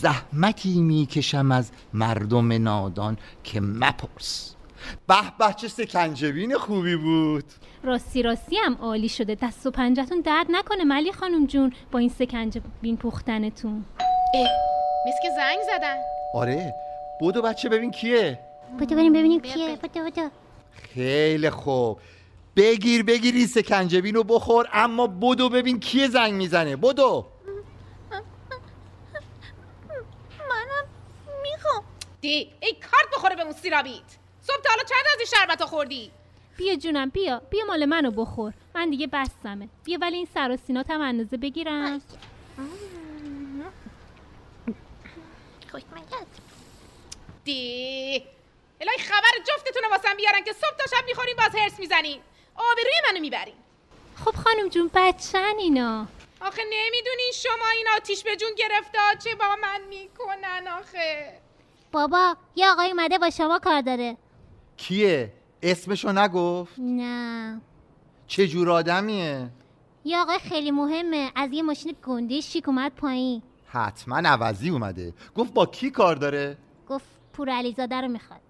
زحمتی 0.00 0.80
می‌کشم 0.80 1.52
از 1.52 1.70
مردم 1.92 2.52
نادان 2.52 3.16
که 3.44 3.60
مپرس. 3.60 4.54
به 5.06 5.14
به 5.38 5.52
چه 5.56 5.68
سکنجبین 5.68 6.58
خوبی 6.58 6.96
بود. 6.96 7.44
راستی 7.82 8.22
راستی 8.22 8.56
هم 8.56 8.74
عالی 8.74 9.08
شده. 9.08 9.34
دست 9.42 9.66
و 9.66 9.70
پنجتون 9.70 10.20
درد 10.20 10.46
نکنه 10.50 10.84
ملی 10.84 11.12
خانم 11.12 11.46
جون 11.46 11.72
با 11.92 11.98
این 11.98 12.08
سکنجه 12.08 12.60
بین 12.82 12.96
پختنتون. 12.96 13.84
اه 14.34 14.48
مثل 15.06 15.18
که 15.22 15.28
زنگ 15.36 15.58
زدن. 15.66 15.96
آره 16.34 16.74
بودو 17.20 17.42
بچه 17.42 17.68
ببین 17.68 17.90
کیه. 17.90 18.38
بودو 18.78 18.96
بریم 18.96 19.12
ببینیم 19.12 19.40
کیه. 19.40 19.76
بودو 19.76 20.02
بودو 20.02 20.30
خیلی 20.72 21.50
خوب. 21.50 21.98
بگیر 22.56 23.02
بگیر 23.02 23.34
این 23.34 23.46
سکنجبین 23.46 24.14
رو 24.14 24.24
بخور 24.24 24.68
اما 24.72 25.06
بدو 25.06 25.48
ببین 25.48 25.80
کیه 25.80 26.08
زنگ 26.08 26.32
می‌زنه. 26.32 26.76
بدو 26.76 27.26
منم 30.50 30.86
می‌خوام 31.42 31.84
دی 32.24 32.52
ای 32.60 32.72
کارت 32.72 33.10
بخوره 33.12 33.36
به 33.36 33.42
اون 33.42 33.52
سیرابیت 33.52 34.10
صبح 34.42 34.62
تا 34.64 34.70
حالا 34.70 34.82
چند 34.82 35.04
از 35.12 35.18
این 35.18 35.26
شربت 35.26 35.60
ها 35.60 35.66
خوردی؟ 35.66 36.10
بیا 36.56 36.76
جونم 36.76 37.08
بیا. 37.10 37.38
بیا 37.38 37.64
مال 37.64 37.84
منو 37.84 38.10
بخور. 38.10 38.52
من 38.74 38.90
دیگه 38.90 39.06
بستمه. 39.06 39.68
بیا 39.84 39.98
ولی 40.00 40.16
این 40.16 40.28
سر 40.34 40.50
و 40.50 40.56
سینات 40.56 40.90
هم 40.90 41.00
اندازه 41.00 41.36
بگیرم 41.36 42.02
دی. 47.44 48.24
الهی 48.80 48.98
خبر 48.98 49.44
جفتتون 49.48 49.82
رو 49.82 49.90
واسم 49.90 50.16
بیارن 50.16 50.44
که 50.44 50.52
صبح 50.52 50.76
تا 50.78 50.96
شب 50.96 51.04
می‌خورین 51.06 51.36
باز 51.36 51.54
هرس 51.54 51.78
می‌زنین 51.78 52.20
آبروی 52.54 52.92
منو 53.08 53.20
می‌برین 53.20 53.54
خب 54.24 54.34
خانم 54.34 54.68
جون 54.68 54.90
بچن 54.94 55.54
اینا. 55.58 56.06
آخه 56.40 56.62
نمی‌دونین 56.64 57.32
شما 57.34 57.68
این 57.76 57.86
آتیش 57.96 58.22
به 58.22 58.36
جون 58.36 58.54
گرفته 58.56 58.98
چه 59.24 59.34
با 59.34 59.56
من 59.62 59.80
می‌کنن 59.80 60.68
آخه. 60.80 61.43
بابا 61.94 62.36
یه 62.56 62.70
آقای 62.70 62.90
اومده 62.90 63.18
با 63.18 63.30
شما 63.30 63.58
کار 63.58 63.80
داره. 63.80 64.16
کیه؟ 64.76 65.32
اسمشو 65.62 66.12
نگفت؟ 66.12 66.72
نه. 66.78 67.60
چه 68.26 68.48
جور 68.48 68.70
آدمیه؟ 68.70 69.50
یه 70.04 70.18
آقای 70.18 70.38
خیلی 70.38 70.70
مهمه. 70.70 71.30
از 71.36 71.52
یه 71.52 71.62
ماشین 71.62 71.96
گنده 72.06 72.40
شیک 72.40 72.68
اومد 72.68 72.92
پایین. 72.92 73.42
حتما 73.66 74.16
عوضی 74.16 74.70
اومده. 74.70 75.14
گفت 75.34 75.54
با 75.54 75.66
کی 75.66 75.90
کار 75.90 76.16
داره؟ 76.16 76.56
گفت 76.88 77.04
پور 77.32 77.50
علیزاده 77.50 78.00
رو 78.00 78.08
می‌خواد. 78.08 78.40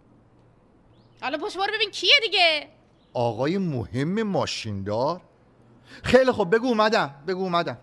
حالا 1.23 1.39
پشت 1.39 1.57
برو 1.57 1.73
ببین 1.75 1.91
کیه 1.91 2.15
دیگه. 2.23 2.69
آقای 3.15 3.59
مهم 3.59 4.23
ماشیندار؟ 4.23 5.21
خیلی 6.03 6.33
خب 6.33 6.55
بگو 6.55 6.67
اومدم 6.67 7.15
بگو 7.27 7.43
اومدم. 7.43 7.79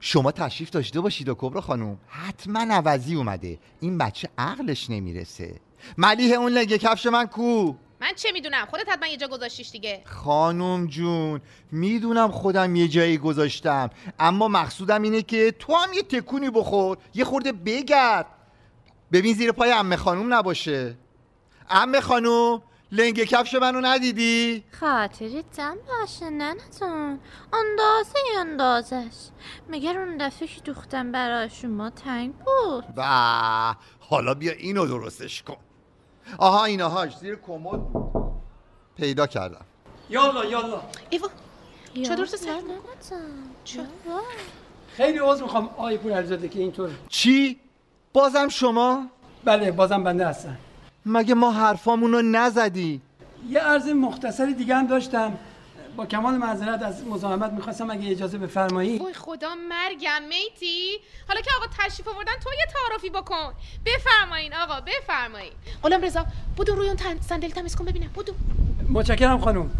شما 0.00 0.32
تشریف 0.32 0.70
داشته 0.70 1.00
باشید 1.00 1.28
و 1.28 1.34
کبرا 1.38 1.60
خانوم 1.60 1.98
حتما 2.08 2.60
عوضی 2.60 3.14
اومده. 3.14 3.58
این 3.80 3.98
بچه 3.98 4.28
عقلش 4.38 4.90
نمی‌رسه. 4.90 5.60
ملیه 5.98 6.36
اون 6.36 6.52
لگه 6.52 6.78
کفش 6.78 7.06
من 7.06 7.26
کو؟ 7.26 7.74
من 8.00 8.12
چه 8.16 8.32
می‌دونم؟ 8.32 8.66
خودت 8.70 8.88
حتما 8.88 9.06
یه 9.06 9.16
جا 9.16 9.28
گذاشتیش 9.28 9.70
دیگه. 9.70 10.02
خانم 10.04 10.86
جون 10.86 11.40
می‌دونم 11.72 12.30
خودم 12.30 12.76
یه 12.76 12.88
جایی 12.88 13.18
گذاشتم. 13.18 13.90
اما 14.18 14.48
مقصودم 14.48 15.02
اینه 15.02 15.22
که 15.22 15.54
تو 15.58 15.74
هم 15.74 15.92
یه 15.92 16.02
تکونی 16.02 16.50
بخور. 16.50 16.98
یه 17.14 17.24
خورده 17.24 17.52
بگرد. 17.52 18.26
ببین 19.12 19.34
زیر 19.34 19.52
پای 19.52 19.72
امه 19.72 19.96
خانوم 19.96 20.34
نباشه. 20.34 20.96
امه 21.70 22.00
خانوم 22.00 22.62
لنگ 22.92 23.24
کفش 23.24 23.54
منو 23.54 23.80
ندیدی؟ 23.80 24.64
خاطرتم 24.80 25.76
باشه 25.88 26.30
ننتون؟ 26.30 27.20
اندازه 27.52 28.18
اندازش 28.38 29.28
مگر 29.68 29.98
اون 29.98 30.16
دفعه 30.16 30.48
که 30.48 30.60
دوختم 30.60 31.12
برای 31.12 31.50
شما 31.50 31.90
تنگ 31.90 32.34
بود. 32.34 32.84
و 32.96 33.74
حالا 34.00 34.34
بیا 34.34 34.52
اینو 34.52 34.86
درستش 34.86 35.42
کن. 35.42 35.56
آها 36.38 36.64
ایناهاش 36.64 37.16
زیر 37.16 37.36
کمد 37.36 37.92
بود. 37.92 38.32
پیدا 38.96 39.26
کردم. 39.26 39.64
یالا 40.10 40.44
یالا. 40.44 40.80
ایوا 41.10 41.28
چه 42.02 42.16
درست 42.16 42.36
سر 42.36 42.60
خیلی 44.96 45.18
عذر 45.18 45.42
می‌خوام 45.42 45.66
آقای 45.66 45.98
پور 45.98 46.12
علیزاده 46.12 46.48
که 46.48 46.58
اینطور. 46.58 46.90
چی؟ 47.08 47.60
بازم 48.12 48.48
شما؟ 48.48 49.06
بله 49.44 49.72
بازم 49.72 50.04
بنده 50.04 50.26
هستم. 50.26 50.58
مگه 51.06 51.34
ما 51.34 51.50
حرفامون 51.52 52.12
رو 52.12 52.22
نزدی؟ 52.22 53.00
یه 53.48 53.60
عرض 53.60 53.88
مختصری 53.88 54.54
دیگه 54.54 54.74
هم 54.74 54.86
داشتم. 54.86 55.38
با 55.96 56.06
کمال 56.06 56.34
معذرت 56.34 56.82
از 56.82 57.06
مزاحمت 57.06 57.52
می‌خواستم 57.52 57.90
اگه 57.90 58.10
اجازه 58.10 58.38
بفرمایی. 58.38 58.98
وای 58.98 59.14
خدا 59.14 59.54
مرگم 59.54 60.22
میتی. 60.28 60.98
حالا 61.28 61.40
که 61.40 61.50
آقا 61.56 61.66
تشریف 61.78 62.08
آوردن 62.08 62.32
تو 62.44 62.50
یه 62.58 62.66
تعارفی 62.72 63.10
بکن. 63.10 63.54
بفرمایین 63.86 64.54
آقا 64.54 64.80
بفرمایین. 64.80 65.52
غلام 65.82 66.02
رضا 66.02 66.26
بودو 66.56 66.74
روی 66.74 66.86
اون 66.86 66.96
تن 66.96 67.20
صندلی 67.20 67.52
تمیز 67.52 67.76
کن 67.76 67.84
ببینم. 67.84 68.10
بودو 68.14 68.34
متشکرم 68.88 69.40
خانم. 69.40 69.70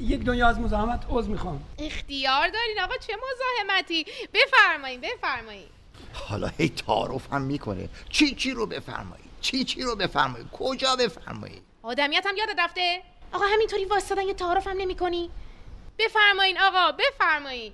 یک 0.00 0.24
دنیا 0.24 0.48
از 0.48 0.58
مزاحمت 0.58 1.02
عذر 1.08 1.28
می‌خوام. 1.28 1.60
اختیار 1.78 2.48
دارین 2.48 2.80
آقا 2.82 2.94
چه 2.96 3.12
مزاحمتی. 3.16 4.06
بفرمایین 4.34 5.00
بفرمایین. 5.00 5.66
حالا 6.12 6.50
هی 6.58 6.68
تعارف 6.68 7.32
هم 7.32 7.42
می‌کنه. 7.42 7.88
چی 8.10 8.34
چی 8.34 8.50
رو 8.50 8.66
بفرمایی؟ 8.66 9.23
چی 9.44 9.64
چی 9.64 9.82
رو 9.82 9.96
بفرمایی؟ 9.96 10.44
کجا 10.52 10.96
بفرمایی؟ 10.96 11.62
آدمیت 11.82 12.26
هم 12.26 12.36
یادت 12.36 12.58
رفته؟ 12.58 13.02
آقا 13.32 13.44
همینطوری 13.54 13.84
واسطادن 13.84 14.22
یه 14.22 14.34
تعارف 14.34 14.66
هم 14.66 14.76
نمی 14.76 14.94
کنی 14.94 15.30
بفرمایین 15.98 16.56
آقا 16.60 16.96
بفرمایین. 16.98 17.72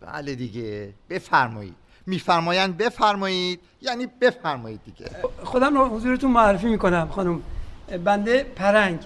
بله 0.00 0.34
دیگه 0.34 0.92
بفرمایید. 1.10 1.74
میفرمایند 2.06 2.76
بفرمایید 2.76 3.60
یعنی 3.82 4.06
بفرمایید 4.06 4.80
دیگه. 4.84 5.06
خودم 5.44 5.76
رو 5.78 5.84
حضورتون 5.88 6.30
معرفی 6.30 6.66
می‌کنم 6.66 7.08
خانم. 7.08 7.42
بنده 8.04 8.42
پرنگ. 8.42 9.00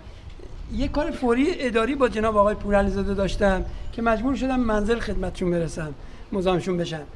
یه 0.72 0.88
کار 0.88 1.10
فوری 1.10 1.54
اداری 1.58 1.94
با 1.94 2.08
جناب 2.08 2.36
آقای 2.36 2.54
پورعلیزاده 2.54 3.14
داشتم 3.14 3.64
که 3.92 4.02
مجبور 4.02 4.34
شدم 4.36 4.60
منزل 4.60 4.98
خدمتشون 5.00 5.50
برسم 5.50 5.94
مزاحمشون 6.32 6.76
بشم 6.76 7.06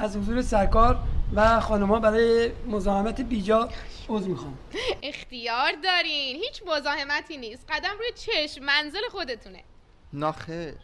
از 0.00 0.16
حضور 0.16 0.42
سرکار 0.42 0.98
و 1.34 1.60
خانمها 1.60 2.00
برای 2.00 2.52
مزاحمت 2.66 3.20
بیجا 3.20 3.68
عذر 4.08 4.28
می‌خوام. 4.28 4.58
اختیار 5.02 5.72
دارین. 5.84 6.36
هیچ 6.36 6.62
مزاحمتی 6.66 7.36
نیست. 7.36 7.64
قدم 7.68 7.90
روی 7.98 8.12
چشم. 8.14 8.64
منزل 8.64 9.08
خودتونه. 9.10 9.62
ناخیر 10.12 10.74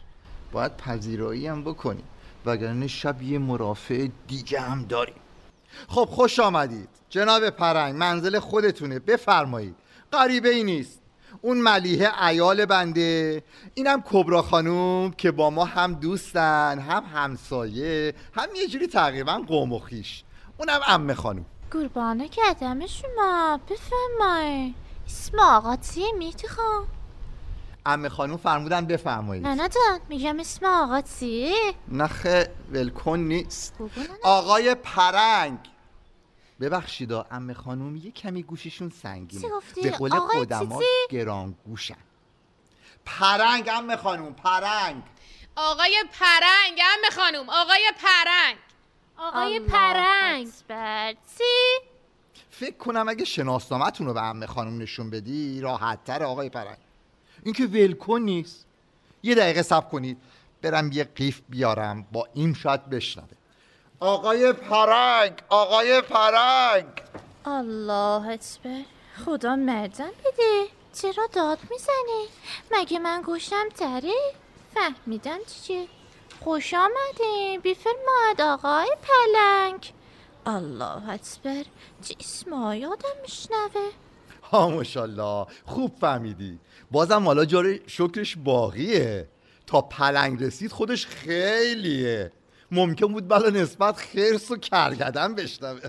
باید 0.53 0.77
پذیرایی 0.77 1.47
هم 1.47 1.65
بکنیم. 1.65 2.05
وگرنه 2.47 2.87
شب 2.87 3.23
یه 3.23 3.39
مرافع 3.39 4.09
دیگه 4.29 4.61
هم 4.61 4.85
داریم. 4.85 5.21
خب 5.89 6.05
خوش 6.05 6.41
آمدید. 6.41 6.89
جناب 7.09 7.51
پرنگ 7.51 7.95
منزل 7.97 8.39
خودتونه. 8.39 8.99
بفرمایید. 8.99 9.77
غریبه 10.13 10.49
ای 10.49 10.65
نیست. 10.65 11.01
اون 11.43 11.59
ملیحه 11.59 12.25
ایال 12.27 12.65
بنده. 12.65 13.43
اینم 13.75 14.03
کبرا 14.11 14.43
خانوم 14.43 15.11
که 15.11 15.31
با 15.31 15.51
ما 15.51 15.65
هم 15.65 15.95
دوستن 15.95 16.79
هم 16.79 17.05
همسایه 17.15 18.15
هم 18.35 18.49
یه 18.57 18.69
جوری 18.69 18.87
تقریبا 18.87 19.43
قوم 19.47 19.73
و 19.73 19.79
خیش. 19.79 20.25
اونم 20.59 20.81
امه 20.87 21.15
خانوم. 21.15 21.47
قربانه 21.71 22.29
کردم 22.29 22.87
شما 22.87 23.61
بفرمای. 23.71 24.75
اسم 25.07 25.39
آقا 25.39 25.77
چیه 25.77 26.13
میتی 26.19 26.49
خان؟ 26.49 26.87
امه 27.87 28.09
خانوم 28.09 28.37
فرمودن 28.37 28.87
بفرمایید. 28.87 29.47
نه 29.47 29.55
نه 29.55 29.69
جان 29.69 30.01
میگم 30.09 30.41
اسم 30.41 30.67
آقا 30.67 31.01
چیه؟ 31.01 31.55
نخه 31.89 32.51
ولکن 32.73 33.19
نیست. 33.19 33.75
آقای 34.23 34.75
پرنگ. 34.75 35.59
ببخشید 36.61 37.13
امه 37.13 37.55
خانوم 37.55 37.97
یه 37.97 38.11
کمی 38.11 38.43
گوششون 38.43 38.91
سنگینه؟ 38.91 39.49
به 39.83 39.91
قول 39.91 40.11
چیزی؟ 40.59 40.85
گران 41.11 41.55
گوشن 41.67 41.97
پرنگ 43.05 43.69
امه 43.73 43.97
خانوم 43.97 44.33
پرنگ. 44.33 45.03
آقای 45.57 46.05
پرنگ 46.13 46.81
امه 46.99 47.11
خانوم 47.11 47.51
آقای 47.51 47.93
پرنگ. 48.03 48.57
آقای 49.17 49.61
پرنگ. 49.61 50.49
چی؟ 51.39 51.45
فکر 52.51 52.77
کنم 52.77 53.09
اگه 53.09 53.25
شناسنامتون 53.25 54.07
رو 54.07 54.15
به 54.15 54.23
امه 54.23 54.47
خانوم 54.47 54.83
نشون 54.83 55.11
بدی 55.11 55.61
راحت 55.61 56.05
تر 56.05 56.23
آقای 56.23 56.49
پرنگ. 56.49 56.79
این 57.43 57.55
که 57.55 57.67
ولکن 57.67 58.21
نیست. 58.21 58.67
یه 59.23 59.35
دقیقه 59.35 59.63
صبر 59.63 59.89
کنید. 59.89 60.19
برم 60.63 60.93
یه 60.93 61.05
قیف 61.05 61.41
بیارم 61.49 62.07
با 62.13 62.29
این 62.35 62.55
شاید 62.55 62.91
بشنوه. 62.91 63.29
آقای 64.01 64.53
پرنگ 64.53 65.33
آقای 65.49 66.01
پرنگ. 66.01 66.87
الله 67.45 68.29
اکبر. 68.29 68.83
خدا 69.25 69.57
مردم 69.57 70.11
بده. 70.25 70.67
چرا 70.95 71.29
داد 71.33 71.59
می‌زنی 71.71 72.27
مگه 72.71 72.99
من 72.99 73.23
گوشم 73.23 73.69
تره؟ 73.77 74.13
فهمیدم 74.75 75.39
چیه 75.47 75.87
خوش 76.45 76.75
آمدین 76.75 77.61
بیفرماد 77.61 78.41
آقای 78.41 78.91
پلنگ. 79.03 79.93
الله 80.47 81.11
اکبر. 81.11 81.65
چه 82.03 82.15
اسم 82.21 82.73
یادم 82.75 83.17
میشنوه. 83.23 83.91
ها 84.43 84.69
ماشاءالله. 84.69 85.47
خوب 85.67 85.93
فهمیدی. 86.01 86.59
بازم 86.91 87.25
حالا 87.25 87.45
جاره 87.45 87.81
شکرش 87.87 88.37
باقیه. 88.45 89.29
تا 89.67 89.83
پلنگ 89.83 90.43
رسید 90.43 90.73
خودش 90.73 91.07
خیلیه. 91.07 92.33
ممکن 92.71 93.07
بود 93.07 93.29
بلا 93.29 93.51
نسبت 93.51 93.97
خرس 93.97 94.51
و 94.51 94.57
کرگدن 94.57 95.35
بشنوه. 95.35 95.81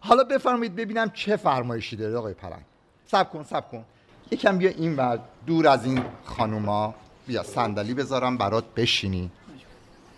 حالا 0.00 0.24
بفرمایید 0.24 0.76
ببینم 0.76 1.10
چه 1.10 1.36
فرمایشی 1.36 1.96
داره 1.96 2.16
آقای 2.16 2.34
پلنگ 2.34 2.64
سب 3.06 3.30
کن 3.30 3.42
سب 3.42 3.70
کن. 3.70 3.84
یکم 4.30 4.58
بیا 4.58 4.70
این 4.70 4.96
ور 4.96 5.20
دور 5.46 5.68
از 5.68 5.84
این 5.84 6.04
خانوما. 6.24 6.94
بیا 7.26 7.42
صندلی 7.42 7.94
بذارم 7.94 8.38
برات 8.38 8.64
بشینی. 8.76 9.30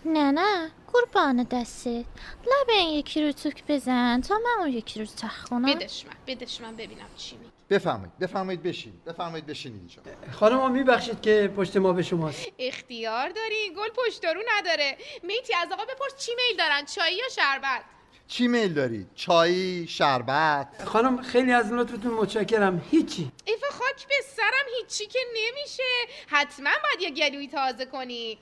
نه 0.05 0.31
نه 0.31 0.70
قربان 0.93 1.43
دستت. 1.43 2.05
لب 2.45 2.69
این 2.69 2.91
یکی 2.91 3.23
رو 3.27 3.33
توک 3.33 3.65
بزن 3.69 4.20
تا 4.20 4.35
من 4.35 4.65
اون 4.65 4.69
یکی 4.69 5.01
رو 5.01 5.07
تخت 5.07 5.49
کنم 5.49 5.74
بدش 5.74 6.07
من 6.07 6.12
بدش 6.27 6.61
من 6.61 6.77
ببینم 6.77 7.07
چی 7.16 7.37
میگه. 7.37 7.51
بفرمایید 7.73 8.19
بفرمایید 8.19 8.62
بشینید 8.62 9.05
بفرمایید 9.05 9.47
بشینید 9.47 9.78
اینجا. 9.78 10.03
خانم 10.32 10.59
ها 10.59 10.69
میبخشید 10.69 11.20
که 11.20 11.53
پشت 11.57 11.77
ما 11.77 11.93
به 11.93 12.03
شماست. 12.03 12.47
اختیار 12.59 13.28
داری؟ 13.28 13.70
گل 13.77 13.89
پشتارو 14.07 14.40
نداره. 14.57 14.97
میتی 15.23 15.55
از 15.55 15.73
آقا 15.73 15.85
بپرس 15.85 16.16
چی 16.19 16.32
میل 16.36 16.59
دارن 16.59 16.85
چایی 16.85 17.16
یا 17.16 17.28
شربت؟ 17.36 17.85
چی 18.27 18.49
میل 18.49 18.73
دارید 18.74 19.07
چای 19.15 19.86
شربت؟ 19.86 20.69
خانم 20.85 21.23
خیلی 21.23 21.53
از 21.53 21.73
لطفتون 21.73 22.15
متشکرم. 22.15 22.85
هیچی. 22.90 23.32
ایفا 23.44 23.66
خاک 23.70 24.09
به 24.09 24.15
سرم 24.36 24.66
هیچی 24.81 25.07
که 25.07 25.19
نمیشه. 25.31 25.82
حتما 26.27 26.70
باید 26.82 27.19
یه 27.19 27.28
گلوی 27.28 27.49
تازه 27.49 27.85
کنی. 27.85 28.39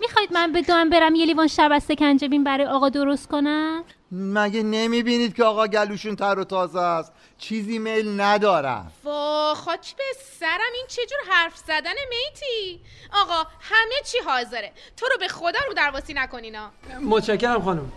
می‌خواید 0.00 0.32
من 0.32 0.52
به 0.52 0.62
دام 0.62 0.90
برم 0.90 1.14
یه 1.14 1.26
لیوان 1.26 1.46
شربت 1.46 1.82
سکنجبین 1.82 2.44
برای 2.44 2.66
آقا 2.66 2.88
درست 2.88 3.28
کنم؟ 3.28 3.84
مگه 4.16 4.62
نمی‌بینید 4.62 5.34
که 5.34 5.44
آقا 5.44 5.66
گلوشون 5.66 6.16
تر 6.16 6.38
و 6.38 6.44
تازه 6.44 6.80
است؟ 6.80 7.12
چیزی 7.38 7.78
میل 7.78 8.20
ندارم. 8.20 8.92
وا 9.04 9.54
خاک 9.54 9.96
به 9.96 10.04
سرم 10.40 10.72
این 10.74 10.86
چجور 10.88 11.18
حرف 11.30 11.56
زدن 11.56 11.94
میتی؟ 12.08 12.80
آقا 13.12 13.50
همه 13.60 13.94
چی 14.04 14.18
حاضره. 14.26 14.72
تو 14.96 15.06
رو 15.06 15.18
به 15.18 15.28
خدا 15.28 15.58
رو 15.68 15.74
درواسی 15.74 16.14
نکنینا. 16.14 16.70
متشکرم 17.02 17.62
خانم. 17.62 17.92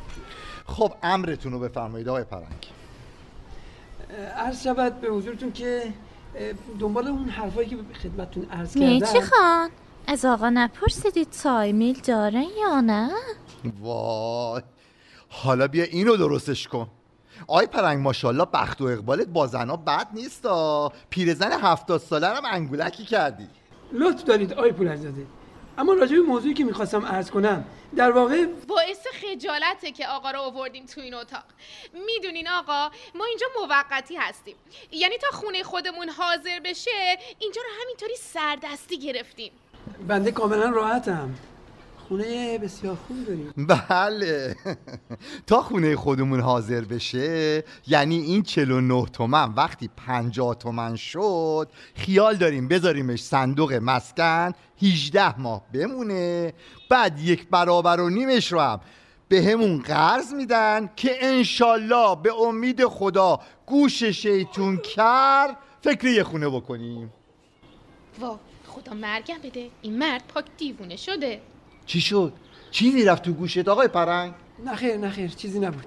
خب 0.68 0.94
امرتون 1.04 1.52
رو 1.52 1.60
بفرمایید 1.60 2.10
آقای 2.10 2.24
پرنگ. 2.24 2.68
عرض 4.36 4.64
شود 4.64 5.02
به 5.02 5.08
حضورتون 5.08 5.52
که 5.52 5.94
دنبال 6.80 7.08
اون 7.08 7.30
حرفایی 7.30 7.70
که 7.70 7.78
خدمتتون 8.04 8.48
عرض 8.52 8.78
میتی 8.78 9.06
کردم. 9.06 9.26
خان 9.26 9.70
از 10.08 10.26
آقا 10.26 10.50
نپرسیدید 10.50 11.30
تای 11.44 11.74
میل 11.74 12.00
دارن 12.00 12.46
یا 12.60 12.82
نه؟ 12.82 13.12
وای. 13.80 14.62
حالا 15.44 15.68
بیا 15.68 15.84
اینو 15.84 16.18
درستش 16.18 16.68
کن. 16.68 16.88
آی 17.48 17.66
پرنگ 17.66 18.00
ماشاءالله 18.00 18.46
بخت 18.46 18.82
و 18.82 18.86
اقبالت 18.86 19.28
با 19.28 19.48
زنا 19.48 19.76
بد 19.76 20.08
نیست 20.14 20.48
پیرزن 21.10 21.52
هفتاد 21.52 22.00
ساله 22.00 22.28
هم 22.28 22.46
انگولکی 22.46 23.06
کردی. 23.06 23.48
لطف 23.92 24.24
دارید 24.24 24.54
آی 24.54 24.72
پولزاده. 24.72 25.26
اما 25.78 25.94
راجع 25.94 26.16
به 26.16 26.22
موضوعی 26.22 26.54
که 26.54 26.64
می‌خواستم 26.64 27.06
عرض 27.06 27.32
کنم 27.32 27.66
در 27.96 28.12
واقع 28.12 28.46
باعث 28.68 29.08
خجالته 29.22 29.92
که 29.92 30.08
آقا 30.08 30.32
رو 30.32 30.40
آوردیم 30.40 30.86
تو 30.86 31.02
این 31.02 31.14
اتاق. 31.14 31.44
می‌دونین 32.06 32.48
آقا 32.48 32.90
ما 33.16 33.26
اینجا 33.26 33.48
موقتی 33.62 34.16
هستیم. 34.16 34.56
یعنی 34.92 35.18
تا 35.18 35.38
خونه 35.38 35.64
خودمون 35.64 36.10
حاضر 36.10 36.60
بشه 36.66 37.18
اینجا 37.40 37.62
رو 37.62 37.84
همینطوری 37.84 38.16
سردستی 38.16 39.00
گرفتیم. 39.00 39.52
بنده 40.08 40.32
کاملا 40.32 40.70
راحتم. 40.70 41.36
خونه 42.08 42.58
بسیار 42.58 42.96
خوبی 42.96 43.24
داریم. 43.24 43.54
بله. 43.68 44.56
تا 45.48 45.62
خونه 45.62 45.96
خودمون 45.96 46.40
حاضر 46.40 46.82
بشه 46.82 47.64
یعنی 47.88 48.18
این 48.18 48.44
49 48.44 49.06
تومن 49.06 49.54
وقتی 49.54 49.90
50 50.08 50.56
تومن 50.56 50.96
شد 50.96 51.70
خیال 51.96 52.36
داریم 52.36 52.68
بذاریمش 52.68 53.24
صندوق 53.24 53.74
مسکن 53.74 54.52
18 54.82 55.40
ماه 55.40 55.64
بمونه 55.74 56.54
بعد 56.90 57.20
یک 57.20 57.48
برابر 57.50 58.00
و 58.00 58.10
نیمش 58.10 58.52
رو 58.52 58.60
هم 58.60 58.80
به 59.30 59.44
همون 59.44 59.82
قرض 59.82 60.34
میدن 60.34 60.90
که 60.96 61.12
انشالله 61.22 62.16
به 62.24 62.34
امید 62.42 62.86
خدا 62.86 63.40
گوش 63.66 64.04
شیطون 64.04 64.78
کر 64.78 65.56
فکر 65.82 66.08
یه 66.08 66.24
خونه 66.24 66.50
بکنیم. 66.50 67.14
وا 68.20 68.40
خدا 68.68 68.94
مرگم 68.94 69.38
بده. 69.44 69.70
این 69.82 69.98
مرد 69.98 70.24
پاک 70.28 70.46
دیوونه 70.58 70.96
شده. 70.96 71.42
چی 71.88 72.02
شد؟ 72.02 72.34
چیزی 72.72 73.06
رفت 73.06 73.24
تو 73.24 73.32
گوشت 73.32 73.68
آقای 73.68 73.88
پرنگ؟ 73.88 74.34
نخیر 74.66 74.98
نخیر 74.98 75.30
چیزی 75.30 75.60
نبود. 75.60 75.86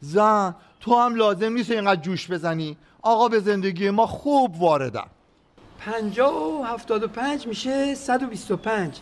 زن 0.00 0.54
تو 0.80 0.94
هم 0.94 1.14
لازم 1.14 1.52
نیست 1.52 1.70
اینقدر 1.70 2.00
جوش 2.00 2.30
بزنی. 2.30 2.76
آقا 3.02 3.28
به 3.28 3.40
زندگی 3.40 3.90
ما 3.90 4.06
خوب 4.06 4.62
واردن. 4.62 5.06
پنجاه 5.78 6.34
و 6.34 6.62
هفتاد 6.62 7.02
و 7.02 7.08
پنج 7.08 7.46
میشه 7.46 7.94
صد 7.94 8.22
و 8.22 8.26
بیست 8.26 8.50
و 8.50 8.56
پنج. 8.56 8.98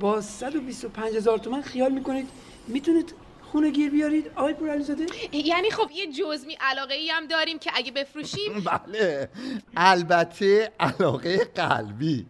با 0.00 0.20
صد 0.20 0.56
و 0.56 0.60
بیست 0.60 0.84
و 0.84 0.88
پنج 0.88 1.14
هزار 1.16 1.38
تومن 1.38 1.62
خیال 1.62 1.92
می‌کنید 1.92 2.28
می‌تونید 2.68 3.14
خونه 3.52 3.70
گیر 3.70 3.90
بیارید؟ 3.90 4.30
آقای 4.36 4.54
پورعلیزاده 4.54 5.06
یعنی 5.32 5.70
خب 5.70 5.90
یه 5.94 6.12
جزمی 6.12 6.56
علاقه 6.60 6.94
ای 6.94 7.10
هم 7.10 7.26
داریم 7.26 7.58
که 7.58 7.70
اگه 7.74 7.92
بفروشیم؟ 7.92 8.64
بله 8.64 9.28
البته 9.76 10.72
علاقه 10.80 11.44
قلبی. 11.44 12.26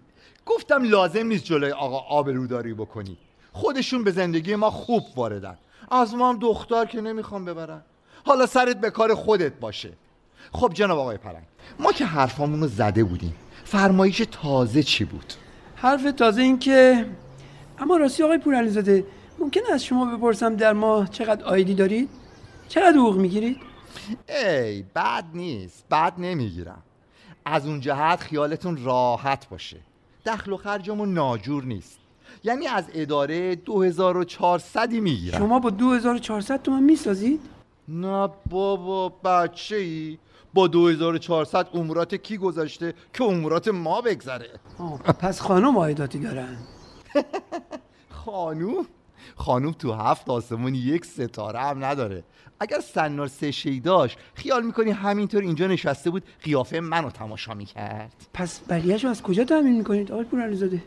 گفتم 0.51 0.85
لازم 0.85 1.27
نیست 1.27 1.44
جلوی 1.44 1.70
آقا 1.70 1.98
آبروداری 1.98 2.74
بکنی. 2.74 3.16
خودشون 3.52 4.05
به 4.05 4.10
زندگی 4.10 4.55
ما 4.55 4.70
خوب 4.70 5.05
واردن. 5.16 5.59
از 5.90 6.14
ما 6.14 6.28
هم 6.28 6.39
دختر 6.39 6.85
که 6.85 7.01
نمی‌خوام 7.01 7.44
ببرن. 7.44 7.82
حالا 8.24 8.47
سرت 8.47 8.81
به 8.81 8.90
کار 8.90 9.14
خودت 9.14 9.52
باشه. 9.52 9.93
خب 10.52 10.70
جناب 10.74 10.98
آقای 10.98 11.16
پرنگ 11.16 11.44
ما 11.78 11.93
که 11.93 12.05
حرفامون 12.05 12.60
رو 12.60 12.68
زده 12.68 13.05
بودیم. 13.05 13.35
فرمایش 13.64 14.22
تازه 14.31 14.82
چی 14.82 15.05
بود؟ 15.05 15.32
حرف 15.77 16.12
تازه 16.12 16.43
این 16.43 16.59
که 16.59 17.06
اما 17.78 17.97
راستی 17.97 18.22
آقای 18.22 18.39
پورعلیزاده 18.39 19.05
ممکن 19.39 19.60
از 19.72 19.85
شما 19.85 20.16
بپرسم 20.16 20.56
در 20.56 20.72
ماه 20.72 21.10
چقدر 21.10 21.44
آیدی 21.44 21.74
دارید؟ 21.74 22.09
چقدر 22.68 22.97
حقوق 22.97 23.16
می‌گیرید؟ 23.16 23.56
ای 24.28 24.82
بد 24.82 25.24
نیست. 25.35 25.85
بد 25.90 26.14
نمی‌گیرم. 26.18 26.82
از 27.44 27.66
اون 27.66 27.81
جهت 27.81 28.20
خیالتون 28.20 28.85
راحت 28.85 29.48
باشه. 29.48 29.77
دخل 30.26 30.52
و 30.52 30.56
خرجمون 30.56 31.14
ناجور 31.14 31.64
نیست. 31.64 31.98
یعنی 32.44 32.66
از 32.66 32.84
اداره 32.94 33.55
2400 33.55 34.92
می‌گیرم 34.92 35.38
شما 35.38 35.59
با 35.59 35.70
2400 35.70 36.62
تومن 36.62 36.82
می‌سازید؟ 36.82 37.40
نه 37.88 38.28
بابا 38.51 39.09
بچه 39.09 39.76
ای 39.76 40.18
با 40.55 40.66
2400 40.66 41.68
امورات 41.74 42.14
کی 42.14 42.36
گذاشته 42.36 42.94
که 43.14 43.24
امورات 43.24 43.68
ما 43.68 44.01
بگذره؟ 44.01 44.51
پس 45.18 45.40
خانم 45.40 45.76
آیداتی 45.76 46.18
دارن. 46.18 46.56
خانوم؟ 48.24 48.86
خانوم 49.40 49.72
تو 49.72 49.92
هفت 49.92 50.30
آسمون 50.30 50.74
یک 50.74 51.04
ستاره 51.04 51.60
هم 51.60 51.84
نداره. 51.84 52.24
اگر 52.60 52.80
سنار 52.80 53.26
سه 53.26 53.50
شی 53.50 53.80
داشت 53.80 54.18
خیال 54.34 54.62
می‌کنی 54.66 54.90
همینطور 54.90 55.42
اینجا 55.42 55.66
نشسته 55.66 56.10
بود 56.10 56.24
قیافه 56.42 56.80
منو 56.80 57.10
تماشا 57.10 57.54
می‌کرد. 57.54 58.26
پس 58.34 58.60
بقیهشو 58.68 59.08
از 59.08 59.22
کجا 59.22 59.44
تامین 59.44 59.78
می‌کنید 59.78 60.12
آقای 60.12 60.24
پورعلیزاده 60.24 60.82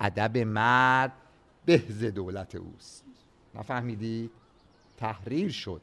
ادب 0.00 0.38
مرد 0.38 1.12
بهز 1.64 2.04
دولت 2.04 2.54
اوست. 2.54 3.04
نفهمیدی؟ 3.54 4.30
تحریر 4.96 5.50
شد. 5.50 5.80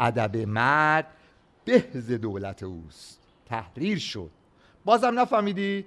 ادب 0.00 0.36
مرد 0.36 1.06
بهز 1.64 2.10
دولت 2.10 2.62
اوست. 2.62 3.20
تحریر 3.46 3.98
شد. 3.98 4.30
بازم 4.84 5.20
نفهمیدی؟ 5.20 5.84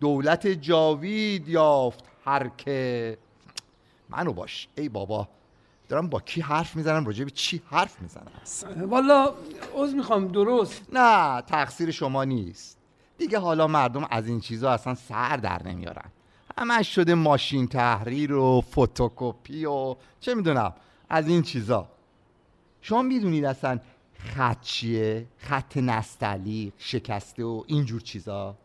دولت 0.00 0.46
جاوید 0.46 1.48
یافت 1.48 2.04
هر 2.24 2.48
که 2.48 3.18
منو 4.08 4.32
باش. 4.32 4.68
ای 4.76 4.88
بابا 4.88 5.28
دارم 5.88 6.08
با 6.08 6.20
کی 6.20 6.40
حرف 6.40 6.76
می‌زنم؟ 6.76 7.06
راجع 7.06 7.24
به 7.24 7.30
چی 7.30 7.62
حرف 7.70 8.00
می‌زنم؟ 8.00 8.90
والا 8.90 9.34
عذر 9.74 9.96
می‌خوام 9.96 10.28
درست. 10.28 10.82
نه 10.92 11.40
تقصیر 11.42 11.90
شما 11.90 12.24
نیست. 12.24 12.78
دیگه 13.18 13.38
حالا 13.38 13.66
مردم 13.66 14.06
از 14.10 14.26
این 14.28 14.40
چیزا 14.40 14.70
اصلا 14.70 14.94
سر 14.94 15.36
در 15.36 15.62
نمیارن. 15.62 16.10
همش 16.58 16.94
شده 16.94 17.14
ماشین 17.14 17.66
تحریر 17.66 18.32
و 18.32 18.60
فتوکپی 18.60 19.64
و 19.64 19.96
چه 20.20 20.34
می‌دونم 20.34 20.74
از 21.08 21.28
این 21.28 21.42
چیزا. 21.42 21.88
شما 22.80 23.02
می‌دونید 23.02 23.44
اصلا 23.44 23.80
خط 24.18 24.60
چیه؟ 24.60 25.26
خط 25.38 25.76
نستعلیق 25.76 26.72
شکسته 26.78 27.44
و 27.44 27.64
اینجور 27.66 28.00
چیزا؟ 28.00 28.56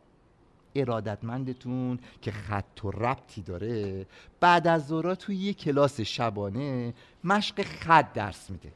ارادتمندتون 0.82 2.00
که 2.22 2.32
خط 2.32 2.86
و 2.86 2.92
ربطی 2.92 3.42
داره 3.42 4.06
بعد 4.40 4.68
از 4.68 4.88
ظهرا 4.88 5.16
توی 5.16 5.36
یه 5.36 5.54
کلاس 5.54 6.02
شبانه 6.02 6.94
مشق 7.24 7.62
خط 7.62 8.14
درس 8.14 8.50
میده. 8.50 8.72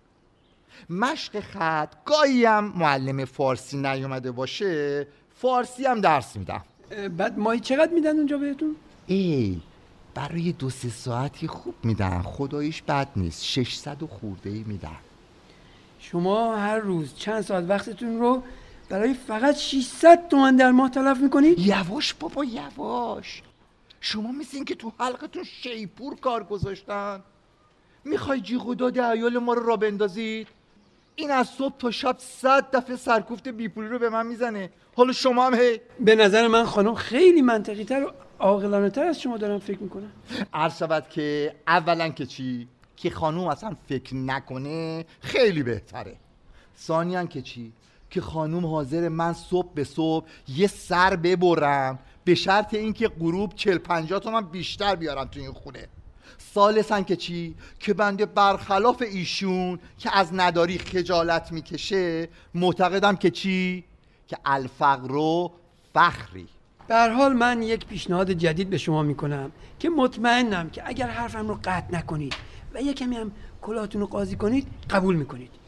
مشق 0.90 1.40
خط 1.40 1.94
گاهی 2.06 2.46
هم 2.46 2.74
معلم 2.76 3.26
فارسی 3.26 3.78
نیومده 3.78 4.32
باشه 4.32 5.08
فارسی 5.36 5.86
هم 5.86 6.02
درس 6.02 6.36
میدم. 6.36 6.64
بعد 7.18 7.40
مایی 7.40 7.60
چقدر 7.60 7.94
میدن 7.94 8.18
اونجا 8.18 8.38
بهتون؟ 8.38 8.76
ای 9.08 9.62
برای 10.14 10.52
دو 10.52 10.70
سه 10.70 10.90
ساعتی 10.90 11.48
خوب 11.48 11.76
میدن. 11.84 12.22
خداییش 12.22 12.82
بد 12.82 13.08
نیست. 13.16 13.44
600 13.44 14.04
و 14.04 14.08
خورده 14.08 14.50
ای 14.50 14.64
میدن. 14.68 14.98
شما 16.00 16.58
هر 16.58 16.78
روز 16.78 17.16
چند 17.16 17.42
ساعت 17.42 17.66
وقتتون 17.70 18.20
رو 18.20 18.44
برای 18.90 19.14
فقط 19.14 19.56
600 19.56 20.28
تومن 20.28 20.56
در 20.56 20.72
ماه 20.72 20.90
تلف 20.90 21.18
می‌کنید 21.18 21.60
یواش 21.60 22.14
بابا 22.14 22.44
یواش. 22.46 23.42
شما 24.02 24.32
مثل 24.32 24.52
این 24.54 24.66
که 24.66 24.76
تو 24.76 24.92
حلقتون 25.00 25.44
شیپور 25.44 26.16
کار 26.20 26.44
گذاشتن. 26.44 27.24
می‌خوای 28.04 28.42
جیغ 28.42 28.68
و 28.68 28.76
داد 28.76 29.00
عیال 29.00 29.38
ما 29.38 29.54
رو 29.54 29.66
را 29.66 29.78
بندازید؟ 29.78 30.48
این 31.16 31.32
از 31.32 31.48
صبح 31.50 31.78
تا 31.78 31.92
شب 31.92 32.16
صد 32.20 32.76
دفعه 32.76 32.96
سرکوفت 32.96 33.48
بیپولی 33.48 33.88
رو 33.88 34.00
به 34.00 34.10
من 34.10 34.28
می‌زنه. 34.28 34.70
حالا 34.96 35.12
شما 35.12 35.46
هم 35.46 35.54
هی 35.54 35.82
به 36.00 36.16
نظر 36.16 36.48
من 36.48 36.64
خانم 36.64 36.96
خیلی 36.96 37.42
منطقی 37.42 37.84
تر 37.84 38.04
و 38.04 38.12
عاقلانه 38.40 38.90
تر 38.90 39.04
از 39.04 39.22
شما 39.22 39.38
دارم 39.38 39.60
فکر 39.60 39.80
می‌کنم. 39.80 40.12
عرض 40.54 40.78
شود 40.78 41.10
که 41.10 41.56
اولا 41.68 42.10
که 42.10 42.26
چی؟ 42.26 42.68
که 42.98 43.10
خانوم 43.10 43.48
اصلا 43.48 43.76
فکر 43.90 44.16
نکنه 44.16 45.06
خیلی 45.22 45.64
بهتره. 45.64 46.16
ثانیا 46.78 47.26
که 47.26 47.42
چی؟ 47.42 47.72
که 48.14 48.22
خانوم 48.22 48.66
حاضر 48.66 49.10
من 49.10 49.34
صبح 49.34 49.74
به 49.74 49.84
صبح 49.84 50.26
یه 50.48 50.68
سر 50.68 51.16
ببرم. 51.16 52.00
به 52.24 52.36
شرط 52.36 52.74
اینکه 52.74 53.08
غروب 53.08 53.56
40 53.56 53.78
50 53.78 54.20
تومن 54.20 54.42
بیشتر 54.42 54.96
بیارم 54.96 55.26
تو 55.26 55.40
این 55.40 55.52
خونه. 55.52 55.88
سالسن 56.38 57.04
که 57.04 57.16
چی؟ 57.16 57.56
که 57.80 57.94
بنده 57.94 58.26
برخلاف 58.26 59.02
ایشون 59.02 59.80
که 59.98 60.18
از 60.18 60.30
نداری 60.34 60.78
خجالت 60.78 61.52
می‌کشه 61.52 62.30
معتقدم 62.54 63.16
که 63.16 63.30
چی؟ 63.30 63.84
که 64.28 64.38
الفقر 64.46 65.48
فخری. 65.94 66.48
هر 66.90 67.10
حال 67.10 67.34
من 67.34 67.64
یک 67.64 67.86
پیشنهاد 67.86 68.32
جدید 68.32 68.70
به 68.70 68.78
شما 68.78 69.04
می‌کنم 69.04 69.52
که 69.80 69.90
مطمئنم 69.90 70.70
که 70.70 70.84
اگر 70.86 71.08
حرفم 71.08 71.48
رو 71.48 71.60
قطع 71.64 71.92
نکنید 71.92 72.36
و 72.74 72.82
یک 72.82 72.98
کمی 72.98 73.16
هم 73.16 73.32
کلاتون 73.62 74.02
رو 74.02 74.08
قاضی 74.08 74.36
کنید 74.36 74.68
قبول 74.90 75.16
می‌کنید. 75.16 75.63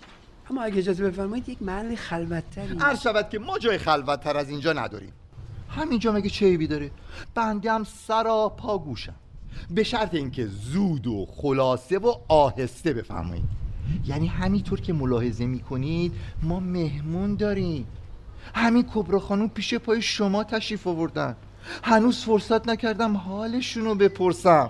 اما 0.49 0.63
اگه 0.63 0.77
اجازه 0.77 1.03
بفرمایید 1.03 1.49
یک 1.49 1.61
محل 1.61 1.95
خلوتتری. 1.95 2.77
هر 2.79 2.95
شود 2.95 3.29
که 3.29 3.39
ما 3.39 3.57
جای 3.57 3.77
خلوتتر 3.77 4.37
از 4.37 4.49
اینجا 4.49 4.73
نداریم. 4.73 5.13
همینجا 5.69 6.11
مگه 6.11 6.29
چه 6.29 6.45
عیبی 6.45 6.67
داره؟ 6.67 6.91
بنده 7.35 7.71
هم 7.71 7.83
سرا 7.83 8.49
پا 8.57 8.77
گوشم. 8.77 9.15
به 9.69 9.83
شرط 9.83 10.13
اینکه 10.13 10.47
زود 10.47 11.07
و 11.07 11.25
خلاصه 11.25 11.97
و 11.97 12.15
آهسته 12.27 12.93
بفرمایید. 12.93 13.45
یعنی 14.05 14.27
همینطور 14.27 14.81
که 14.81 14.93
ملاحظه 14.93 15.45
می‌کنید 15.45 16.13
ما 16.43 16.59
مهمون 16.59 17.35
داریم. 17.35 17.87
همین 18.55 18.85
کبرا 18.93 19.19
خانوم 19.19 19.49
پیش 19.49 19.73
پای 19.73 20.01
شما 20.01 20.43
تشریف 20.43 20.87
آوردن. 20.87 21.35
هنوز 21.83 22.23
فرصت 22.23 22.69
نکردم 22.69 23.17
حالشون 23.17 23.85
رو 23.85 23.95
بپرسم. 23.95 24.69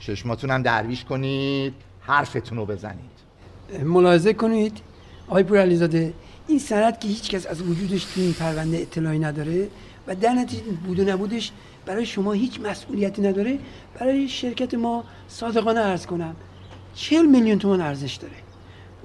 چشماتونم 0.00 0.62
درویش 0.62 1.04
کنید 1.04 1.74
حرفتون 2.00 2.58
رو 2.58 2.66
بزنید. 2.66 3.15
ملاحظه 3.84 4.32
کنید 4.32 4.78
آقای 5.28 5.42
پورعلیزاده 5.42 6.14
این 6.48 6.58
سند 6.58 6.98
که 6.98 7.08
هیچ 7.08 7.30
کس 7.30 7.46
از 7.46 7.62
وجودش 7.62 8.04
تو 8.04 8.20
این 8.20 8.32
پرونده 8.32 8.76
اطلاعی 8.78 9.18
نداره 9.18 9.68
و 10.06 10.14
در 10.14 10.32
نتیجه 10.32 10.62
بود 10.62 11.00
و 11.00 11.04
نبودش 11.04 11.52
برای 11.86 12.06
شما 12.06 12.32
هیچ 12.32 12.60
مسئولیتی 12.60 13.22
نداره 13.22 13.58
برای 14.00 14.28
شرکت 14.28 14.74
ما 14.74 15.04
صادقانه 15.28 15.80
عرض 15.80 16.06
کنم 16.06 16.36
چهل 16.94 17.26
میلیون 17.26 17.58
تومان 17.58 17.80
ارزش 17.80 18.14
داره 18.14 18.34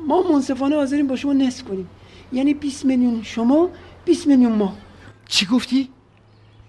ما 0.08 0.24
منصفانه 0.32 0.76
حاضریم 0.76 1.08
با 1.08 1.16
شما 1.16 1.34
نصف 1.34 1.64
کنیم 1.64 1.88
یعنی 2.34 2.54
20 2.54 2.86
میلیون 2.86 3.24
شما 3.24 3.70
20 4.06 4.28
میلیون 4.28 4.52
ما 4.52 4.78
چی 5.28 5.46
گفتی؟ 5.46 5.90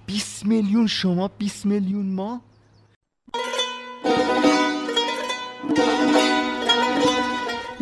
20 0.07 0.47
میلیون 0.47 0.87
شما 0.87 1.29
20 1.29 1.67
میلیون 1.67 2.07
ما؟ 2.07 2.41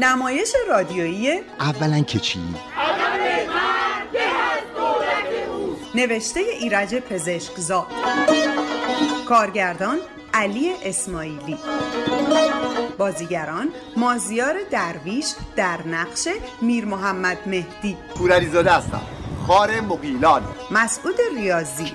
نمایش 0.00 0.52
رادیویی 0.68 1.40
اولا 1.60 2.00
که 2.02 2.18
چی؟ 2.18 2.40
نوشته 5.94 6.40
ایرج 6.40 6.94
پزشکزاد 6.94 7.86
کارگردان 9.28 9.98
علی 10.34 10.72
اسماعیلی. 10.84 11.58
بازیگران 12.98 13.72
مازیار 13.96 14.54
درویش 14.70 15.26
در 15.56 15.86
نقش 15.86 16.28
میر 16.62 16.84
محمد 16.84 17.38
مهدی. 17.46 17.96
پورعلیزاده 18.16 18.70
هستم. 18.70 19.02
خار 19.46 19.80
مقیلان 19.80 20.42
مسعود 20.70 21.16
ریاضی. 21.36 21.92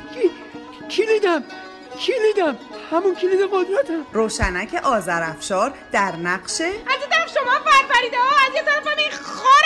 کلیدم 0.92 1.44
کلیدم 2.00 2.58
همون 2.92 3.16
کلید 3.16 3.40
قدرتم. 3.42 4.06
روشنک 4.14 4.80
آذرافشار 4.84 5.74
در 5.92 6.16
نقش 6.16 6.62
از 6.62 6.72
یه 7.02 7.08
طرف 7.10 7.34
شما 7.34 7.52
فرفریده 7.52 8.18
ها 8.18 8.48
از 8.48 8.56
یه 8.56 8.62
طرف 8.62 8.98
این 8.98 9.12
خار 9.12 9.64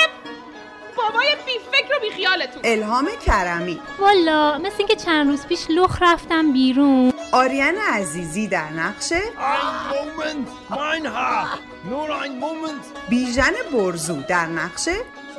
بابای 0.98 1.28
بی 1.46 1.52
فکر 1.72 1.96
و 1.96 2.00
بی 2.02 2.12
خیالتون 2.12 2.62
الهام 2.66 3.10
کرمی. 3.26 3.82
والا 4.00 4.58
مثل 4.58 4.76
اینکه 4.78 4.96
چند 4.96 5.28
روز 5.28 5.46
پیش 5.48 5.66
لخ 5.70 5.98
رفتم 6.02 6.54
بیرون. 6.54 7.14
آریان 7.32 7.76
عزیزی 7.78 8.48
در 8.48 8.70
نقش 8.70 9.14
بیژن 13.10 13.54
برزو 13.74 14.22
در 14.22 14.46
نقش 14.46 14.90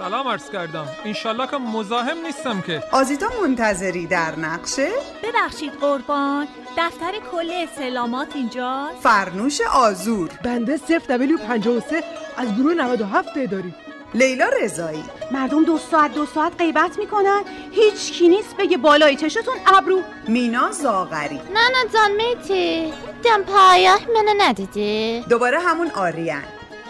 سلام 0.00 0.28
عرض 0.28 0.50
کردم. 0.50 0.86
انشالله 1.04 1.46
که 1.46 1.56
مزاحم 1.56 2.18
نیستم 2.26 2.60
که. 2.60 2.82
آزیتا 2.92 3.26
منتظری 3.42 4.06
در 4.06 4.36
نقش؟ 4.38 4.80
ببخشید 5.22 5.72
قربان. 5.72 6.48
دفتر 6.78 7.12
کل 7.32 7.50
اصطلاحات 7.50 8.36
اینجا؟ 8.36 8.88
فرنوش 9.00 9.60
آزور. 9.60 10.30
بنده 10.44 10.76
0 10.76 10.98
دبلیو 10.98 11.38
53 11.38 12.02
از 12.36 12.56
گروه 12.56 12.74
97 12.74 13.28
اداری 13.36 13.74
لیلا 14.14 14.46
رضایی. 14.62 15.04
مردم 15.32 15.64
دو 15.64 15.78
ساعت 15.78 16.14
دو 16.14 16.26
ساعت 16.26 16.52
غیبت 16.58 16.98
می‌کنن. 16.98 17.42
هیچ 17.70 18.12
کی 18.12 18.28
نیست 18.28 18.56
بگه 18.56 18.76
بالای 18.76 19.16
چشتون 19.16 19.54
ابرو. 19.66 20.02
مینا 20.28 20.72
زاغری. 20.72 21.36
نه 21.36 21.60
نه 21.60 21.92
جان 21.92 22.10
میتی. 22.12 22.92
دم 23.24 23.42
پایه 23.42 23.94
منو 24.14 24.34
ندیدی؟ 24.38 25.24
دوباره 25.28 25.58
همون 25.58 25.90
آریان. 25.90 26.42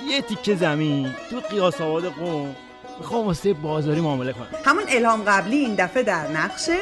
یه 0.07 0.21
تیکه 0.21 0.55
زمین 0.55 1.15
تو 1.31 1.41
قیاس 1.41 1.81
آباد 1.81 2.05
قوم 2.05 2.57
می‌خوام 3.01 3.27
واسه 3.27 3.53
بازاری 3.53 4.01
معامله 4.01 4.33
کنم. 4.33 4.49
همون 4.65 4.85
الهام 4.89 5.23
قبلی 5.23 5.57
این 5.57 5.75
دفعه 5.75 6.03
در 6.03 6.29
نقشه 6.29 6.77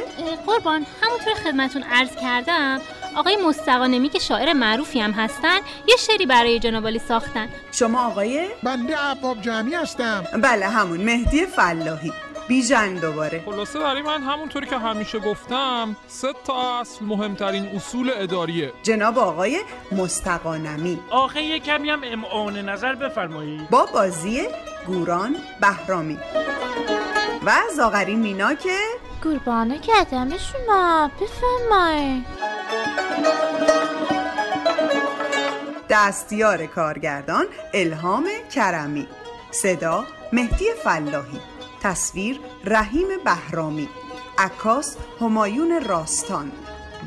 قربان 0.46 0.86
همونطور 1.02 1.34
خدمتون 1.44 1.82
عرض 1.82 2.16
کردم 2.22 2.80
آقای 3.16 3.36
مستقانمی 3.46 4.08
که 4.08 4.18
شاعر 4.18 4.52
معروفی 4.52 5.00
هم 5.00 5.10
هستن 5.10 5.58
یه 5.88 5.96
شعری 5.98 6.26
برای 6.26 6.58
جناب 6.58 6.98
ساختن. 6.98 7.48
شما 7.72 8.06
آقای؟ 8.06 8.48
بنده 8.62 8.96
عباب 8.96 9.40
جمعی 9.40 9.74
هستم. 9.74 10.24
بله 10.42 10.68
همون 10.68 11.00
مهدی 11.00 11.46
فلاحی. 11.46 12.12
بیژن 12.48 12.94
دوباره. 12.94 13.42
خلاصه 13.46 13.78
برای 13.78 14.02
من 14.02 14.22
همونطوری 14.22 14.66
که 14.66 14.78
همیشه 14.78 15.18
گفتم 15.18 15.96
سه 16.06 16.28
تا 16.46 16.80
اصل 16.80 17.04
مهمترین 17.04 17.66
اصول 17.66 18.10
اداریه. 18.16 18.72
جناب 18.82 19.18
آقای 19.18 19.60
مستقانمی 19.92 21.00
آخه 21.10 21.42
یه 21.42 21.58
کمی 21.58 21.90
هم 21.90 22.00
امعان 22.04 22.68
نظر 22.68 22.94
بفرمایید. 22.94 23.70
با 23.70 23.86
بازی 23.94 24.48
گوران 24.88 25.36
بهرامی. 25.60 26.18
و 27.46 27.52
زاغری 27.76 28.14
مینا 28.14 28.54
که 28.54 28.76
قربانه 29.22 29.78
کردم 29.78 30.28
شما 30.38 31.10
بفرمایید 31.20 32.26
دستیار 35.88 36.66
کارگردان 36.66 37.46
الهام 37.74 38.28
کرمی. 38.54 39.08
صدا 39.50 40.04
مهدی 40.32 40.66
فلاحی. 40.84 41.40
تصویر 41.82 42.40
رحیم 42.64 43.08
بهرامی. 43.24 43.88
عکاس 44.38 44.96
همایون 45.20 45.84
راستان. 45.84 46.52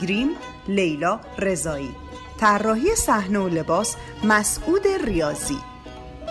گریم 0.01 0.29
لیلا 0.67 1.19
رضایی. 1.37 1.95
طراحی 2.39 2.95
صحنه 2.95 3.39
و 3.39 3.47
لباس 3.47 3.95
مسعود 4.23 4.87
ریاضی. 4.87 5.57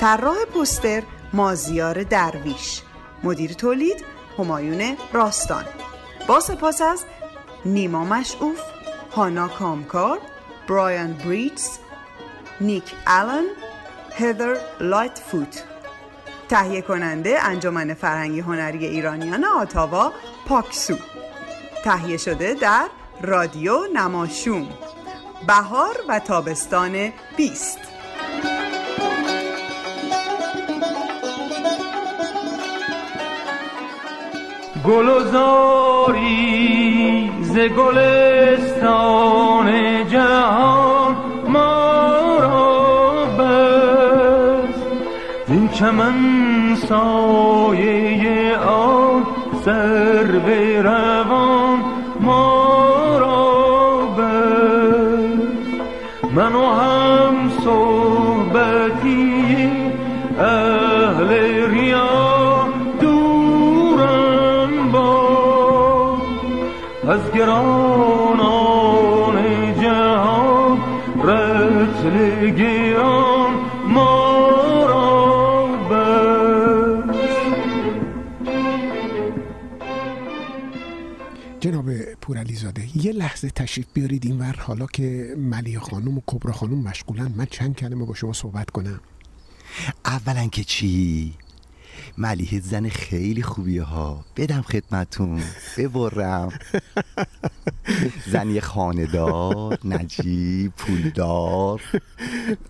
طراح 0.00 0.44
پوستر 0.44 1.02
مازیار 1.32 2.02
درویش. 2.02 2.82
مدیر 3.22 3.52
تولید 3.52 4.04
همایون 4.38 4.96
راستان. 5.12 5.64
با 6.26 6.40
سپاس 6.40 6.82
از 6.82 7.04
نیما 7.64 8.04
مشعوف 8.04 8.60
هانا 9.16 9.48
کامکار 9.48 10.18
برایان 10.68 11.12
بریتز 11.12 11.78
نیک 12.60 12.94
آلن 13.06 13.44
هدر 14.14 14.56
لایت 14.80 15.18
فوت 15.18 15.64
تهیه 16.48 16.82
کننده 16.82 17.44
انجمن 17.44 17.94
فرهنگی 17.94 18.40
هنری 18.40 18.86
ایرانیان 18.86 19.44
آتاوا 19.44 20.12
پاکسو. 20.46 20.96
تهیه 21.84 22.16
شده 22.16 22.54
در 22.54 22.86
رادیو 23.22 23.78
نماشوم. 23.94 24.68
بهار 25.46 25.96
و 26.08 26.18
تابستان 26.18 27.12
بیست. 27.36 27.78
گلزاری 34.90 36.50
ز 37.40 37.58
گلستان 37.58 39.68
جهان 40.08 41.16
ما 41.48 42.36
را 42.40 43.24
بس 43.38 44.74
زین 45.46 45.68
چمن 45.68 46.14
سایه 46.88 48.56
آن 48.56 49.26
سر 49.64 50.24
به 50.46 50.82
گرانان 67.50 69.36
جهان 69.82 70.78
رتل 71.24 72.16
گران 72.50 73.52
ما 73.88 74.50
را 74.86 75.66
بس 75.90 77.36
جناب 81.60 81.92
پورعلیزاده 82.20 83.06
یه 83.06 83.12
لحظه 83.12 83.50
تشریف 83.50 83.86
بیارید 83.94 84.26
اینور 84.26 84.56
حالا 84.58 84.86
که 84.86 85.34
ملیه 85.38 85.78
خانم 85.78 86.18
و 86.18 86.20
کبرا 86.26 86.52
خانم 86.52 86.78
مشغولن 86.78 87.32
من 87.36 87.46
چند 87.50 87.76
کلمه 87.76 88.04
با 88.04 88.14
شما 88.14 88.32
صحبت 88.32 88.70
کنم. 88.70 89.00
اولا 90.04 90.46
که 90.46 90.64
چی؟ 90.64 91.34
ملیحه 92.20 92.60
زن 92.60 92.88
خیلی 92.88 93.42
خوبیه 93.42 93.82
ها. 93.82 94.24
بدم 94.36 94.62
خدمتون. 94.62 95.42
ببرم. 95.78 96.48
زن 98.26 98.50
یه 98.50 98.60
خاندار 98.60 99.78
نجیب 99.84 100.72
پولدار. 100.76 101.80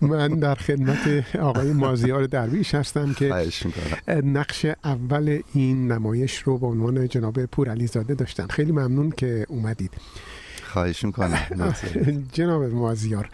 من 0.01 0.27
در 0.27 0.55
خدمت 0.55 1.35
آقای 1.35 1.73
مازیار 1.73 2.25
درویش 2.25 2.75
هستم 2.75 3.13
که. 3.13 3.49
نقش 4.07 4.65
اول 4.83 5.41
این 5.53 5.91
نمایش 5.91 6.37
رو 6.37 6.57
به 6.57 6.67
عنوان 6.67 7.07
جناب 7.07 7.45
پورعلیزاده 7.45 8.15
داشتن 8.15 8.47
خیلی 8.47 8.71
ممنون 8.71 9.11
که 9.11 9.45
اومدید. 9.49 9.91
خواهش 10.63 11.05
می‌کنم. 11.05 11.75
جناب 12.33 12.63
مازیار 12.63 13.29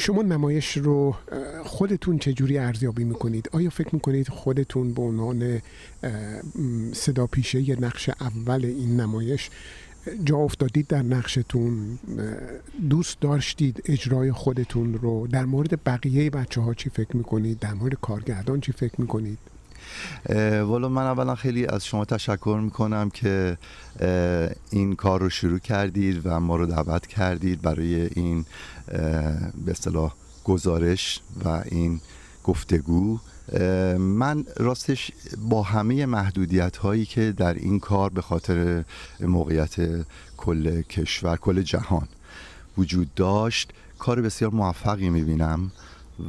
شما 0.00 0.22
نمایش 0.22 0.76
رو 0.76 1.16
خودتون 1.64 2.18
چجوری 2.18 2.58
ارزیابی 2.58 3.04
می‌کنید؟ 3.04 3.48
آیا 3.52 3.70
فکر 3.70 3.88
می‌کنید 3.92 4.28
خودتون 4.28 4.92
به 4.92 5.02
عنوان 5.02 5.60
صدا 6.92 7.26
پیشه 7.26 7.80
نقش 7.80 8.08
اول 8.08 8.64
این 8.64 9.00
نمایش 9.00 9.50
جا 10.24 10.36
افتادید 10.36 10.86
در 10.86 11.02
نقشتون 11.02 11.98
دوست 12.90 13.20
داشتید 13.20 13.82
اجرای 13.84 14.32
خودتون 14.32 14.94
رو؟ 14.94 15.26
در 15.26 15.44
مورد 15.44 15.84
بقیه 15.84 16.30
بچه 16.30 16.60
ها 16.60 16.74
چی 16.74 16.90
فکر 16.90 17.16
می‌کنید؟ 17.16 17.58
در 17.58 17.74
مورد 17.74 17.94
کارگردان 17.94 18.60
چی 18.60 18.72
فکر 18.72 19.00
می‌کنید؟ 19.00 19.38
والا 20.62 20.88
من 20.88 21.02
اولا 21.02 21.34
خیلی 21.34 21.66
از 21.66 21.86
شما 21.86 22.04
تشکر 22.04 22.60
می‌کنم 22.62 23.10
که 23.10 23.58
این 24.70 24.94
کار 24.94 25.20
رو 25.20 25.30
شروع 25.30 25.58
کردید 25.58 26.20
و 26.24 26.40
ما 26.40 26.56
رو 26.56 26.66
دعوت 26.66 27.06
کردید 27.06 27.62
برای 27.62 27.94
این 28.14 28.44
به 29.64 29.70
اصطلاح 29.70 30.14
گزارش 30.44 31.20
و 31.44 31.62
این 31.70 32.00
گفتگو. 32.44 33.18
من 33.98 34.44
راستش 34.56 35.10
با 35.48 35.62
همه 35.62 36.06
محدودیت 36.06 36.76
هایی 36.76 37.04
که 37.04 37.32
در 37.32 37.54
این 37.54 37.80
کار 37.80 38.10
به 38.10 38.22
خاطر 38.22 38.84
موقعیت 39.20 39.76
کل 40.36 40.82
کشور 40.82 41.36
کل 41.36 41.62
جهان 41.62 42.08
وجود 42.78 43.14
داشت 43.14 43.72
کار 43.98 44.22
بسیار 44.22 44.50
موفقی 44.50 45.10
می‌بینم 45.10 45.72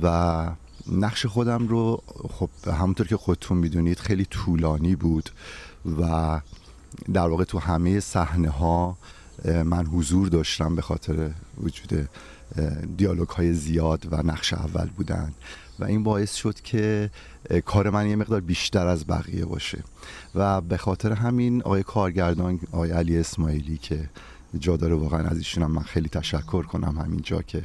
و 0.03 0.47
نقش 0.91 1.25
خودم 1.25 1.67
رو 1.67 2.03
خب 2.29 2.49
همونطور 2.65 3.07
که 3.07 3.17
خودتون 3.17 3.57
می‌دونید 3.57 3.99
خیلی 3.99 4.25
طولانی 4.25 4.95
بود 4.95 5.29
و 6.01 6.41
در 7.13 7.27
واقع 7.27 7.43
تو 7.43 7.59
همه 7.59 7.99
صحنه 7.99 8.49
ها 8.49 8.97
من 9.45 9.85
حضور 9.85 10.27
داشتم 10.27 10.75
به 10.75 10.81
خاطر 10.81 11.31
وجود 11.63 12.09
دیالوگ 12.97 13.29
های 13.29 13.53
زیاد 13.53 14.07
و 14.11 14.15
نقش 14.15 14.53
اول 14.53 14.89
بودن 14.89 15.33
و 15.79 15.83
این 15.83 16.03
باعث 16.03 16.35
شد 16.35 16.61
که 16.61 17.09
کار 17.65 17.89
من 17.89 18.09
یه 18.09 18.15
مقدار 18.15 18.41
بیشتر 18.41 18.87
از 18.87 19.07
بقیه 19.07 19.45
باشه 19.45 19.83
و 20.35 20.61
به 20.61 20.77
خاطر 20.77 21.11
همین 21.11 21.61
آقای 21.61 21.83
کارگردان 21.83 22.59
آقای 22.71 22.91
علی 22.91 23.17
اسماعیلی 23.17 23.77
که 23.77 24.09
جا 24.59 24.77
داره 24.77 24.95
واقعا 24.95 25.27
از 25.27 25.37
ایشون 25.37 25.65
من 25.65 25.81
خیلی 25.81 26.09
تشکر 26.09 26.63
کنم 26.63 26.99
همینجا 26.99 27.41
که 27.41 27.63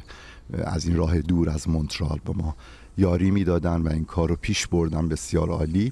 از 0.53 0.85
این 0.85 0.97
راه 0.97 1.21
دور 1.21 1.49
از 1.49 1.69
مونترال 1.69 2.19
با 2.25 2.33
ما 2.33 2.55
یاری 2.97 3.31
می‌دادن 3.31 3.81
و 3.81 3.89
این 3.89 4.05
کار 4.05 4.29
رو 4.29 4.35
پیش 4.35 4.67
بردن 4.67 5.07
بسیار 5.07 5.49
عالی. 5.49 5.91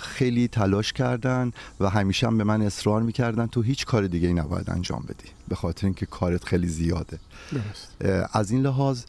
خیلی 0.00 0.48
تلاش 0.48 0.92
کردن 0.92 1.52
و 1.80 1.90
همیشه 1.90 2.26
هم 2.26 2.38
به 2.38 2.44
من 2.44 2.62
اصرار 2.62 3.02
می‌کردن 3.02 3.46
تو 3.46 3.62
هیچ 3.62 3.86
کار 3.86 4.06
دیگه 4.06 4.28
ای 4.28 4.34
نباید 4.34 4.70
انجام 4.70 5.04
بدی 5.08 5.28
به 5.48 5.54
خاطر 5.54 5.86
اینکه 5.86 6.06
کارت 6.06 6.44
خیلی 6.44 6.68
زیاده. 6.68 7.18
درست. 7.52 8.28
از 8.32 8.50
این 8.50 8.62
لحاظ 8.62 9.04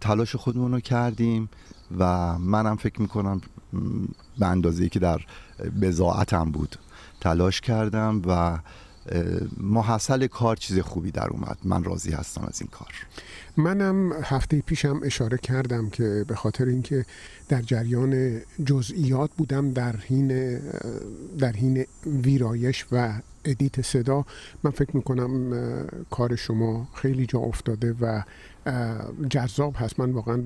تلاش 0.00 0.36
خودمون 0.36 0.72
رو 0.72 0.80
کردیم 0.80 1.48
و 1.98 2.38
منم 2.38 2.76
فکر 2.76 3.00
می‌کنم 3.02 3.40
به 4.38 4.46
اندازه 4.46 4.88
که 4.88 4.98
در 4.98 5.20
بزاعتم 5.82 6.50
بود 6.50 6.76
تلاش 7.20 7.60
کردم 7.60 8.22
و 8.26 8.58
محصل 9.56 10.26
کار 10.26 10.56
چیز 10.56 10.78
خوبی 10.78 11.10
در 11.10 11.28
اومد. 11.28 11.58
من 11.64 11.84
راضی 11.84 12.12
هستم 12.12 12.44
از 12.44 12.60
این 12.60 12.70
کار. 12.70 12.92
منم 13.56 14.12
هفته 14.12 14.60
پیشم 14.60 15.00
اشاره 15.04 15.38
کردم 15.38 15.90
که 15.90 16.24
به 16.28 16.34
خاطر 16.34 16.64
اینکه 16.64 17.04
در 17.48 17.62
جریان 17.62 18.40
جزئیات 18.64 19.30
بودم 19.36 19.72
در 19.72 19.96
حین 19.96 20.58
در 21.38 21.52
حین 21.52 21.86
ویرایش 22.06 22.86
و 22.92 23.12
ادیت 23.46 23.80
صدا 23.80 24.24
من 24.62 24.70
فکر 24.70 24.96
می‌کنم 24.96 25.54
کار 26.10 26.36
شما 26.36 26.88
خیلی 26.94 27.26
جا 27.26 27.38
افتاده 27.38 27.94
و 28.00 28.22
جذاب 29.30 29.74
هست 29.76 30.00
من 30.00 30.10
واقعا 30.10 30.42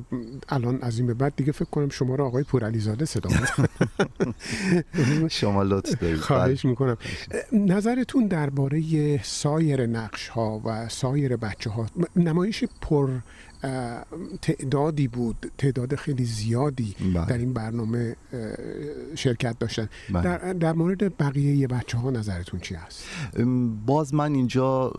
الان 0.49 0.79
از 0.83 0.99
این 0.99 1.07
به 1.07 1.15
بعد 1.15 1.37
دیگه 1.37 1.53
فکر 1.53 1.71
کنم 1.71 1.89
شما 1.89 2.15
رو 2.15 2.25
آقای 2.25 2.43
پورعلیزاده 2.43 3.05
صدا. 3.05 3.31
شما 5.29 5.63
لطف 5.63 6.03
دارید 6.03 6.21
خواهش 6.21 6.63
بله. 6.63 6.71
می‌کنم 6.71 6.97
نظرتون 7.53 8.27
درباره 8.27 9.21
سایر 9.23 9.87
نقش 9.87 10.29
ها 10.29 10.63
و 10.65 10.89
سایر 10.89 11.37
بچه 11.37 11.71
ها 11.71 11.87
نمایش 12.17 12.65
پر 12.81 13.11
تعدادی 14.43 15.09
بود 15.09 15.53
تعداد 15.59 15.95
خیلی 15.95 16.25
زیادی 16.25 16.95
بله. 17.01 17.27
در 17.27 17.39
این 17.39 17.53
برنامه 17.53 18.17
شرکت 19.15 19.59
داشتن 19.59 19.89
بله. 20.13 20.23
در, 20.23 20.53
در 20.53 20.73
مورد 20.73 21.17
بقیه 21.19 21.67
بچه 21.67 21.99
ها 21.99 22.11
نظرتون 22.11 22.61
چی 22.61 22.75
هست؟ 22.75 23.05
باز 23.87 24.15
من 24.15 24.35
اینجا 24.35 24.93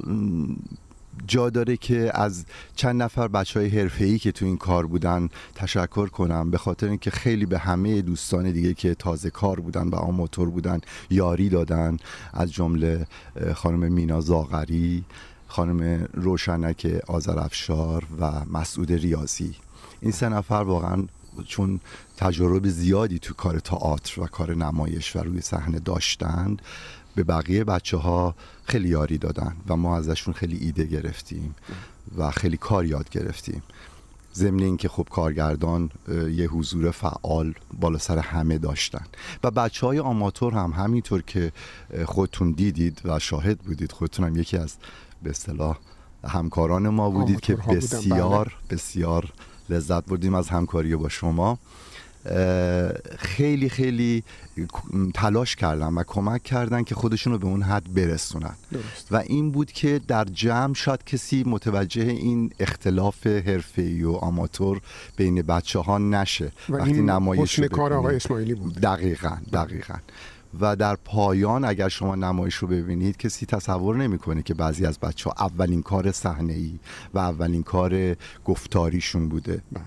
جا 1.27 1.49
داره 1.49 1.77
که 1.77 2.11
از 2.13 2.45
چند 2.75 3.01
نفر 3.01 3.27
بچه 3.27 3.59
های 3.59 3.69
حرفه‌ای 3.69 4.19
که 4.19 4.31
تو 4.31 4.45
این 4.45 4.57
کار 4.57 4.87
بودن 4.87 5.29
تشکر 5.55 6.07
کنم 6.07 6.51
به 6.51 6.57
خاطر 6.57 6.87
اینکه 6.87 7.11
خیلی 7.11 7.45
به 7.45 7.57
همه 7.57 8.01
دوستان 8.01 8.51
دیگه 8.51 8.73
که 8.73 8.95
تازه 8.95 9.29
کار 9.29 9.59
بودن 9.59 9.87
و 9.87 9.95
آماتور 9.95 10.49
بودن 10.49 10.79
یاری 11.09 11.49
دادن 11.49 11.97
از 12.33 12.53
جمله 12.53 13.07
خانم 13.55 13.91
مینا 13.91 14.21
زاغری 14.21 15.03
خانم 15.51 16.07
روشنک 16.13 16.87
آذرافشار 17.07 18.07
و 18.19 18.31
مسعود 18.45 18.91
ریاضی. 18.91 19.55
این 20.01 20.11
سه 20.11 20.29
نفر 20.29 20.53
واقعا 20.53 21.03
چون 21.47 21.79
تجربه 22.17 22.69
زیادی 22.69 23.19
تو 23.19 23.33
کار 23.33 23.59
تئاتر 23.59 24.21
و 24.21 24.25
کار 24.25 24.55
نمایش 24.55 25.15
و 25.15 25.19
روی 25.19 25.41
صحنه 25.41 25.79
داشتند 25.79 26.61
به 27.15 27.23
بقیه 27.23 27.63
بچه 27.63 27.97
ها 27.97 28.35
خیلی 28.63 28.89
یاری 28.89 29.17
دادن 29.17 29.55
و 29.67 29.75
ما 29.75 29.97
ازشون 29.97 30.33
خیلی 30.33 30.57
ایده 30.57 30.83
گرفتیم 30.83 31.55
و 32.17 32.31
خیلی 32.31 32.57
کار 32.57 32.85
یاد 32.85 33.09
گرفتیم. 33.09 33.63
ضمن 34.35 34.63
اینکه 34.63 34.89
خب 34.89 35.07
کارگردان 35.11 35.89
یه 36.31 36.47
حضور 36.47 36.91
فعال 36.91 37.53
بالا 37.79 37.97
سر 37.97 38.17
همه 38.17 38.57
داشتن. 38.57 39.05
و 39.43 39.51
بچه 39.51 39.87
های 39.87 39.99
آماتور 39.99 40.53
هم 40.53 40.71
همینطور 40.71 41.21
که 41.21 41.51
خودتون 42.05 42.51
دیدید 42.51 43.01
و 43.05 43.19
شاهد 43.19 43.59
بودید 43.59 43.91
خودتون 43.91 44.25
هم 44.25 44.35
یکی 44.35 44.57
از 44.57 44.75
به 45.23 45.29
اصطلاح 45.29 45.77
همکاران 46.27 46.89
ما 46.89 47.09
بودید 47.09 47.39
که 47.39 47.55
بودن، 47.55 47.75
بسیار 47.75 48.53
بسیار 48.69 49.33
لذت 49.69 50.05
بردیم 50.05 50.35
از 50.35 50.49
همکاری 50.49 50.95
با 50.95 51.09
شما. 51.09 51.59
خیلی 53.17 53.69
خیلی 53.69 54.23
تلاش 55.13 55.55
کردن 55.55 55.93
و 55.93 56.03
کمک 56.07 56.43
کردن 56.43 56.83
که 56.83 56.95
خودشون 56.95 57.33
رو 57.33 57.39
به 57.39 57.45
اون 57.45 57.61
حد 57.61 57.93
برسونن. 57.93 58.55
درست. 58.71 59.07
و 59.11 59.15
این 59.15 59.51
بود 59.51 59.71
که 59.71 60.01
در 60.07 60.25
جمع 60.25 60.73
شاید 60.73 61.03
کسی 61.03 61.43
متوجه 61.47 62.01
این 62.01 62.51
اختلاف 62.59 63.27
حرفه‌ای 63.27 64.03
و 64.03 64.11
آماتور 64.11 64.81
بین 65.17 65.41
بچه 65.41 65.79
ها 65.79 65.97
نشه 65.97 66.51
و 66.69 66.73
وقتی 66.73 66.93
این 66.93 67.09
نمایش 67.09 67.59
کار. 67.59 67.93
آقای 67.93 68.15
اسماعیلی 68.15 68.53
بود. 68.53 68.73
دقیقا 68.73 69.37
دقیقا. 69.53 69.95
و 70.59 70.75
در 70.75 70.95
پایان 70.95 71.65
اگر 71.65 71.89
شما 71.89 72.15
نمایش 72.15 72.55
رو 72.55 72.67
ببینید 72.67 73.17
کسی 73.17 73.45
تصور 73.45 73.97
نمی‌کنه 73.97 74.43
که 74.43 74.53
بعضی 74.53 74.85
از 74.85 74.99
بچه 74.99 75.29
ها 75.29 75.45
اولین 75.45 75.81
کار 75.81 76.11
صحنه 76.11 76.53
ای 76.53 76.79
و 77.13 77.19
اولین 77.19 77.63
کار 77.63 78.15
گفتاریشون 78.45 79.29
بوده. 79.29 79.61
بله. 79.71 79.83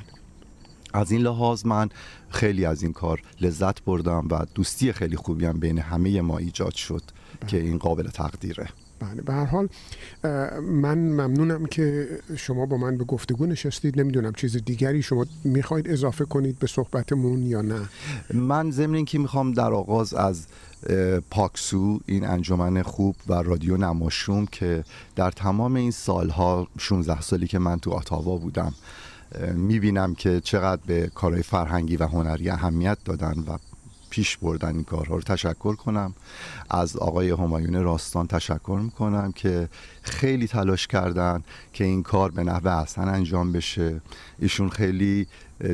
از 0.92 1.10
این 1.10 1.20
لحاظ 1.20 1.66
من 1.66 1.88
خیلی 2.28 2.64
از 2.64 2.82
این 2.82 2.92
کار 2.92 3.22
لذت 3.40 3.84
بردم 3.84 4.28
و 4.30 4.46
دوستی 4.54 4.92
خیلی 4.92 5.16
خوبی 5.16 5.46
هم 5.46 5.60
بین 5.60 5.78
همه 5.78 6.20
ما 6.20 6.38
ایجاد 6.38 6.74
شد 6.74 7.02
که 7.46 7.60
این 7.60 7.78
قابل 7.78 8.08
تقدیره. 8.08 8.68
بله 9.00 9.22
به 9.22 9.32
هر 9.32 9.44
حال 9.44 9.68
من 10.62 10.98
ممنونم 10.98 11.66
که 11.66 12.08
شما 12.36 12.66
با 12.66 12.76
من 12.76 12.96
به 12.96 13.04
گفتگو 13.04 13.46
نشستید. 13.46 14.00
نمی‌دونم 14.00 14.32
چیز 14.32 14.56
دیگری 14.56 15.02
شما 15.02 15.26
می‌خواید 15.44 15.88
اضافه 15.88 16.24
کنید 16.24 16.58
به 16.58 16.66
صحبتمون 16.66 17.42
یا 17.42 17.62
نه؟ 17.62 17.80
من 18.34 18.70
ضمن 18.70 18.94
اینکه 18.94 19.18
می‌خوام 19.18 19.52
در 19.52 19.72
آغاز 19.72 20.14
از 20.14 20.46
پاکسو 21.30 22.00
این 22.06 22.26
انجمن 22.26 22.82
خوب 22.82 23.16
و 23.28 23.34
رادیو 23.34 23.76
نماشوم 23.76 24.46
که 24.46 24.84
در 25.16 25.30
تمام 25.30 25.74
این 25.74 25.90
سالها 25.90 26.68
16 26.78 27.20
سالی 27.20 27.46
که 27.46 27.58
من 27.58 27.78
تو 27.78 27.90
آتاوا 27.90 28.36
بودم 28.36 28.74
می‌بینم 29.54 30.14
که 30.14 30.40
چقدر 30.40 30.82
به 30.86 31.10
کارهای 31.14 31.42
فرهنگی 31.42 31.96
و 31.96 32.06
هنری 32.06 32.50
اهمیت 32.50 32.98
دادن 33.04 33.44
و 33.48 33.58
پیش 34.14 34.36
بردن 34.36 34.74
این 34.74 34.84
کارها 34.84 35.14
رو 35.14 35.20
تشکر 35.20 35.74
کنم. 35.74 36.14
از 36.70 36.96
آقای 36.96 37.30
همایون 37.30 37.82
راستان 37.82 38.26
تشکر 38.26 38.80
می‌کنم 38.84 39.32
که 39.32 39.68
خیلی 40.02 40.46
تلاش 40.46 40.86
کردن 40.86 41.42
که 41.72 41.84
این 41.84 42.02
کار 42.02 42.30
به 42.30 42.44
نحو 42.44 42.68
احسن 42.68 43.08
انجام 43.08 43.52
بشه. 43.52 44.00
ایشون 44.38 44.68
خیلی 44.68 45.26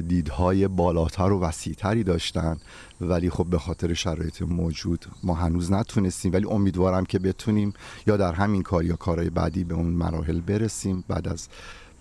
دیدهای 0.08 0.68
بالاتر 0.68 1.32
و 1.32 1.40
وسیعتری 1.40 2.04
داشتن. 2.04 2.56
ولی 3.00 3.30
خب 3.30 3.46
به 3.46 3.58
خاطر 3.58 3.94
شرایط 3.94 4.42
موجود 4.42 5.06
ما 5.22 5.34
هنوز 5.34 5.72
نتونستیم. 5.72 6.32
ولی 6.32 6.46
امیدوارم 6.46 7.04
که 7.04 7.18
بتونیم 7.18 7.72
یا 8.06 8.16
در 8.16 8.32
همین 8.32 8.62
کار 8.62 8.84
یا 8.84 8.96
کارهای 8.96 9.30
بعدی 9.30 9.64
به 9.64 9.74
اون 9.74 9.86
مراحل 9.86 10.40
برسیم 10.40 11.04
بعد 11.08 11.28
از 11.28 11.48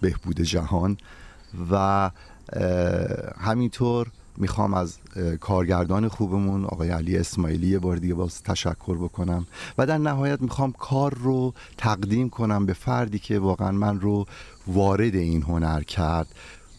بهبود 0.02 0.41
جهان. 0.41 0.98
و 1.72 2.11
همینطور 3.40 4.11
می‌خوام 4.40 4.74
از 4.74 4.98
کارگردان 5.40 6.07
خوبمون 6.07 6.66
آقای 6.66 6.90
علی 6.90 7.18
اسماعیلی 7.18 7.68
یه 7.68 7.80
بار 7.80 7.98
دیگه 7.98 8.14
باز 8.14 8.44
تشکر 8.44 8.98
بکنم 8.98 9.48
و 9.78 9.86
در 9.86 9.98
نهایت 9.98 10.41
می‌خوام 10.41 10.72
کار 10.72 11.14
رو 11.14 11.53
تقدیم 11.78 12.30
کنم 12.30 12.66
به 12.66 12.74
فردی 12.74 13.20
که 13.20 13.40
واقعا 13.40 13.72
من 13.72 13.99
رو 14.02 14.26
وارد 14.68 15.16
این 15.16 15.41
هنر 15.41 15.84
کرد 15.84 16.28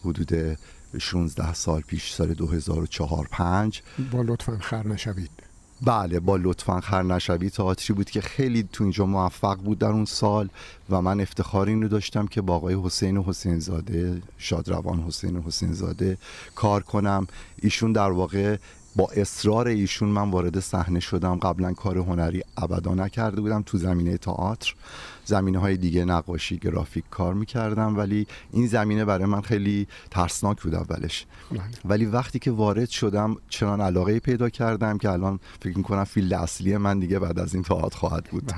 حدود 0.05 0.57
16 0.99 1.53
سال 1.53 1.81
پیش 1.81 2.13
سال 2.13 2.33
2004 2.33 3.27
5 3.31 3.81
با 4.11 4.21
لطفا 4.21 4.57
خر 4.61 4.87
نشوید. 4.87 5.50
بله 5.85 6.19
با 6.19 6.37
لطفا 6.37 6.81
خر 6.81 7.03
نشوی. 7.03 7.49
تئاتری 7.49 7.93
بود 7.93 8.09
که 8.09 8.21
خیلی 8.21 8.69
تو 8.73 8.83
اینجا 8.83 9.05
موفق 9.05 9.57
بود 9.57 9.79
در 9.79 9.87
اون 9.87 10.05
سال 10.05 10.49
و 10.89 11.01
من 11.01 11.21
افتخار 11.21 11.67
این 11.67 11.81
رو 11.81 11.87
داشتم 11.87 12.27
که 12.27 12.41
با 12.41 12.55
آقای 12.55 12.77
حسین 12.83 13.17
حسین 13.17 13.59
زاده 13.59 14.21
شادروان 14.37 14.99
حسین 14.99 15.37
حسین 15.37 15.73
زاده 15.73 16.17
کار 16.55 16.83
کنم. 16.83 17.27
ایشون 17.61 17.91
در 17.91 18.11
واقع 18.11 18.57
با 18.95 19.09
اصرار 19.15 19.67
ایشون 19.67 20.09
من 20.09 20.31
وارد 20.31 20.59
صحنه 20.59 20.99
شدم. 20.99 21.35
قبلا 21.35 21.73
کار 21.73 21.97
هنری 21.97 22.43
ابدا 22.57 22.93
نکرده 22.93 23.41
بودم 23.41 23.61
تو 23.61 23.77
زمینه 23.77 24.17
تئاتر. 24.17 24.75
زمینه 25.31 25.59
های 25.59 25.77
دیگه 25.77 26.05
نقاشی 26.05 26.57
گرافیک 26.57 27.03
کار 27.11 27.33
می‌کردم 27.33 27.97
ولی 27.97 28.27
این 28.51 28.67
زمینه 28.67 29.05
برای 29.05 29.25
من 29.25 29.41
خیلی 29.41 29.87
ترسناک 30.11 30.61
بود 30.61 30.75
اولش. 30.75 31.25
ولی 31.85 32.05
وقتی 32.05 32.39
که 32.39 32.51
وارد 32.51 32.89
شدم 32.89 33.35
چنان 33.49 33.81
علاقه 33.81 34.19
پیدا 34.19 34.49
کردم 34.49 34.97
که 34.97 35.09
الان 35.09 35.39
فکر 35.63 35.77
می‌کنم 35.77 36.03
فیلد 36.03 36.33
اصلی 36.33 36.77
من 36.77 36.99
دیگه 36.99 37.19
بعد 37.19 37.39
از 37.39 37.53
این 37.53 37.63
تئاتر 37.63 37.97
خواهد 37.97 38.23
بود. 38.31 38.51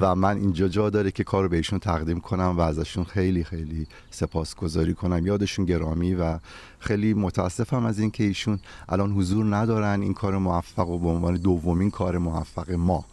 و 0.00 0.14
من 0.14 0.36
اینجا 0.36 0.68
جا 0.68 0.90
داره 0.90 1.10
که 1.10 1.24
کار 1.24 1.42
رو 1.42 1.48
به 1.48 1.56
ایشون 1.56 1.78
تقدیم 1.78 2.20
کنم 2.20 2.54
و 2.56 2.60
ازشون 2.60 3.04
خیلی 3.04 3.44
خیلی 3.44 3.86
سپاسگزاری 4.10 4.94
کنم. 4.94 5.26
یادشون 5.26 5.64
گرامی 5.64 6.14
و 6.14 6.38
خیلی 6.78 7.14
متاسفم 7.14 7.84
از 7.86 7.98
اینکه 7.98 8.24
ایشون 8.24 8.58
الان 8.88 9.12
حضور 9.12 9.56
ندارن 9.56 10.02
این 10.02 10.14
کار 10.14 10.38
موفق 10.38 10.88
و 10.88 10.98
به 10.98 11.08
عنوان 11.08 11.34
دومین 11.36 11.90
کار 11.90 12.18
موفق 12.18 12.70
ما. 12.70 13.04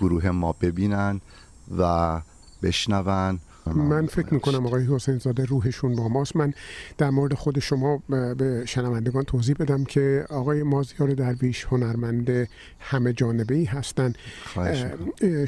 گروه 0.00 0.30
ما 0.30 0.52
ببینن. 0.52 1.20
و 1.78 2.20
بشنون. 2.62 3.40
من 3.66 4.06
فکر 4.06 4.34
می‌کنم 4.34 4.66
آقای 4.66 4.86
حسین 4.86 5.18
زاده 5.18 5.44
روحشون 5.44 5.96
با 5.96 6.08
ماست. 6.08 6.36
من 6.36 6.54
در 6.98 7.10
مورد 7.10 7.34
خود 7.34 7.58
شما 7.58 8.02
به 8.08 8.62
شنوندگان 8.66 9.24
توضیح 9.24 9.56
بدم 9.58 9.84
که 9.84 10.26
آقای 10.30 10.62
مازیار 10.62 11.14
درویش 11.14 11.64
هنرمند 11.64 12.48
همه 12.80 13.12
جانبه 13.12 13.54
ای 13.54 13.64
هستند 13.64 14.18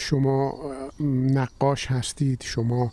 شما 0.01 0.55
نقاش 1.35 1.87
هستید 1.87 2.43
شما 2.45 2.93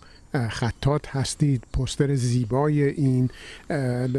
خطات 0.49 1.07
هستید 1.07 1.63
پستر 1.73 2.15
زیبای 2.15 2.83
این 2.83 3.29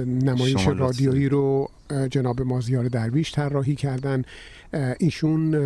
نمایش 0.07 0.69
رادیویی 0.69 1.29
رو 1.29 1.71
جناب 2.11 2.43
مازیار 2.43 2.89
درویش 2.89 3.33
طراحی 3.33 3.75
کردن. 3.75 4.25
ایشون 4.99 5.57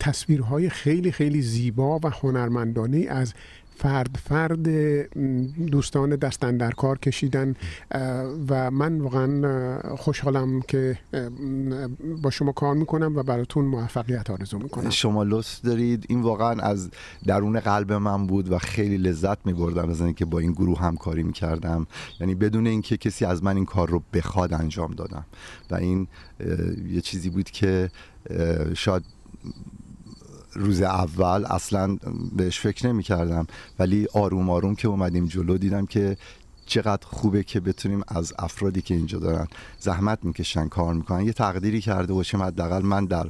تصویرهای 0.00 0.68
خیلی 0.68 1.12
خیلی 1.12 1.42
زیبا 1.42 1.98
و 1.98 2.08
هنرمندانه 2.22 3.06
از 3.08 3.34
فرد 3.76 4.16
فرد 4.24 4.68
دوستان 5.66 6.16
دستن 6.16 6.56
در 6.56 6.70
کار 6.70 6.98
کشیدن 6.98 7.54
و 8.48 8.70
من 8.70 9.00
واقعا 9.00 9.96
خوشحالم 9.96 10.60
که 10.60 10.98
با 12.22 12.30
شما 12.30 12.52
کار 12.52 12.74
می‌کنم 12.74 13.16
و 13.16 13.22
براتون 13.22 13.64
موفقیت 13.64 14.30
آرزو 14.30 14.58
می‌کنم. 14.58 14.90
شما 14.90 15.22
لطف 15.22 15.60
دارید. 15.60 16.06
این 16.08 16.22
واقعا 16.22 16.50
از 16.50 16.90
درون 17.26 17.60
قلب 17.60 17.92
من 17.92 18.26
بود 18.26 18.52
و 18.52 18.58
خیلی 18.58 18.96
لذت 18.96 19.46
میبردم 19.46 19.90
از 19.90 20.00
اینکه 20.00 20.24
با 20.24 20.38
این 20.38 20.52
گروه 20.52 20.78
همکاری 20.78 21.22
می‌کردم. 21.22 21.86
یعنی 22.20 22.34
بدون 22.34 22.66
اینکه 22.66 22.96
کسی 22.96 23.24
از 23.24 23.44
من 23.44 23.56
این 23.56 23.64
کار 23.64 23.90
رو 23.90 24.02
بخواد 24.12 24.54
انجام 24.54 24.90
دادم. 24.92 25.26
و 25.70 25.74
این 25.74 26.06
یه 26.88 27.00
چیزی 27.00 27.30
بود 27.30 27.50
که 27.50 27.90
شاید 28.74 29.02
روز 30.54 30.82
اول 30.82 31.44
اصلا 31.44 31.98
بهش 32.36 32.60
فکر 32.60 32.86
نمی 32.86 33.02
کردم 33.02 33.46
ولی 33.78 34.06
آروم 34.14 34.50
آروم 34.50 34.74
که 34.74 34.88
اومدیم 34.88 35.26
جلو 35.26 35.58
دیدم 35.58 35.86
که 35.86 36.16
چقدر 36.66 37.06
خوبه 37.06 37.42
که 37.42 37.60
بتونیم 37.60 38.02
از 38.08 38.32
افرادی 38.38 38.82
که 38.82 38.94
اینجا 38.94 39.18
دارن 39.18 39.46
زحمت 39.78 40.18
می‌کشن 40.22 40.68
کار 40.68 40.94
می‌کنن. 40.94 41.20
یه 41.26 41.32
تقدیری 41.32 41.80
کرده 41.80 42.12
باشیم 42.12 42.42
حداقل 42.42 42.82
من 42.82 43.04
در 43.04 43.26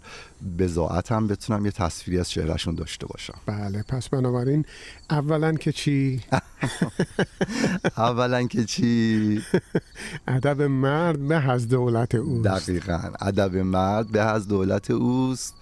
بزاعتم 0.58 1.26
بتونم 1.26 1.64
یه 1.64 1.72
تصویری 1.72 2.20
از 2.20 2.30
چهرهشون 2.30 2.74
داشته 2.74 3.06
باشم. 3.06 3.34
بله 3.46 3.84
پس 3.88 4.08
بنابراین 4.08 4.64
اولا 5.10 5.52
که 5.52 5.72
چی؟ 5.72 6.20
اولا 7.96 8.42
که 8.46 8.64
چی؟ 8.64 9.42
ادب 10.28 10.62
مرد 10.62 11.28
به 11.28 11.50
از 11.50 11.68
دولت 11.68 12.14
اوست. 12.14 12.44
دقیقا. 12.44 13.00
ادب 13.20 13.56
مرد 13.56 14.08
به 14.12 14.20
از 14.20 14.48
دولت 14.48 14.90
اوست 14.90 15.54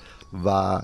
و 0.44 0.80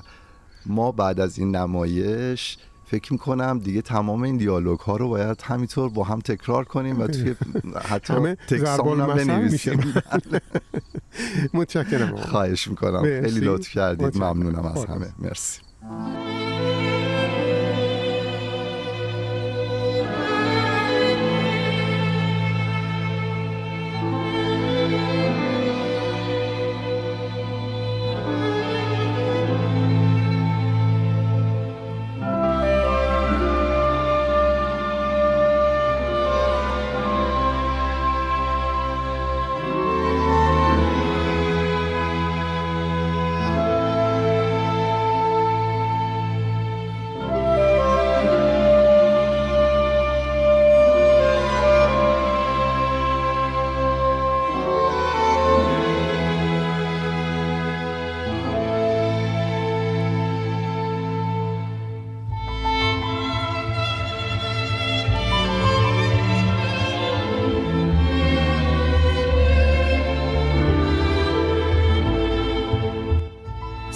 ما 0.66 0.92
بعد 0.92 1.20
از 1.20 1.38
این 1.38 1.56
نمایش 1.56 2.58
فکر 2.86 3.12
می‌کنم 3.12 3.58
دیگه 3.58 3.82
تمام 3.82 4.22
این 4.22 4.36
دیالوگ 4.36 4.80
ها 4.80 4.96
رو 4.96 5.08
باید 5.08 5.42
همینطور 5.42 5.90
با 5.90 6.04
هم 6.04 6.20
تکرار 6.20 6.64
کنیم 6.64 7.00
و 7.00 7.06
توی 7.06 7.34
حتی 7.84 8.34
تکسان 8.34 9.00
هم 9.00 9.14
بنویسیم. 9.14 9.94
متشکرم. 11.54 12.16
خواهش 12.16 12.68
می‌کنم. 12.68 13.02
خیلی 13.02 13.40
لطف 13.40 13.68
کردید. 13.68 14.16
ممنونم 14.16 14.64
از 14.66 14.84
همه. 14.84 15.06
مرسی. 15.18 15.60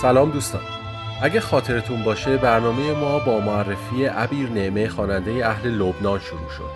سلام 0.03 0.31
دوستان. 0.31 0.61
اگه 1.23 1.41
خاطرتون 1.41 2.03
باشه 2.03 2.37
برنامه 2.37 2.93
ما 2.93 3.19
با 3.19 3.41
معرفی 3.41 4.05
عبیر 4.05 4.49
نعمه 4.51 4.89
خواننده 4.89 5.47
اهل 5.47 5.69
لبنان 5.69 6.19
شروع 6.19 6.51
شد. 6.51 6.71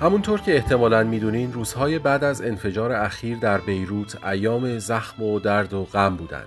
همونطور 0.00 0.40
که 0.40 0.56
احتمالا 0.56 1.04
می‌دونین 1.04 1.52
روزهای 1.52 1.98
بعد 1.98 2.24
از 2.24 2.42
انفجار 2.42 2.92
اخیر 2.92 3.38
در 3.38 3.58
بیروت 3.58 4.24
ایام 4.24 4.78
زخم 4.78 5.22
و 5.22 5.40
درد 5.40 5.74
و 5.74 5.84
غم 5.84 6.16
بودند. 6.16 6.46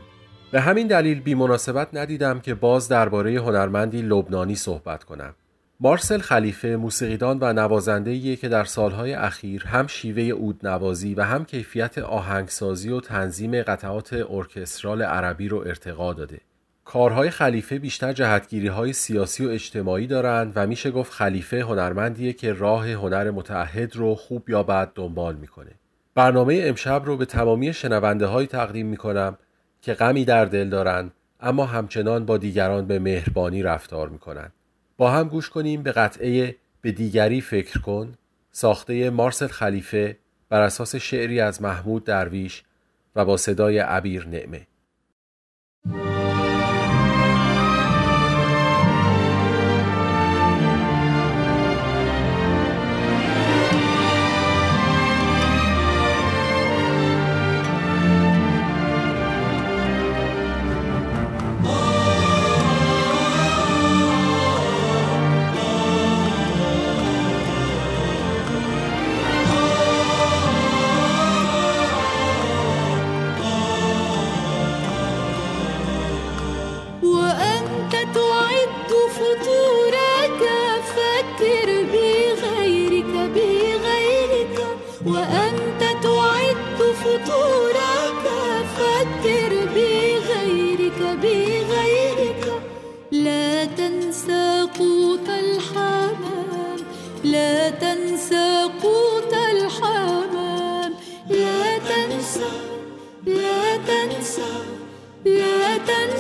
به 0.52 0.62
همین 0.62 0.88
دلیل 0.88 1.20
بی 1.20 1.36
مناسبت 1.36 1.88
ندیدم 1.94 2.40
که 2.40 2.56
باز 2.56 2.90
درباره 2.90 3.40
هنرمندی 3.40 4.02
لبنانی 4.02 4.56
صحبت 4.56 5.04
کنم. 5.04 5.36
مارسل 5.80 6.20
خلیفه 6.20 6.68
موسیقیدان 6.68 7.38
و 7.42 7.54
نوازنده‌ایه 7.54 8.36
که 8.36 8.50
در 8.50 8.64
سالهای 8.64 9.14
اخیر 9.14 9.64
هم 9.64 9.88
شیوه 9.88 10.22
اود 10.22 10.68
نوازی 10.68 11.14
و 11.14 11.22
هم 11.22 11.46
کیفیت 11.46 11.98
آهنگسازی 11.98 12.90
و 12.90 13.00
تنظیم 13.00 13.62
قطعات 13.62 14.26
ارکسترال 14.30 15.02
عربی 15.02 15.48
رو 15.48 15.58
ارتقا 15.58 16.14
داده. 16.14 16.42
کارهای 16.86 17.30
خلیفه 17.30 17.80
بیشتر 17.80 18.14
جهتگیری 18.14 18.68
های 18.68 18.94
سیاسی 18.94 19.46
و 19.46 19.50
اجتماعی 19.50 20.08
دارند 20.08 20.54
و 20.56 20.68
میشه 20.68 20.92
گفت 20.92 21.14
خلیفه 21.14 21.62
هنرمندیه 21.62 22.34
که 22.34 22.54
راه 22.54 22.92
هنر 22.92 23.32
متحد 23.32 23.96
رو 23.96 24.16
خوب 24.16 24.50
یا 24.50 24.64
بد 24.64 24.92
دنبال 24.96 25.36
می‌کنه. 25.36 25.72
برنامه 26.16 26.62
امشب 26.64 27.02
رو 27.06 27.18
به 27.18 27.26
تمامی 27.26 27.74
شنونده 27.74 28.26
های 28.26 28.48
تقدیم 28.48 28.88
می‌کنم 28.88 29.38
که 29.82 29.94
غمی 29.94 30.26
در 30.26 30.46
دل 30.46 30.70
دارند 30.70 31.12
اما 31.40 31.66
همچنان 31.66 32.26
با 32.26 32.38
دیگران 32.38 32.88
به 32.88 33.00
مهربانی 33.00 33.64
رفتار 33.64 34.10
می‌کنند. 34.10 34.54
با 34.98 35.12
هم 35.12 35.28
گوش 35.28 35.50
کنیم 35.50 35.84
به 35.84 35.92
قطعه 35.92 36.56
به 36.82 36.92
دیگری 36.92 37.42
فکر 37.42 37.80
کن. 37.80 38.14
ساخته 38.52 39.10
مارسل 39.10 39.48
خلیفه 39.48 40.18
بر 40.50 40.62
اساس 40.62 40.96
شعری 40.96 41.40
از 41.40 41.62
محمود 41.62 42.04
درویش 42.04 42.64
و 43.16 43.26
با 43.26 43.38
صدای 43.38 43.80
عبیر 43.80 44.28
نعمه. 44.28 44.68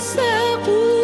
céu. 0.06 0.95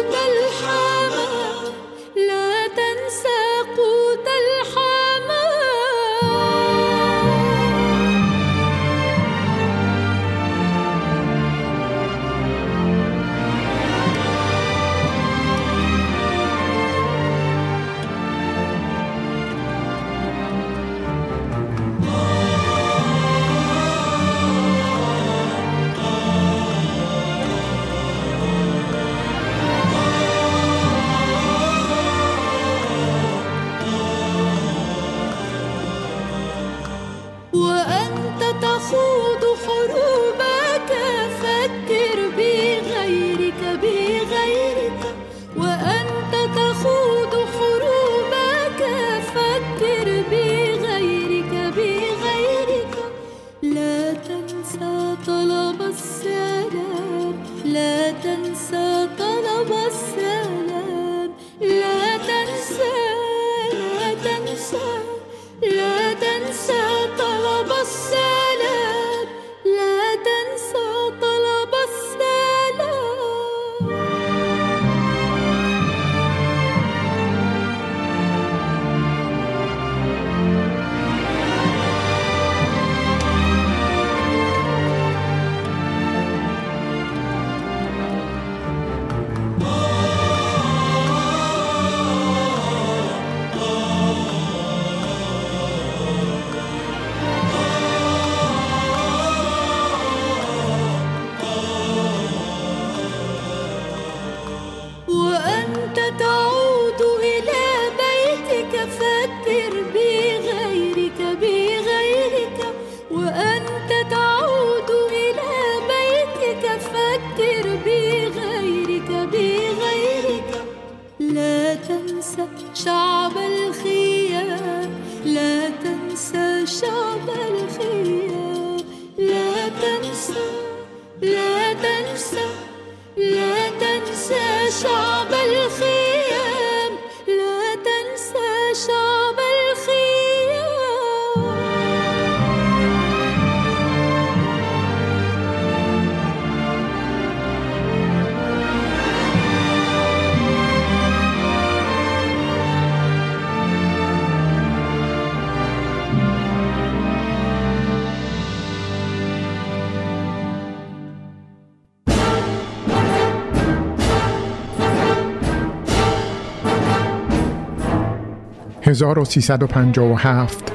«1357 168.92 170.72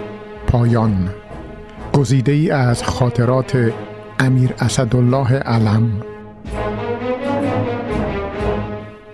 پایان. 0.48 1.10
گزیده 1.94 2.32
ای 2.32 2.52
از 2.52 2.84
خاطرات 2.84 3.72
امیر 4.20 4.54
اسدالله 4.60 5.34
علم. 5.34 6.02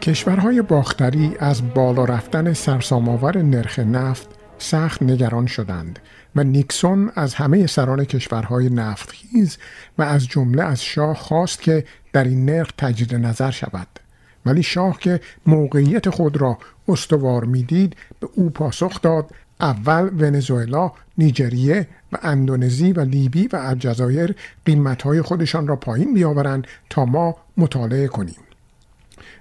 کشورهای 0.01 0.61
باختری 0.61 1.35
از 1.39 1.73
بالا 1.73 2.05
رفتن 2.05 2.53
سرسام‌آور 2.53 3.37
نرخ 3.37 3.79
نفت 3.79 4.27
سخت 4.57 5.03
نگران 5.03 5.45
شدند 5.45 5.99
و 6.35 6.43
نیکسون 6.43 7.11
از 7.15 7.33
همه 7.33 7.67
سران 7.67 8.05
کشورهای 8.05 8.69
نفتخیز 8.69 9.57
و 9.97 10.01
از 10.01 10.27
جمله 10.27 10.63
از 10.63 10.83
شاه 10.83 11.15
خواست 11.15 11.61
که 11.61 11.85
در 12.13 12.23
این 12.23 12.45
نرخ 12.45 12.71
تجدید 12.77 13.15
نظر 13.15 13.51
شود. 13.51 14.02
ولی 14.45 14.63
شاه 14.63 14.99
که 14.99 15.19
موقعیت 15.45 16.09
خود 16.09 16.37
را 16.37 16.57
استوار 16.87 17.43
می‌دید 17.45 17.95
به 18.19 18.27
او 18.35 18.49
پاسخ 18.49 19.01
داد 19.01 19.29
اول 19.59 20.09
ونزوئلا، 20.19 20.91
نیجریه 21.17 21.87
و 22.11 22.17
اندونزی 22.21 22.91
و 22.91 22.99
لیبی 22.99 23.47
و 23.47 23.55
الجزایر 23.55 24.35
قیمتهای 24.65 25.21
خودشان 25.21 25.67
را 25.67 25.75
پایین 25.75 26.13
بیاورند 26.13 26.67
تا 26.89 27.05
ما 27.05 27.35
مطالعه 27.57 28.07
کنیم. 28.07 28.35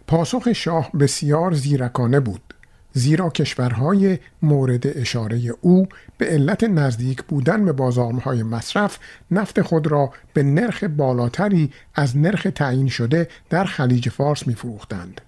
پاسخ 0.07 0.53
شاه 0.53 0.91
بسیار 0.93 1.53
زیرکانه 1.55 2.21
بود 2.21 2.55
زیرا 2.93 3.31
کشورهای 3.31 4.19
مورد 4.43 4.87
اشاره 4.87 5.41
او 5.61 5.89
به 6.23 6.29
علت 6.29 6.65
نزدیک 6.65 7.23
بودن 7.23 7.65
به 7.65 7.73
بازارهای 7.73 8.43
مصرف 8.43 8.99
نفت 9.31 9.63
خود 9.63 9.87
را 9.87 10.13
به 10.33 10.43
نرخ 10.43 10.85
بالاتری 10.85 11.73
از 11.95 12.17
نرخ 12.17 12.47
تعیین 12.55 12.89
شده 12.89 13.29
در 13.51 13.65
خلیج 13.65 14.09
فارس 14.09 14.47
میفروختند. 14.47 15.21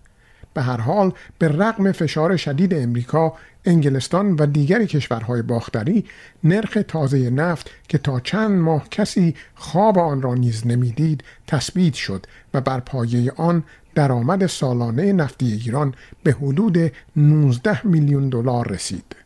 به 0.54 0.62
هر 0.62 0.76
حال 0.76 1.12
به 1.38 1.48
رغم 1.48 1.92
فشار 1.92 2.36
شدید 2.36 2.74
امریکا 2.74 3.34
انگلستان 3.64 4.32
و 4.34 4.46
دیگر 4.46 4.84
کشورهای 4.84 5.42
باختری 5.42 6.04
نرخ 6.44 6.78
تازه 6.88 7.30
نفت 7.30 7.70
که 7.88 7.98
تا 7.98 8.20
چند 8.20 8.60
ماه 8.60 8.88
کسی 8.88 9.34
خواب 9.54 9.98
آن 9.98 10.22
را 10.22 10.34
نیز 10.34 10.66
نمی‌دید 10.66 11.24
تثبیت 11.46 11.94
شد 11.94 12.26
و 12.54 12.60
بر 12.60 12.80
پایه 12.80 13.32
آن 13.36 13.64
درآمد 13.94 14.46
سالانه 14.46 15.12
نفتی 15.12 15.52
ایران 15.52 15.94
به 16.22 16.32
حدود 16.32 16.92
19 17.16 17.86
میلیون 17.86 18.28
دلار 18.28 18.68
رسید. 18.68 19.23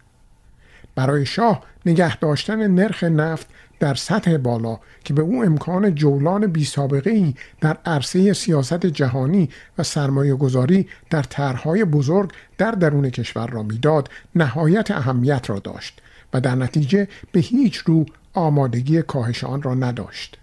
برای 0.98 1.26
شاه 1.26 1.62
نگه 1.86 2.16
داشتن 2.16 2.66
نرخ 2.66 3.04
نفت 3.04 3.46
در 3.80 3.94
سطح 3.94 4.36
بالا 4.36 4.78
که 5.04 5.14
به 5.14 5.22
او 5.22 5.44
امکان 5.44 5.94
جولان 5.94 6.46
بی 6.46 6.64
سابقه 6.64 7.10
ای 7.10 7.34
در 7.60 7.76
عرصه 7.86 8.32
سیاست 8.32 8.86
جهانی 8.86 9.48
و 9.78 9.82
سرمایه 9.82 10.34
گذاری 10.34 10.88
در 11.10 11.22
طرحهای 11.22 11.84
بزرگ 11.84 12.32
در 12.58 12.70
درون 12.70 13.10
کشور 13.10 13.46
را 13.46 13.62
می‌داد 13.62 14.10
نهایت 14.34 14.90
اهمیت 14.90 15.50
را 15.50 15.58
داشت 15.58 16.02
و 16.32 16.40
در 16.40 16.54
نتیجه 16.54 17.08
به 17.32 17.40
هیچ 17.40 17.76
رو 17.76 18.06
آمادگی 18.34 19.02
کاهش 19.02 19.44
آن 19.44 19.62
را 19.62 19.74
نداشت. 19.74 20.38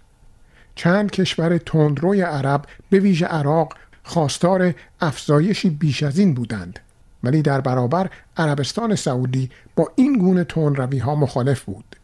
چند 0.74 1.10
کشور 1.10 1.58
تندروی 1.58 2.20
عرب 2.20 2.64
به 2.90 2.98
ویژه 2.98 3.26
عراق 3.26 3.74
خواستار 4.02 4.74
افزایشی 5.00 5.70
بیش 5.70 6.02
از 6.02 6.18
این 6.18 6.34
بودند 6.34 6.78
ولی 7.26 7.42
در 7.42 7.60
برابر 7.60 8.10
عربستان 8.36 8.94
سعودی 8.94 9.50
با 9.76 9.92
این 9.96 10.18
گونه 10.18 10.44
تندروی 10.44 10.98
ها 10.98 11.14
مخالف 11.14 11.64
بود. 11.64 11.96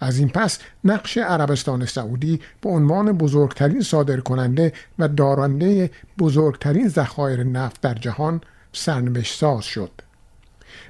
از 0.00 0.18
این 0.18 0.28
پس 0.28 0.58
نقش 0.84 1.18
عربستان 1.18 1.86
سعودی 1.86 2.40
به 2.60 2.70
عنوان 2.70 3.12
بزرگترین 3.12 3.80
صادر 3.80 4.20
کننده 4.20 4.72
و 4.98 5.08
دارنده 5.08 5.90
بزرگترین 6.18 6.88
ذخایر 6.88 7.42
نفت 7.44 7.80
در 7.80 7.94
جهان 7.94 8.40
سرنوشت 8.72 9.38
ساز 9.38 9.64
شد. 9.64 9.90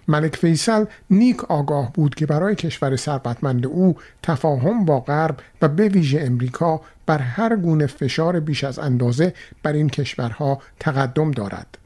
ملک 0.08 0.36
فیصل 0.36 0.84
نیک 1.10 1.44
آگاه 1.44 1.92
بود 1.92 2.14
که 2.14 2.26
برای 2.26 2.54
کشور 2.54 2.96
ثروتمند 2.96 3.66
او 3.66 3.96
تفاهم 4.22 4.84
با 4.84 5.00
غرب 5.00 5.36
و 5.62 5.68
به 5.68 5.88
ویژه 5.88 6.20
امریکا 6.20 6.80
بر 7.06 7.18
هر 7.18 7.56
گونه 7.56 7.86
فشار 7.86 8.40
بیش 8.40 8.64
از 8.64 8.78
اندازه 8.78 9.34
بر 9.62 9.72
این 9.72 9.88
کشورها 9.88 10.62
تقدم 10.80 11.30
دارد. 11.30 11.79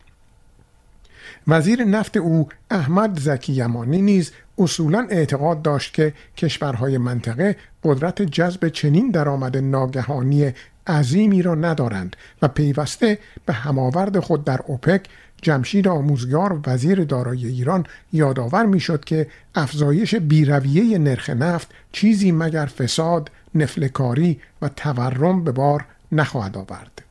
وزیر 1.49 1.85
نفت 1.85 2.17
او 2.17 2.49
احمد 2.71 3.21
زکی 3.21 3.53
یمانی 3.53 4.03
نیز 4.03 4.33
اصولا 4.59 5.07
اعتقاد 5.11 5.63
داشت 5.63 5.95
که 5.95 6.13
کشورهای 6.37 6.99
منطقه 6.99 7.57
قدرت 7.85 8.23
جذب 8.23 8.69
چنین 8.69 9.11
درآمد 9.11 9.57
ناگهانی 9.57 10.53
عظیمی 10.87 11.43
را 11.43 11.55
ندارند 11.55 12.17
و 12.43 12.49
پیوسته 12.49 13.19
به 13.47 13.53
هماورد 13.53 14.21
خود 14.21 14.45
در 14.45 14.61
اوپک 14.67 15.09
جمشید 15.43 15.89
آموزگار 15.89 16.61
وزیر 16.67 17.05
دارایی 17.05 17.47
ایران 17.47 17.87
یادآور 18.13 18.67
می‌شد 18.67 19.05
که 19.05 19.27
افزایش 19.55 20.15
بیرویه 20.15 20.99
نرخ 20.99 21.31
نفت 21.31 21.69
چیزی 21.93 22.33
مگر 22.33 22.67
فساد، 22.67 23.31
نفلکاری 23.55 24.41
و 24.63 24.69
تورم 24.69 25.45
به 25.45 25.53
بار 25.53 25.85
نخواهد 26.13 26.57
آورد. 26.57 27.04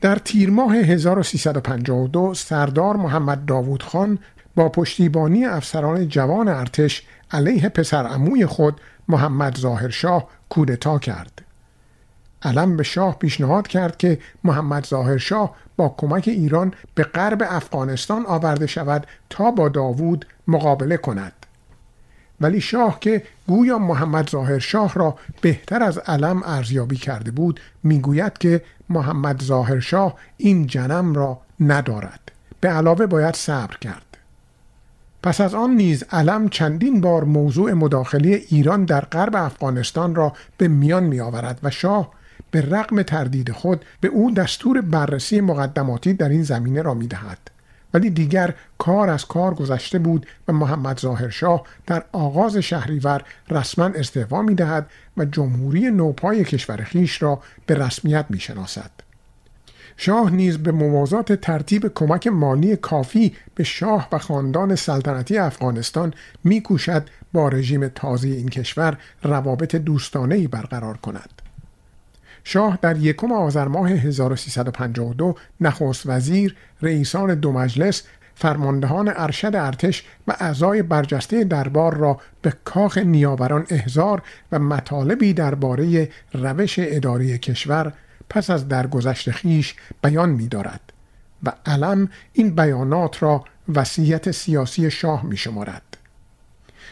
در 0.00 0.16
تیر 0.16 0.50
ماه 0.50 0.76
1352 0.76 2.34
سردار 2.34 2.96
محمد 2.96 3.44
داوود 3.44 3.82
خان 3.82 4.18
با 4.54 4.68
پشتیبانی 4.68 5.44
افسران 5.44 6.08
جوان 6.08 6.48
ارتش 6.48 7.02
علیه 7.30 7.68
پسر 7.68 8.06
عموی 8.06 8.46
خود 8.46 8.80
محمد 9.08 9.58
ظاهرشاه 9.58 10.28
کودتا 10.48 10.98
کرد. 10.98 11.42
علم 12.42 12.76
به 12.76 12.82
شاه 12.82 13.18
پیشنهاد 13.18 13.68
کرد 13.68 13.96
که 13.96 14.18
محمد 14.44 14.86
ظاهرشاه 14.86 15.56
با 15.76 15.94
کمک 15.98 16.28
ایران 16.28 16.74
به 16.94 17.02
غرب 17.02 17.42
افغانستان 17.48 18.26
آورده 18.26 18.66
شود 18.66 19.06
تا 19.30 19.50
با 19.50 19.68
داوود 19.68 20.26
مقابله 20.48 20.96
کند 20.96 21.32
ولی 22.40 22.60
شاه 22.60 23.00
که 23.00 23.22
گویا 23.48 23.78
محمد 23.78 24.30
ظاهر 24.30 24.58
شاه 24.58 24.94
را 24.94 25.18
بهتر 25.40 25.82
از 25.82 25.98
علم 25.98 26.42
ارزیابی 26.44 26.96
کرده 26.96 27.30
بود 27.30 27.60
می‌گوید 27.82 28.38
که 28.38 28.62
محمد 28.88 29.42
ظاهر 29.42 29.80
شاه 29.80 30.14
این 30.36 30.66
جنم 30.66 31.14
را 31.14 31.40
ندارد 31.60 32.32
به 32.60 32.68
علاوه 32.68 33.06
باید 33.06 33.34
صبر 33.34 33.76
کرد 33.76 34.10
پس 35.22 35.40
از 35.40 35.54
آن 35.54 35.70
نیز 35.70 36.04
علم 36.12 36.48
چندین 36.48 37.00
بار 37.00 37.24
موضوع 37.24 37.72
مداخله 37.72 38.42
ایران 38.48 38.84
در 38.84 39.00
غرب 39.00 39.36
افغانستان 39.36 40.14
را 40.14 40.32
به 40.58 40.68
میان 40.68 41.04
می 41.04 41.20
آورد 41.20 41.60
و 41.62 41.70
شاه 41.70 42.10
به 42.50 42.60
رغم 42.60 43.02
تردید 43.02 43.52
خود 43.52 43.84
به 44.00 44.08
او 44.08 44.30
دستور 44.30 44.80
بررسی 44.80 45.40
مقدماتی 45.40 46.14
در 46.14 46.28
این 46.28 46.42
زمینه 46.42 46.82
را 46.82 46.94
می 46.94 47.06
دهد. 47.06 47.49
ولی 47.94 48.10
دیگر 48.10 48.54
کار 48.78 49.10
از 49.10 49.26
کار 49.26 49.54
گذشته 49.54 49.98
بود 49.98 50.26
و 50.48 50.52
محمد 50.52 51.00
ظاهرشاه 51.00 51.62
در 51.86 52.04
آغاز 52.12 52.56
شهریور 52.56 53.22
رسما 53.50 53.84
استعفا 53.84 54.42
می 54.42 54.54
دهد 54.54 54.90
و 55.16 55.24
جمهوری 55.24 55.90
نوپای 55.90 56.44
کشور 56.44 56.76
خیش 56.76 57.22
را 57.22 57.42
به 57.66 57.74
رسمیت 57.74 58.26
می 58.28 58.40
شناسد. 58.40 58.90
شاه 59.96 60.30
نیز 60.30 60.58
به 60.58 60.72
موازات 60.72 61.32
ترتیب 61.32 61.94
کمک 61.94 62.26
مالی 62.26 62.76
کافی 62.76 63.32
به 63.54 63.64
شاه 63.64 64.08
و 64.12 64.18
خاندان 64.18 64.74
سلطنتی 64.74 65.38
افغانستان 65.38 66.14
میکوشد 66.44 67.08
با 67.32 67.48
رژیم 67.48 67.88
تازه 67.88 68.28
این 68.28 68.48
کشور 68.48 68.98
روابط 69.22 69.76
دوستانه 69.76 70.48
برقرار 70.48 70.96
کند. 70.96 71.49
شاه 72.44 72.78
در 72.82 72.96
یکم 72.96 73.32
آذر 73.32 73.68
ماه 73.68 73.90
1352 73.90 75.34
نخست 75.60 76.02
وزیر، 76.06 76.56
رئیسان 76.82 77.34
دو 77.34 77.52
مجلس، 77.52 78.02
فرماندهان 78.34 79.12
ارشد 79.16 79.56
ارتش 79.56 80.04
و 80.28 80.36
اعضای 80.40 80.82
برجسته 80.82 81.44
دربار 81.44 81.96
را 81.96 82.20
به 82.42 82.52
کاخ 82.64 82.98
نیاوران 82.98 83.66
احضار 83.70 84.22
و 84.52 84.58
مطالبی 84.58 85.32
درباره 85.32 86.08
روش 86.32 86.74
اداری 86.78 87.38
کشور 87.38 87.92
پس 88.30 88.50
از 88.50 88.68
درگذشت 88.68 89.30
خیش 89.30 89.74
بیان 90.02 90.28
می 90.28 90.48
دارد 90.48 90.80
و 91.42 91.52
علم 91.66 92.08
این 92.32 92.54
بیانات 92.54 93.22
را 93.22 93.44
وصیت 93.74 94.30
سیاسی 94.30 94.90
شاه 94.90 95.26
می 95.26 95.36
شمارد. 95.36 95.82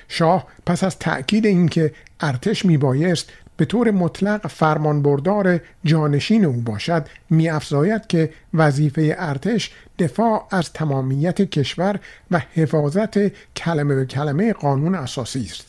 شاه 0.09 0.47
پس 0.67 0.85
از 0.85 0.99
تأکید 0.99 1.47
اینکه 1.47 1.95
ارتش 2.21 2.65
می 2.65 2.79
بایست 2.79 3.33
به 3.59 3.65
طور 3.65 3.91
مطلق 3.91 4.47
فرمانبردار 4.47 5.61
جانشین 5.85 6.45
او 6.45 6.53
باشد 6.53 7.07
میافزاید 7.31 8.07
که 8.07 8.31
وظیفه 8.55 9.15
ارتش 9.19 9.71
دفاع 9.99 10.49
از 10.51 10.73
تمامیت 10.73 11.43
کشور 11.43 12.01
و 12.31 12.39
حفاظت 12.55 13.19
کلمه 13.57 13.95
به 13.95 14.07
کلمه 14.07 14.53
قانون 14.53 14.95
اساسی 14.95 15.43
است. 15.43 15.67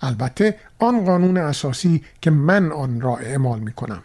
البته 0.00 0.54
آن 0.78 1.04
قانون 1.04 1.36
اساسی 1.36 2.02
که 2.20 2.30
من 2.30 2.72
آن 2.72 3.00
را 3.00 3.16
اعمال 3.16 3.60
می 3.60 3.72
کنم 3.72 4.02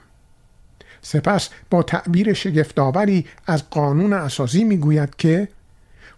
سپس 1.01 1.49
با 1.69 1.84
تعبیر 1.84 2.34
شگفتآوری 2.34 3.26
از 3.47 3.69
قانون 3.69 4.13
اساسی 4.13 4.63
می‌گوید 4.63 5.15
که 5.15 5.47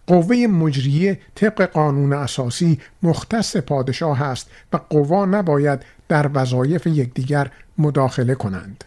قوه 0.06 0.36
مجریه 0.36 1.20
طبق 1.34 1.62
قانون 1.62 2.12
اساسی 2.12 2.80
مختص 3.02 3.56
پادشاه 3.56 4.22
است 4.22 4.50
و 4.72 4.76
قوا 4.90 5.24
نباید 5.24 5.80
در 6.12 6.30
وظایف 6.34 6.86
یکدیگر 6.86 7.50
مداخله 7.78 8.34
کنند. 8.34 8.84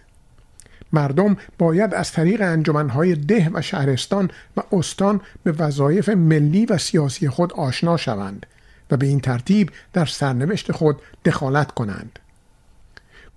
مردم 0.93 1.37
باید 1.57 1.93
از 1.93 2.11
طریق 2.11 2.41
انجمنهای 2.41 3.15
ده 3.15 3.51
و 3.53 3.61
شهرستان 3.61 4.29
و 4.57 4.61
استان 4.71 5.21
به 5.43 5.51
وظایف 5.51 6.09
ملی 6.09 6.65
و 6.65 6.77
سیاسی 6.77 7.29
خود 7.29 7.53
آشنا 7.53 7.97
شوند 7.97 8.45
و 8.91 8.97
به 8.97 9.05
این 9.05 9.19
ترتیب 9.19 9.71
در 9.93 10.05
سرنوشت 10.05 10.71
خود 10.71 11.01
دخالت 11.25 11.71
کنند. 11.71 12.19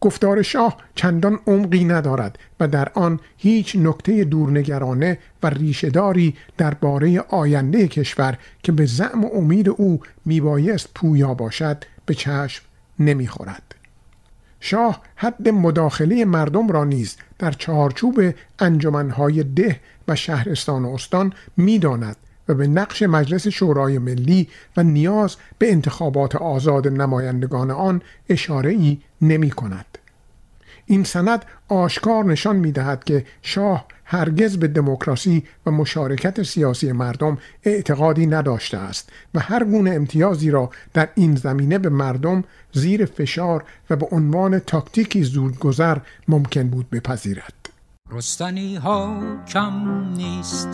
گفتار 0.01 0.43
شاه 0.43 0.77
چندان 0.95 1.39
عمقی 1.47 1.85
ندارد 1.85 2.39
و 2.61 2.69
در 2.69 2.89
آن 2.95 3.21
هیچ 3.37 3.77
نکته 3.77 4.25
دورنگرانه 4.25 5.19
و 5.43 5.47
ریشهداری 5.47 6.35
درباره 6.57 7.21
آینده 7.21 7.89
کشور 7.89 8.39
که 8.63 8.73
به 8.73 8.87
زعم 8.87 9.25
و 9.25 9.29
امید 9.35 9.69
او 9.69 10.01
میبایست 10.25 10.89
پویا 10.95 11.35
باشد 11.35 11.85
به 12.07 12.15
چشم 12.15 12.63
نمی‌خورد. 12.99 13.78
شاه 14.61 15.03
حد 15.17 15.49
مداخله 15.49 16.25
مردم 16.25 16.69
را 16.69 16.85
نیز 16.85 17.17
در 17.39 17.53
چارچوب 17.53 18.35
انجمنهای 18.59 19.43
ده 19.45 19.81
و 20.09 20.17
شهرستان 20.17 20.85
و 20.85 20.89
استان 20.89 21.33
می‌داند 21.57 22.17
و 22.49 22.55
به 22.55 22.67
نقش 22.67 23.03
مجلس 23.03 23.49
شورای 23.49 23.99
ملی 23.99 24.49
و 24.77 24.83
نیاز 24.83 25.37
به 25.59 25.73
انتخابات 25.73 26.37
آزاد 26.37 26.89
نمایندگان 26.89 27.71
آن 27.71 28.03
اشاره 28.29 28.71
ای 28.71 28.99
نمی 29.23 29.51
کند. 29.51 29.98
این 30.89 31.05
سند 31.05 31.45
آشکار 31.69 32.25
نشان 32.25 32.57
می 32.57 32.73
دهد 32.73 33.05
که 33.05 33.27
شاه 33.43 33.87
هرگز 34.05 34.57
به 34.57 34.69
دموکراسی 34.69 35.45
و 35.67 35.71
مشارکت 35.71 36.43
سیاسی 36.43 36.93
مردم 36.93 37.39
اعتقادی 37.65 38.27
نداشته 38.27 38.79
است 38.79 39.11
و 39.35 39.41
هر 39.41 39.65
گونه 39.65 39.91
امتیازی 39.91 40.51
را 40.51 40.71
در 40.95 41.09
این 41.15 41.35
زمینه 41.35 41.79
به 41.79 41.89
مردم 41.89 42.45
زیر 42.73 43.05
فشار 43.05 43.65
و 43.91 43.97
به 43.97 44.07
عنوان 44.11 44.59
تاکتیکی 44.59 45.23
زودگذر 45.23 45.99
ممکن 46.29 46.69
بود 46.69 46.91
بپذیرد. 46.91 47.55
رستنی 48.11 48.77
ها 48.77 49.23
کم 49.47 50.05
نیست 50.17 50.69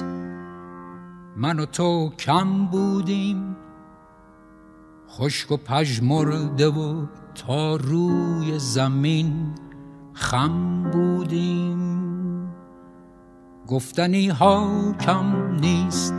من 1.37 1.61
و 1.61 1.67
تو 1.67 2.13
کم 2.19 2.67
بودیم 2.67 3.57
خشک 5.11 5.53
و 5.53 5.57
پژمرده 5.57 6.69
و 6.69 7.07
تا 7.35 7.77
روی 7.77 8.59
زمین. 8.59 9.55
خم 10.15 10.83
بودیم. 10.93 11.85
گفتنی 13.69 14.29
ها 14.29 14.93
کم 15.01 15.55
نیست 15.61 16.13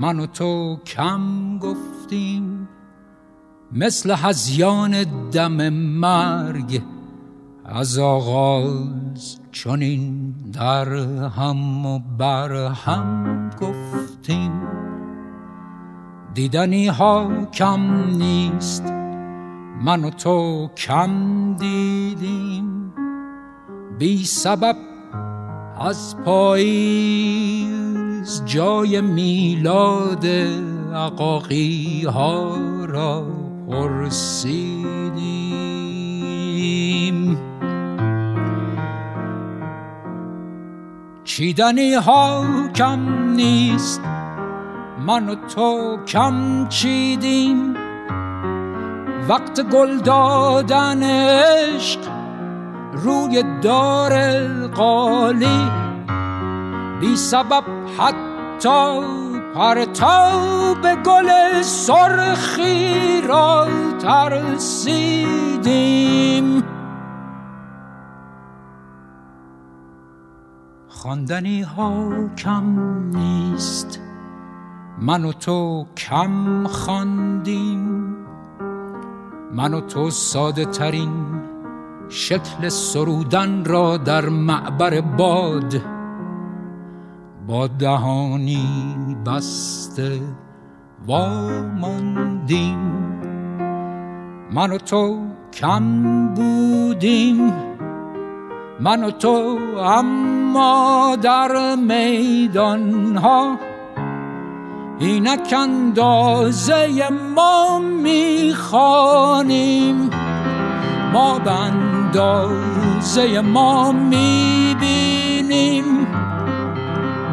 من 0.00 0.20
و 0.20 0.26
تو 0.26 0.76
کم 0.86 1.58
گفتیم. 1.58 2.68
مثل 3.72 4.14
هزیان 4.16 5.04
دم 5.30 5.68
مرگ 5.68 6.82
از 7.64 7.98
آغاز 7.98 9.40
چنین 9.52 10.34
در 10.52 10.88
هم 11.28 11.86
و 11.86 12.00
بر 12.18 12.52
هم 12.72 13.50
گفتیم. 13.60 14.52
دیدنی 16.34 16.86
ها 16.86 17.44
کم 17.44 18.04
نیست 18.16 18.84
من 19.84 20.04
و 20.04 20.10
تو 20.10 20.68
کم 20.76 21.54
دیدیم. 21.54 22.83
بی 23.98 24.24
سبب 24.24 24.76
از 25.80 26.16
پاییز 26.24 27.64
جای 28.44 29.00
میلاد 29.00 30.26
عقاقی 30.94 32.04
ها 32.04 32.56
را 32.84 33.26
پرسیدیم. 33.68 34.84
چیدنی 41.24 41.94
ها 41.94 42.44
کم 42.74 43.28
نیست 43.28 44.00
من 45.06 45.28
و 45.28 45.34
تو 45.34 45.98
کم 46.06 46.68
چیدیم. 46.68 47.74
وقت 49.28 49.60
گل 49.60 49.98
دادن 49.98 51.02
عشق 51.02 52.23
روی 52.96 53.42
دار 53.62 54.46
قالی 54.66 55.70
بی 57.00 57.16
سبب 57.16 57.64
حتی 57.98 59.00
پرتاب 59.54 61.02
گل 61.04 61.30
سرخی 61.62 63.20
را 63.28 63.66
ترسیدیم. 63.98 65.34
خواندنی 70.88 71.62
ها 71.62 72.10
کم 72.36 72.78
نیست. 73.16 74.00
من 74.98 75.24
و 75.24 75.32
تو 75.32 75.86
کم 75.96 76.66
خواندیم. 76.66 78.16
من 79.52 79.74
و 79.74 79.80
تو 79.80 80.10
ساده 80.10 80.64
ترین 80.64 81.43
شکل 82.16 82.68
سرودن 82.68 83.64
را 83.64 83.96
در 83.96 84.28
معبر 84.28 85.00
باد 85.00 85.82
با 87.46 87.66
دهانی 87.66 88.66
بسته 89.26 90.20
واماندیم 91.06 92.78
من 94.52 94.72
و 94.72 94.78
تو 94.78 95.18
کم 95.52 96.28
بودیم 96.34 97.52
من 98.80 99.04
و 99.04 99.10
تو 99.10 99.58
اما 99.78 101.16
در 101.22 101.74
میدان 101.74 103.16
ها 103.16 103.58
اینک 104.98 105.54
اندازه 105.58 107.08
ما 107.34 107.78
می‌خوانیم. 107.78 108.84
ما 111.14 111.38
به 111.38 111.50
اندازه 111.52 113.40
ما 113.40 113.92
می‌بینیم. 113.92 115.84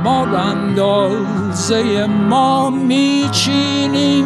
ما 0.03 0.25
به 0.25 0.39
اندازه 0.39 2.05
ما 2.05 2.69
میچینیم. 2.69 4.25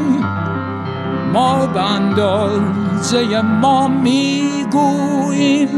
ما 1.34 1.66
به 1.66 1.82
اندازه 1.82 3.42
ما 3.42 3.88
می‌گوییم. 3.88 5.70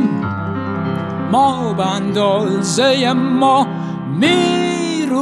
ما 1.31 1.73
به 1.73 1.95
اندازه 1.95 3.13
ما 3.13 3.67
می‌رویم. 4.19 5.17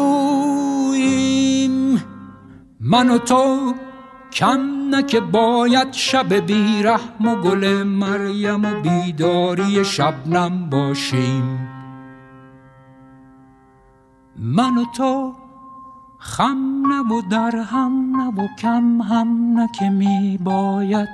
من 2.80 3.10
و 3.10 3.18
تو 3.18 3.74
کم 4.32 4.75
نه 4.90 5.04
که 5.04 5.20
باید 5.20 5.94
شب 5.94 6.34
بیرحم 6.34 7.28
و 7.28 7.36
گل 7.36 7.84
مریم 7.84 8.66
و 8.66 8.82
بیداری 8.82 9.86
شبنم 9.86 10.70
باشیم. 10.70 11.70
من 14.36 14.78
و 14.78 14.86
تو 14.98 15.34
خم 16.20 16.84
نه 16.88 17.16
و 17.16 17.22
در 17.30 17.56
هم 17.56 18.16
نه 18.16 18.44
و 18.44 18.48
کم 18.60 19.02
هم 19.02 19.60
نه 19.60 19.70
که 19.80 19.90
می 19.90 20.40
باید 20.44 21.10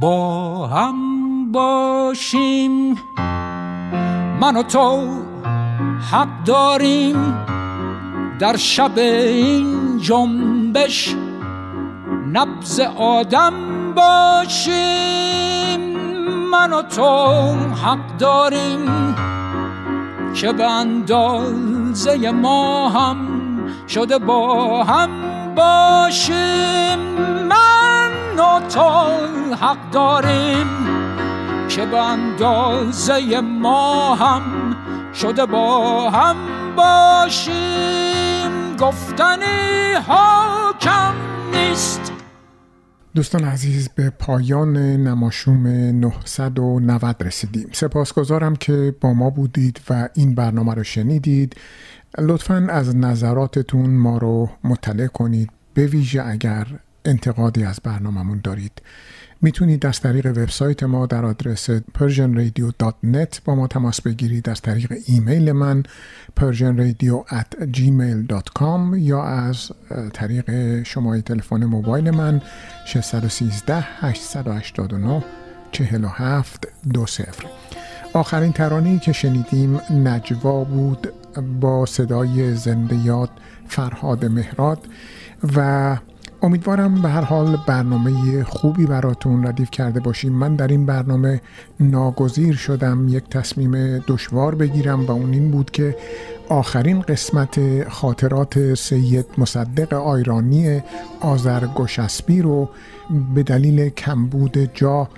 با 0.00 0.66
هم 0.66 1.52
باشیم. 1.52 2.96
من 4.40 4.56
و 4.56 4.62
تو 4.62 5.08
حق 6.10 6.44
داریم 6.44 7.34
در 8.38 8.56
شب 8.56 8.98
این 8.98 9.98
جنبش 9.98 11.14
نبز 12.32 12.80
آدم 12.80 13.52
باشیم. 13.94 15.80
من 16.50 16.72
و 16.72 16.82
تو 16.82 17.52
حق 17.84 18.16
داریم 18.18 19.14
که 20.34 20.52
به 20.52 20.70
اندازه 20.70 22.30
ما 22.30 22.88
هم 22.88 23.16
شده 23.88 24.18
با 24.18 24.84
هم 24.84 25.10
باشیم. 25.54 26.98
من 27.48 28.10
و 28.38 28.60
تو 28.68 28.80
حق 29.60 29.90
داریم 29.92 30.66
که 31.68 31.86
به 31.86 31.98
اندازه 31.98 33.40
ما 33.40 34.14
هم 34.14 34.42
شده 35.14 35.46
با 35.46 36.10
هم 36.10 36.36
باشیم. 36.76 38.76
گفتنی 38.76 39.92
ها 40.08 40.74
کم 40.80 41.14
نیست 41.52 42.11
دوستان 43.14 43.44
عزیز 43.44 43.88
به 43.88 44.10
پایان 44.10 44.76
نماشوم 44.76 45.66
990 45.66 47.22
رسیدیم. 47.22 47.68
سپاسگزارم 47.72 48.56
که 48.56 48.94
با 49.00 49.12
ما 49.12 49.30
بودید 49.30 49.80
و 49.90 50.08
این 50.14 50.34
برنامه 50.34 50.74
رو 50.74 50.84
شنیدید. 50.84 51.56
لطفا 52.18 52.66
از 52.70 52.96
نظراتتون 52.96 53.90
ما 53.90 54.18
رو 54.18 54.50
مطلع 54.64 55.06
کنید. 55.06 55.50
به 55.74 55.86
ویژه 55.86 56.22
اگر 56.26 56.66
انتقادی 57.04 57.64
از 57.64 57.80
برنامهمون 57.84 58.40
دارید. 58.44 58.82
می‌تونید 59.42 59.86
از 59.86 60.00
طریق 60.00 60.26
وبسایت 60.26 60.82
ما 60.82 61.06
در 61.06 61.24
آدرس 61.24 61.70
persianradio.net 61.70 63.40
با 63.44 63.54
ما 63.54 63.66
تماس 63.66 64.00
بگیرید. 64.00 64.48
از 64.48 64.60
طریق 64.60 64.92
ایمیل 65.06 65.52
من 65.52 65.82
persianradio@gmail.com 66.40 68.96
یا 68.96 69.22
از 69.22 69.72
طریق 70.12 70.82
شماره 70.82 71.22
تلفن 71.22 71.64
موبایل 71.64 72.10
من 72.10 72.42
613 72.86 73.86
889 74.00 75.24
47 75.72 76.68
20 76.84 77.22
آخرین 78.12 78.52
ترانه‌ای 78.52 78.98
که 78.98 79.12
شنیدیم 79.12 79.80
نجوا 79.90 80.64
بود 80.64 81.12
با 81.60 81.86
صدای 81.86 82.54
زنده 82.54 82.96
یاد 82.96 83.30
فرهاد 83.68 84.24
مهراد 84.24 84.78
و 85.56 85.96
امیدوارم 86.42 87.02
به 87.02 87.08
هر 87.08 87.20
حال 87.20 87.58
برنامه 87.66 88.44
خوبی 88.44 88.86
براتون 88.86 89.46
ردیف 89.46 89.70
کرده 89.70 90.00
باشیم. 90.00 90.32
من 90.32 90.56
در 90.56 90.68
این 90.68 90.86
برنامه 90.86 91.40
ناگزیر 91.80 92.54
شدم 92.54 93.08
یک 93.08 93.28
تصمیم 93.28 93.98
دشوار 93.98 94.54
بگیرم 94.54 95.06
و 95.06 95.10
اون 95.10 95.32
این 95.32 95.50
بود 95.50 95.70
که 95.70 95.96
آخرین 96.48 97.00
قسمت 97.00 97.88
خاطرات 97.88 98.74
سید 98.74 99.26
مصدق 99.38 99.92
آیرانی 99.92 100.82
آزرگوشسبی 101.20 102.42
رو 102.42 102.68
به 103.34 103.42
دلیل 103.42 103.88
کمبود 103.88 104.58
جا 104.74 105.08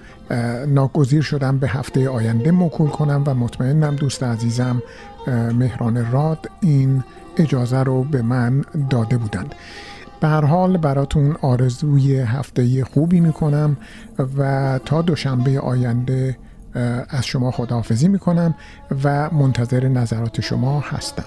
ناگزیر 0.69 1.23
شدم 1.23 1.59
به 1.59 1.69
هفته 1.69 2.09
آینده 2.09 2.51
مکول 2.51 2.89
کنم 2.89 3.23
و 3.27 3.35
مطمئنم 3.35 3.97
دوست 3.97 4.23
عزیزم 4.23 4.83
مهران 5.59 6.13
راد 6.13 6.51
این 6.61 7.05
اجازه 7.37 7.83
رو 7.83 8.05
به 8.05 8.23
من 8.23 8.65
داده 8.91 9.19
بودند. 9.19 9.55
به 10.21 10.29
هر 10.29 10.45
حال 10.45 10.77
براتون 10.77 11.37
آرزوی 11.43 12.21
هفته 12.21 12.85
خوبی 12.85 13.21
می‌کنم 13.21 13.77
و 14.39 14.81
تا 14.85 15.03
دوشنبه 15.03 15.61
آینده 15.61 16.37
از 17.09 17.27
شما 17.27 17.51
خداحافظی 17.51 18.09
می‌کنم 18.09 18.55
و 19.05 19.31
منتظر 19.31 19.89
نظرات 19.89 20.41
شما 20.41 20.81
هستم. 20.81 21.25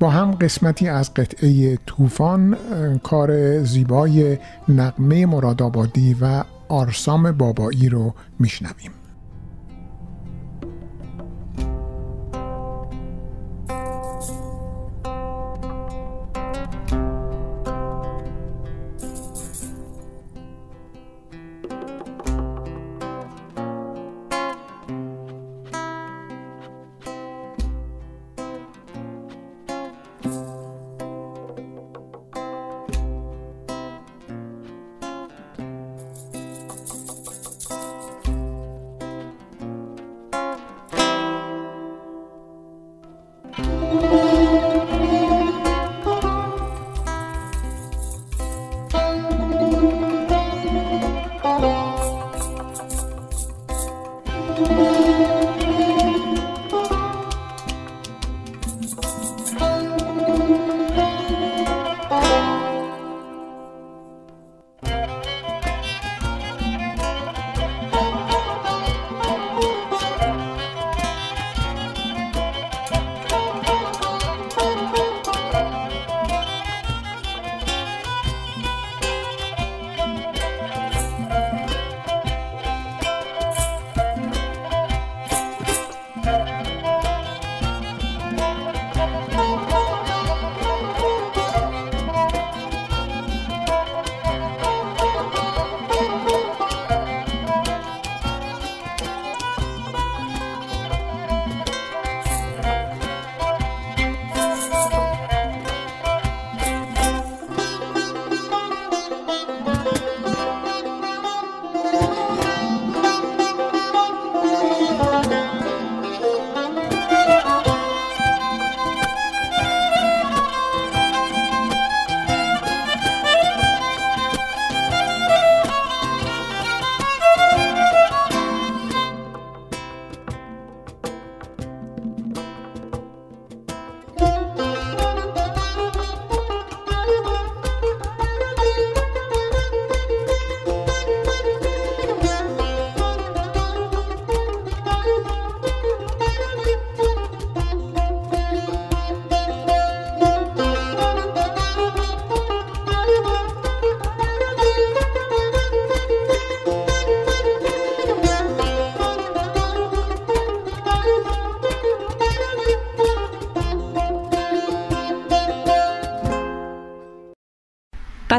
با 0.00 0.10
هم 0.10 0.30
قسمتی 0.30 0.88
از 0.88 1.14
قطعه 1.14 1.78
طوفان 1.86 2.56
کار 3.02 3.62
زیبای 3.62 4.38
نقمه 4.68 5.26
مرادآبادی 5.26 6.16
و 6.20 6.44
آرسام 6.68 7.32
بابایی 7.32 7.88
رو 7.88 8.14
میشنویم. 8.38 8.90